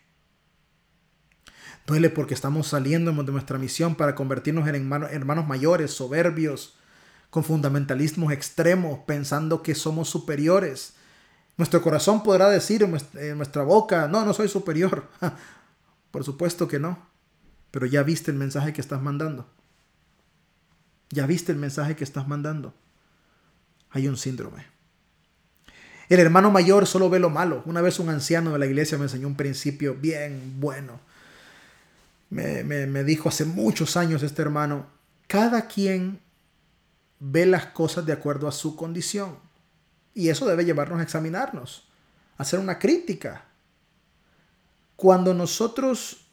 Duele 1.86 2.10
porque 2.10 2.34
estamos 2.34 2.68
saliendo 2.68 3.12
de 3.12 3.32
nuestra 3.32 3.58
misión 3.58 3.96
para 3.96 4.14
convertirnos 4.14 4.68
en 4.68 4.92
hermanos, 4.92 5.48
mayores, 5.48 5.92
soberbios, 5.92 6.78
con 7.30 7.44
fundamentalismos 7.44 8.32
extremos, 8.34 9.00
pensando 9.06 9.64
que 9.64 9.74
somos 9.74 10.10
superiores. 10.10 10.96
Nuestro 11.56 11.82
corazón 11.82 12.24
podrá 12.24 12.50
decir 12.50 12.84
en 12.84 13.38
nuestra 13.38 13.64
boca, 13.64 14.08
no, 14.08 14.26
no 14.26 14.34
soy 14.34 14.48
superior. 14.48 15.10
Por 16.12 16.24
supuesto 16.24 16.68
que 16.68 16.80
no. 16.80 17.08
Pero 17.72 17.86
ya 17.86 18.04
viste 18.04 18.32
el 18.32 18.38
mensaje 18.38 18.74
que 18.74 18.82
estás 18.82 19.02
mandando. 19.02 19.50
Ya 21.10 21.26
viste 21.26 21.52
el 21.52 21.58
mensaje 21.58 21.96
que 21.96 22.04
estás 22.04 22.28
mandando. 22.28 22.74
Hay 23.98 24.08
un 24.08 24.18
síndrome. 24.18 24.66
El 26.08 26.20
hermano 26.20 26.52
mayor 26.52 26.88
solo 26.88 27.10
ve 27.10 27.20
lo 27.20 27.30
malo. 27.30 27.64
Una 27.66 27.82
vez 27.82 28.00
un 28.00 28.10
anciano 28.10 28.54
de 28.54 28.60
la 28.60 28.66
iglesia 28.66 28.98
me 28.98 29.06
enseñó 29.06 29.28
un 29.28 29.36
principio 29.36 29.96
bien 29.96 30.56
bueno 30.60 31.00
me, 32.30 33.04
dijo 33.04 33.30
hace 33.30 33.46
muchos 33.46 33.98
años 33.98 34.24
este 34.24 34.42
hermano, 34.42 34.88
cada 35.28 35.68
quien 35.68 36.20
ve 37.20 37.46
las 37.46 37.68
cosas 37.68 38.06
de 38.06 38.14
acuerdo 38.14 38.48
a 38.48 38.52
su 38.52 38.76
condición. 38.76 39.38
Y 40.14 40.30
eso 40.30 40.48
debe 40.48 40.66
llevarnos 40.66 41.00
a 41.00 41.04
examinarnos, 41.04 41.88
a 42.38 42.44
hacer 42.44 42.60
una 42.60 42.80
crítica. 42.80 43.46
Cuando 44.96 45.34
nosotros 45.34 46.28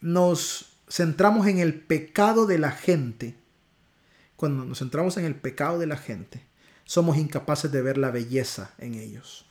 nos 0.00 0.78
centramos 0.88 1.46
en 1.46 1.58
el 1.58 1.74
pecado 1.74 2.46
de 2.46 2.58
la 2.58 2.70
gente, 2.70 3.34
cuando 4.38 4.64
nos 4.64 4.78
centramos 4.78 5.16
en 5.16 5.24
el 5.24 5.34
pecado 5.34 5.80
de 5.80 5.88
la 5.88 5.96
gente, 5.96 6.40
somos 6.84 7.16
incapaces 7.16 7.72
de 7.72 7.82
ver 7.82 7.98
la 7.98 8.12
belleza 8.12 8.70
en 8.78 8.94
ellos. 8.94 9.44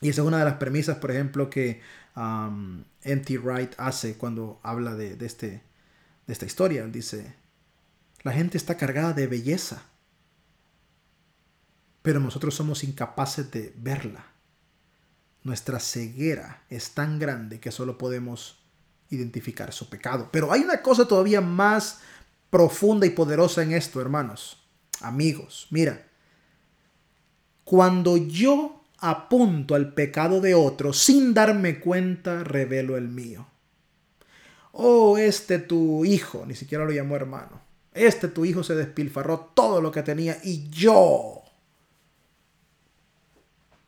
Y 0.00 0.08
esa 0.08 0.22
es 0.22 0.26
una 0.26 0.38
de 0.38 0.46
las 0.46 0.54
premisas, 0.54 0.96
por 0.96 1.10
ejemplo, 1.10 1.50
que 1.50 1.82
um, 2.16 2.82
N.T. 3.02 3.36
Wright 3.36 3.74
hace 3.76 4.16
cuando 4.16 4.58
habla 4.62 4.94
de, 4.94 5.18
este, 5.20 5.62
de 6.26 6.32
esta 6.32 6.46
historia. 6.46 6.86
Dice, 6.86 7.34
la 8.22 8.32
gente 8.32 8.56
está 8.56 8.78
cargada 8.78 9.12
de 9.12 9.26
belleza, 9.26 9.82
pero 12.00 12.20
nosotros 12.20 12.54
somos 12.54 12.84
incapaces 12.84 13.50
de 13.50 13.74
verla. 13.76 14.24
Nuestra 15.44 15.78
ceguera 15.78 16.62
es 16.70 16.92
tan 16.92 17.18
grande 17.18 17.60
que 17.60 17.70
solo 17.70 17.98
podemos 17.98 18.62
identificar 19.10 19.74
su 19.74 19.90
pecado. 19.90 20.30
Pero 20.32 20.52
hay 20.52 20.62
una 20.62 20.80
cosa 20.80 21.06
todavía 21.06 21.42
más 21.42 22.00
profunda 22.50 23.06
y 23.06 23.10
poderosa 23.10 23.62
en 23.62 23.72
esto, 23.72 24.00
hermanos, 24.00 24.58
amigos. 25.00 25.66
Mira, 25.70 26.06
cuando 27.64 28.16
yo 28.16 28.82
apunto 28.98 29.74
al 29.74 29.92
pecado 29.92 30.40
de 30.40 30.54
otro, 30.54 30.92
sin 30.92 31.34
darme 31.34 31.80
cuenta, 31.80 32.44
revelo 32.44 32.96
el 32.96 33.08
mío. 33.08 33.46
Oh, 34.72 35.18
este 35.18 35.58
tu 35.58 36.04
hijo, 36.04 36.44
ni 36.46 36.54
siquiera 36.54 36.84
lo 36.84 36.92
llamó 36.92 37.16
hermano. 37.16 37.60
Este 37.92 38.28
tu 38.28 38.44
hijo 38.44 38.62
se 38.62 38.74
despilfarró 38.74 39.50
todo 39.54 39.80
lo 39.80 39.90
que 39.90 40.02
tenía 40.02 40.38
y 40.44 40.68
yo 40.70 41.42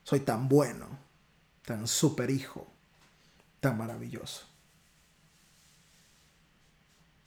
soy 0.02 0.20
tan 0.20 0.48
bueno, 0.48 0.98
tan 1.64 1.86
super 1.86 2.30
hijo, 2.30 2.66
tan 3.60 3.78
maravilloso. 3.78 4.44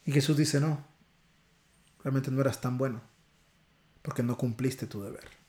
Y 0.06 0.12
Jesús 0.12 0.36
dice, 0.36 0.60
no, 0.60 0.84
realmente 2.04 2.32
no 2.32 2.42
eras 2.42 2.62
tan 2.62 2.78
bueno, 2.78 3.02
porque 4.02 4.24
no 4.24 4.38
cumpliste 4.38 4.88
tu 4.88 5.02
deber 5.02 5.44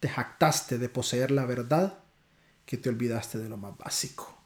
te 0.00 0.08
jactaste 0.08 0.78
de 0.78 0.88
poseer 0.88 1.30
la 1.30 1.44
verdad 1.44 1.98
que 2.64 2.78
te 2.78 2.88
olvidaste 2.88 3.38
de 3.38 3.48
lo 3.48 3.58
más 3.58 3.76
básico. 3.76 4.36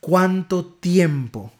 ¿Cuánto 0.00 0.66
tiempo 0.66 1.52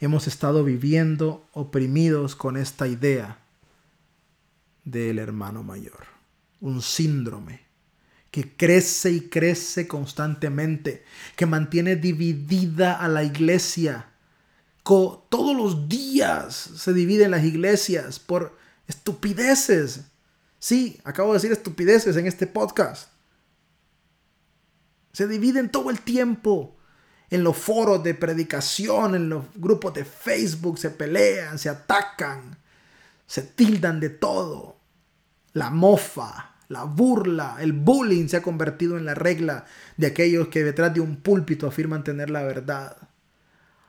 hemos 0.00 0.26
estado 0.26 0.64
viviendo 0.64 1.46
oprimidos 1.52 2.36
con 2.36 2.56
esta 2.56 2.86
idea 2.86 3.38
del 4.84 5.18
hermano 5.18 5.62
mayor? 5.62 6.06
Un 6.60 6.82
síndrome 6.82 7.66
que 8.30 8.56
crece 8.56 9.10
y 9.10 9.20
crece 9.22 9.88
constantemente, 9.88 11.04
que 11.34 11.46
mantiene 11.46 11.96
dividida 11.96 12.94
a 12.94 13.08
la 13.08 13.24
iglesia. 13.24 14.07
Todos 14.88 15.56
los 15.56 15.88
días 15.88 16.54
se 16.54 16.92
dividen 16.92 17.30
las 17.30 17.44
iglesias 17.44 18.18
por 18.18 18.56
estupideces 18.86 20.00
Sí, 20.58 21.00
acabo 21.04 21.32
de 21.32 21.36
decir 21.36 21.52
estupideces 21.52 22.16
en 22.16 22.26
este 22.26 22.46
podcast. 22.46 23.10
Se 25.12 25.28
dividen 25.28 25.70
todo 25.70 25.90
el 25.90 26.00
tiempo 26.00 26.76
en 27.30 27.44
los 27.44 27.56
foros 27.56 28.02
de 28.02 28.14
predicación, 28.14 29.14
en 29.14 29.28
los 29.28 29.44
grupos 29.54 29.94
de 29.94 30.04
Facebook, 30.04 30.78
se 30.78 30.90
pelean, 30.90 31.58
se 31.58 31.68
atacan, 31.68 32.58
se 33.26 33.42
tildan 33.42 34.00
de 34.00 34.10
todo. 34.10 34.76
La 35.52 35.70
mofa, 35.70 36.56
la 36.68 36.84
burla, 36.84 37.56
el 37.60 37.72
bullying 37.72 38.28
se 38.28 38.38
ha 38.38 38.42
convertido 38.42 38.96
en 38.96 39.04
la 39.04 39.14
regla 39.14 39.64
de 39.96 40.08
aquellos 40.08 40.48
que 40.48 40.64
detrás 40.64 40.92
de 40.92 41.00
un 41.00 41.16
púlpito 41.16 41.66
afirman 41.66 42.04
tener 42.04 42.30
la 42.30 42.42
verdad. 42.42 42.96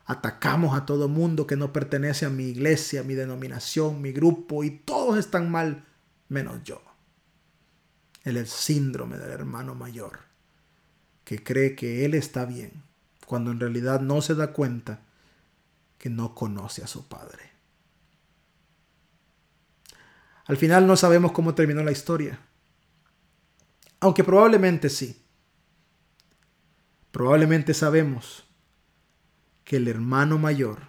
Atacamos 0.10 0.76
a 0.76 0.88
todo 0.88 1.08
mundo 1.08 1.46
que 1.46 1.56
no 1.56 1.72
pertenece 1.72 2.26
a 2.26 2.32
mi 2.32 2.46
iglesia, 2.46 3.04
mi 3.04 3.14
denominación, 3.14 4.02
mi 4.02 4.12
grupo 4.12 4.64
y 4.64 4.72
todos 4.72 5.20
están 5.20 5.52
mal 5.52 5.86
menos 6.30 6.64
yo. 6.64 6.82
El, 8.24 8.38
el 8.38 8.48
síndrome 8.48 9.20
del 9.20 9.30
hermano 9.30 9.76
mayor, 9.76 10.22
que 11.24 11.44
cree 11.44 11.76
que 11.76 12.06
él 12.06 12.16
está 12.16 12.46
bien, 12.46 12.82
cuando 13.28 13.52
en 13.52 13.60
realidad 13.60 14.02
no 14.02 14.20
se 14.24 14.34
da 14.34 14.52
cuenta 14.52 15.02
que 16.00 16.10
no 16.10 16.34
conoce 16.34 16.84
a 16.84 16.88
su 16.88 17.08
padre. 17.08 17.52
Al 20.46 20.58
final 20.58 20.88
no 20.88 20.98
sabemos 20.98 21.34
cómo 21.34 21.54
terminó 21.54 21.84
la 21.84 21.92
historia, 21.92 22.40
aunque 24.00 24.24
probablemente 24.24 24.90
sí. 24.90 25.24
Probablemente 27.12 27.76
sabemos 27.76 28.49
que 29.70 29.76
el 29.78 29.88
hermano 29.88 30.40
mayor 30.40 30.80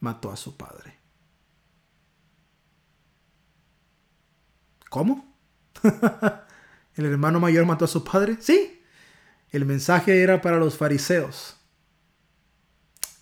mató 0.00 0.30
a 0.30 0.36
su 0.36 0.58
padre. 0.58 0.98
¿Cómo? 4.90 5.34
¿El 6.96 7.06
hermano 7.06 7.40
mayor 7.40 7.64
mató 7.64 7.86
a 7.86 7.88
su 7.88 8.04
padre? 8.04 8.36
Sí. 8.42 8.82
El 9.48 9.64
mensaje 9.64 10.22
era 10.22 10.42
para 10.42 10.58
los 10.58 10.76
fariseos. 10.76 11.56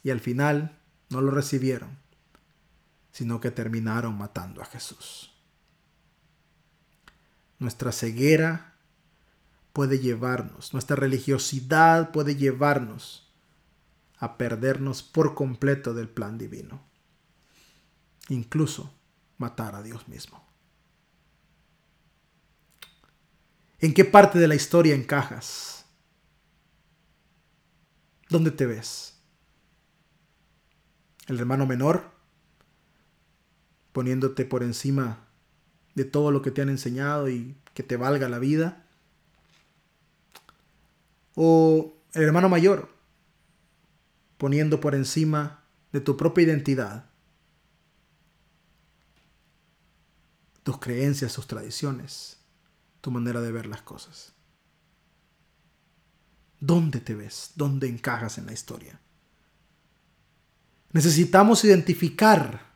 Y 0.03 0.11
al 0.11 0.19
final 0.19 0.81
no 1.11 1.21
lo 1.21 1.31
recibieron, 1.31 1.97
sino 3.13 3.41
que 3.41 3.53
terminaron 3.53 4.19
matando 4.19 4.63
a 4.63 4.67
Jesús. 4.67 5.33
Nuestra 7.61 7.93
ceguera 7.93 8.75
puede 9.73 10.01
llevarnos, 10.01 10.73
nuestra 10.73 10.97
religiosidad 10.97 12.11
puede 12.11 12.35
llevarnos 12.35 13.25
a 14.25 14.39
perdernos 14.39 15.03
por 15.03 15.35
completo 15.35 15.93
del 15.93 16.09
plan 16.09 16.39
divino. 16.39 16.83
Incluso 18.31 18.91
matar 19.37 19.75
a 19.75 19.83
Dios 19.83 20.09
mismo. 20.09 20.43
¿En 23.81 23.93
qué 23.93 24.07
parte 24.07 24.39
de 24.39 24.49
la 24.49 24.55
historia 24.55 24.95
encajas? 24.95 25.85
¿Dónde 28.31 28.51
te 28.51 28.65
ves? 28.65 29.21
¿El 31.27 31.39
hermano 31.39 31.67
menor? 31.67 32.11
Poniéndote 33.93 34.47
por 34.47 34.63
encima 34.63 35.29
de 35.95 36.07
todo 36.07 36.31
lo 36.31 36.41
que 36.41 36.51
te 36.51 36.63
han 36.63 36.71
enseñado 36.71 37.29
y 37.29 37.59
que 37.75 37.83
te 37.83 37.99
valga 37.99 38.31
la 38.31 38.39
vida. 38.39 38.87
¿O 41.35 41.93
el 42.15 42.23
hermano 42.23 42.49
mayor? 42.49 42.95
Poniendo 44.45 44.79
por 44.79 44.95
encima 44.95 45.65
de 45.91 46.03
tu 46.03 46.19
propia 46.19 46.45
identidad 46.45 47.07
tus 50.63 50.79
creencias, 50.79 51.33
tus 51.33 51.47
tradiciones 51.47 52.37
tu 53.01 53.11
manera 53.11 53.41
de 53.41 53.51
ver 53.51 53.65
las 53.65 53.81
cosas. 53.81 54.35
¿Dónde 56.61 57.01
te 57.01 57.15
ves? 57.15 57.53
¿Dónde 57.55 57.89
encajas 57.89 58.37
en 58.37 58.45
la 58.45 58.53
historia? 58.53 59.01
Necesitamos 60.93 61.65
identificar 61.65 62.67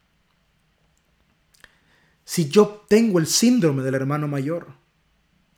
si 2.25 2.49
yo 2.49 2.87
tengo 2.89 3.19
el 3.19 3.27
síndrome 3.27 3.83
del 3.83 3.95
hermano 3.95 4.27
mayor, 4.27 4.73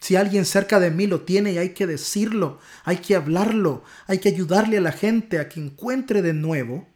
Si 0.01 0.17
alguien 0.17 0.47
cerca 0.47 0.81
de 0.81 0.91
mí 0.91 1.07
lo 1.07 1.23
tiene 1.23 1.53
y 1.53 1.59
hay 1.59 1.71
que 1.71 1.87
decirlo, 1.87 2.59
hay 2.85 2.99
que 2.99 3.15
hablarlo, 3.15 3.85
hay 4.07 4.19
que 4.19 4.31
ayudarle 4.31 4.79
a 4.79 4.81
la 4.81 4.93
gente 4.93 5.39
a 5.39 5.49
que 5.49 5.61
encuentre 5.61 6.23
de 6.23 6.33
nuevo 6.33 6.89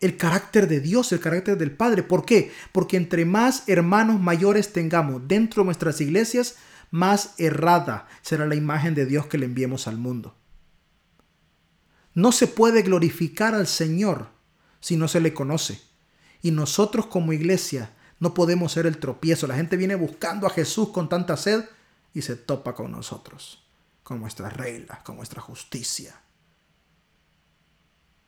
el 0.00 0.16
carácter 0.16 0.66
de 0.66 0.80
Dios, 0.80 1.12
el 1.12 1.20
carácter 1.20 1.58
del 1.58 1.70
Padre. 1.70 2.02
¿Por 2.02 2.24
qué? 2.24 2.50
Porque 2.72 2.96
entre 2.96 3.26
más 3.26 3.64
hermanos 3.68 4.20
mayores 4.20 4.72
tengamos 4.72 5.28
dentro 5.28 5.62
de 5.62 5.66
nuestras 5.66 6.00
iglesias, 6.00 6.56
más 6.90 7.34
errada 7.38 8.08
será 8.22 8.46
la 8.46 8.54
imagen 8.54 8.94
de 8.94 9.04
Dios 9.04 9.26
que 9.26 9.38
le 9.38 9.46
enviemos 9.46 9.86
al 9.86 9.98
mundo. 9.98 10.34
No 12.14 12.32
se 12.32 12.46
puede 12.46 12.82
glorificar 12.82 13.54
al 13.54 13.66
Señor 13.66 14.28
si 14.80 14.96
no 14.96 15.08
se 15.08 15.20
le 15.20 15.34
conoce. 15.34 15.80
Y 16.40 16.52
nosotros 16.52 17.06
como 17.06 17.32
iglesia 17.32 17.90
no 18.18 18.32
podemos 18.32 18.72
ser 18.72 18.86
el 18.86 18.98
tropiezo. 18.98 19.46
La 19.46 19.56
gente 19.56 19.76
viene 19.76 19.94
buscando 19.94 20.46
a 20.46 20.50
Jesús 20.50 20.90
con 20.90 21.08
tanta 21.08 21.36
sed 21.36 21.64
y 22.14 22.22
se 22.22 22.36
topa 22.36 22.74
con 22.74 22.92
nosotros, 22.92 23.66
con 24.02 24.20
nuestras 24.20 24.52
reglas, 24.52 25.02
con 25.02 25.16
nuestra 25.16 25.42
justicia. 25.42 26.18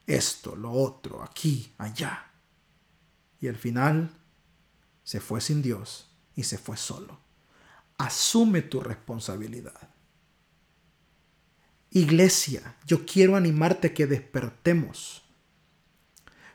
Esto, 0.06 0.54
lo 0.54 0.72
otro, 0.72 1.22
aquí, 1.22 1.72
allá. 1.78 2.30
Y 3.40 3.48
al 3.48 3.56
final 3.56 4.10
se 5.04 5.20
fue 5.20 5.40
sin 5.40 5.62
Dios 5.62 6.10
y 6.34 6.42
se 6.42 6.58
fue 6.58 6.76
solo. 6.76 7.18
Asume 7.96 8.62
tu 8.62 8.80
responsabilidad. 8.80 9.88
Iglesia, 11.90 12.76
yo 12.86 13.06
quiero 13.06 13.36
animarte 13.36 13.88
a 13.88 13.94
que 13.94 14.06
despertemos 14.06 15.22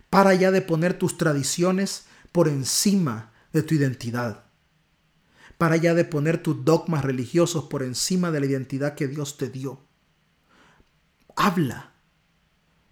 para 0.10 0.34
ya 0.34 0.52
de 0.52 0.62
poner 0.62 1.00
tus 1.00 1.18
tradiciones 1.18 2.06
por 2.32 2.48
encima 2.48 3.32
de 3.54 3.64
tu 3.64 3.74
identidad. 3.74 4.51
Para 5.62 5.78
ya 5.78 5.94
de 5.94 6.06
poner 6.06 6.42
tus 6.42 6.66
dogmas 6.66 7.06
religiosos 7.06 7.66
por 7.66 7.84
encima 7.84 8.32
de 8.32 8.40
la 8.40 8.48
identidad 8.48 8.96
que 8.96 9.08
Dios 9.08 9.38
te 9.38 9.48
dio. 9.48 9.86
Habla. 11.36 11.92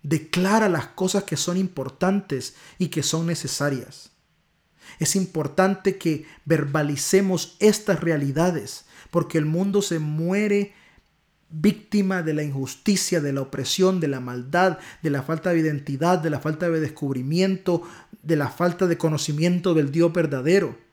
Declara 0.04 0.70
las 0.70 0.86
cosas 0.86 1.24
que 1.24 1.36
son 1.36 1.58
importantes 1.58 2.54
y 2.78 2.90
que 2.90 3.02
son 3.02 3.26
necesarias. 3.26 4.12
Es 5.00 5.16
importante 5.16 5.98
que 5.98 6.28
verbalicemos 6.46 7.58
estas 7.60 8.02
realidades 8.02 8.86
porque 9.10 9.40
el 9.40 9.46
mundo 9.46 9.82
se 9.82 9.98
muere 9.98 10.76
víctima 11.50 12.22
de 12.22 12.36
la 12.36 12.44
injusticia, 12.44 13.20
de 13.20 13.34
la 13.34 13.42
opresión, 13.42 14.00
de 14.00 14.10
la 14.10 14.20
maldad, 14.20 14.78
de 15.02 15.10
la 15.10 15.24
falta 15.24 15.50
de 15.50 15.60
identidad, 15.62 16.20
de 16.20 16.30
la 16.30 16.40
falta 16.40 16.70
de 16.70 16.80
descubrimiento, 16.80 17.82
de 18.22 18.36
la 18.36 18.50
falta 18.50 18.86
de 18.86 19.00
conocimiento 19.00 19.74
del 19.74 19.92
Dios 19.92 20.14
verdadero. 20.14 20.89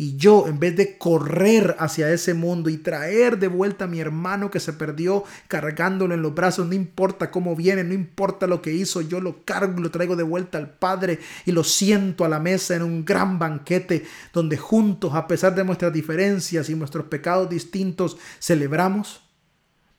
Y 0.00 0.16
yo, 0.16 0.48
en 0.48 0.58
vez 0.58 0.76
de 0.76 0.96
correr 0.96 1.76
hacia 1.78 2.10
ese 2.10 2.32
mundo 2.32 2.70
y 2.70 2.78
traer 2.78 3.38
de 3.38 3.48
vuelta 3.48 3.84
a 3.84 3.86
mi 3.86 4.00
hermano 4.00 4.50
que 4.50 4.58
se 4.58 4.72
perdió 4.72 5.24
cargándolo 5.46 6.14
en 6.14 6.22
los 6.22 6.34
brazos, 6.34 6.66
no 6.66 6.72
importa 6.72 7.30
cómo 7.30 7.54
viene, 7.54 7.84
no 7.84 7.92
importa 7.92 8.46
lo 8.46 8.62
que 8.62 8.72
hizo, 8.72 9.02
yo 9.02 9.20
lo 9.20 9.44
cargo 9.44 9.78
y 9.78 9.82
lo 9.82 9.90
traigo 9.90 10.16
de 10.16 10.22
vuelta 10.22 10.56
al 10.56 10.70
Padre 10.70 11.18
y 11.44 11.52
lo 11.52 11.64
siento 11.64 12.24
a 12.24 12.30
la 12.30 12.40
mesa 12.40 12.74
en 12.74 12.82
un 12.82 13.04
gran 13.04 13.38
banquete 13.38 14.06
donde 14.32 14.56
juntos, 14.56 15.12
a 15.12 15.28
pesar 15.28 15.54
de 15.54 15.64
nuestras 15.64 15.92
diferencias 15.92 16.70
y 16.70 16.74
nuestros 16.76 17.04
pecados 17.04 17.50
distintos, 17.50 18.16
celebramos. 18.38 19.28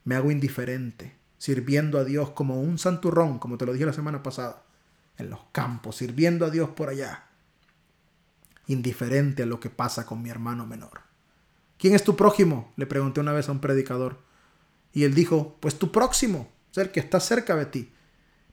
Me 0.04 0.16
hago 0.16 0.32
indiferente, 0.32 1.14
sirviendo 1.38 1.99
a 1.99 2.06
Dios 2.06 2.32
como 2.32 2.60
un 2.60 2.80
santurrón, 2.80 3.38
como 3.38 3.56
te 3.60 3.68
lo 3.68 3.74
dije 3.74 3.86
la 3.86 3.93
semana 3.93 4.24
pasada, 4.24 4.64
en 5.20 5.30
los 5.30 5.41
campos, 5.52 5.97
sirviendo 5.97 6.47
a 6.47 6.49
Dios 6.49 6.72
por 6.72 6.89
allá, 6.89 7.26
indiferente 8.68 9.43
a 9.43 9.45
lo 9.45 9.59
que 9.59 9.70
pasa 9.70 10.05
con 10.05 10.22
mi 10.22 10.30
hermano 10.30 10.66
menor. 10.66 11.01
¿Quién 11.78 11.95
es 11.95 12.03
tu 12.03 12.16
prójimo? 12.16 12.72
Le 12.78 12.86
pregunté 12.86 13.20
una 13.20 13.32
vez 13.32 13.49
a 13.49 13.51
un 13.51 13.59
predicador. 13.59 14.20
Y 14.93 15.03
él 15.03 15.16
dijo, 15.16 15.57
pues 15.59 15.80
tu 15.80 15.91
próximo, 15.91 16.51
es 16.72 16.78
el 16.78 16.91
que 16.91 16.99
está 16.99 17.20
cerca 17.20 17.55
de 17.55 17.66
ti. 17.66 17.93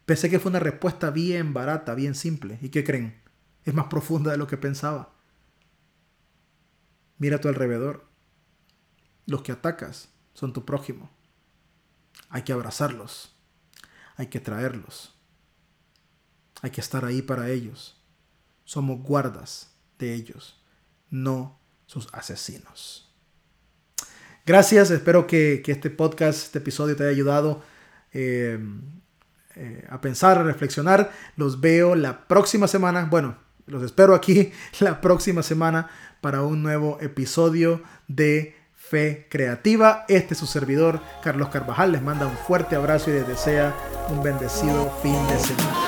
Pensé 0.07 0.31
que 0.31 0.39
fue 0.39 0.51
una 0.51 0.61
respuesta 0.61 1.11
bien 1.11 1.53
barata, 1.53 1.95
bien 1.95 2.15
simple. 2.15 2.59
¿Y 2.63 2.71
qué 2.71 2.85
creen? 2.85 3.21
Es 3.65 3.75
más 3.75 3.87
profunda 3.87 4.31
de 4.31 4.39
lo 4.39 4.47
que 4.47 4.57
pensaba. 4.57 5.15
Mira 7.19 7.37
a 7.37 7.41
tu 7.41 7.49
alrededor. 7.49 8.09
Los 9.27 9.43
que 9.43 9.53
atacas 9.53 10.09
son 10.33 10.53
tu 10.53 10.65
prójimo. 10.65 11.11
Hay 12.31 12.43
que 12.43 12.53
abrazarlos, 12.53 13.37
hay 14.17 14.27
que 14.27 14.41
traerlos, 14.41 15.15
hay 16.63 16.71
que 16.71 16.81
estar 16.81 17.05
ahí 17.05 17.23
para 17.23 17.51
ellos. 17.51 18.03
Somos 18.65 19.03
guardas 19.03 19.78
de 19.99 20.15
ellos, 20.15 20.61
no 21.11 21.59
sus 21.87 22.09
asesinos. 22.13 23.13
Gracias, 24.47 24.91
espero 24.91 25.27
que, 25.27 25.63
este 25.67 25.91
podcast, 25.91 26.45
este 26.45 26.59
episodio 26.59 26.97
te 26.97 27.03
haya 27.03 27.13
ayudado 27.13 27.63
eh, 28.13 28.59
eh, 29.57 29.87
a 29.91 30.01
pensar, 30.01 30.39
a 30.39 30.43
reflexionar. 30.43 31.13
Los 31.37 31.61
veo 31.61 31.95
la 31.95 32.27
próxima 32.27 32.67
semana. 32.67 33.07
Bueno, 33.11 33.37
los 33.67 33.83
espero 33.83 34.15
aquí 34.15 34.53
la 34.81 35.01
próxima 35.01 35.43
semana 35.43 35.91
para 36.21 36.43
un 36.43 36.63
nuevo 36.63 36.99
episodio 37.01 37.83
de 38.07 38.57
Fe 38.75 39.27
Creativa. 39.29 40.07
Este 40.09 40.33
es 40.33 40.41
su 40.41 40.47
servidor, 40.47 41.01
Carlos 41.23 41.51
Carvajal. 41.51 41.93
Les 41.93 42.03
manda 42.03 42.27
un 42.27 42.37
fuerte 42.37 42.77
abrazo 42.77 43.11
y 43.11 43.15
les 43.15 43.29
desea 43.29 43.75
un 44.09 44.23
bendecido 44.23 44.91
fin 45.03 45.27
de 45.29 45.39
semana. 45.39 45.88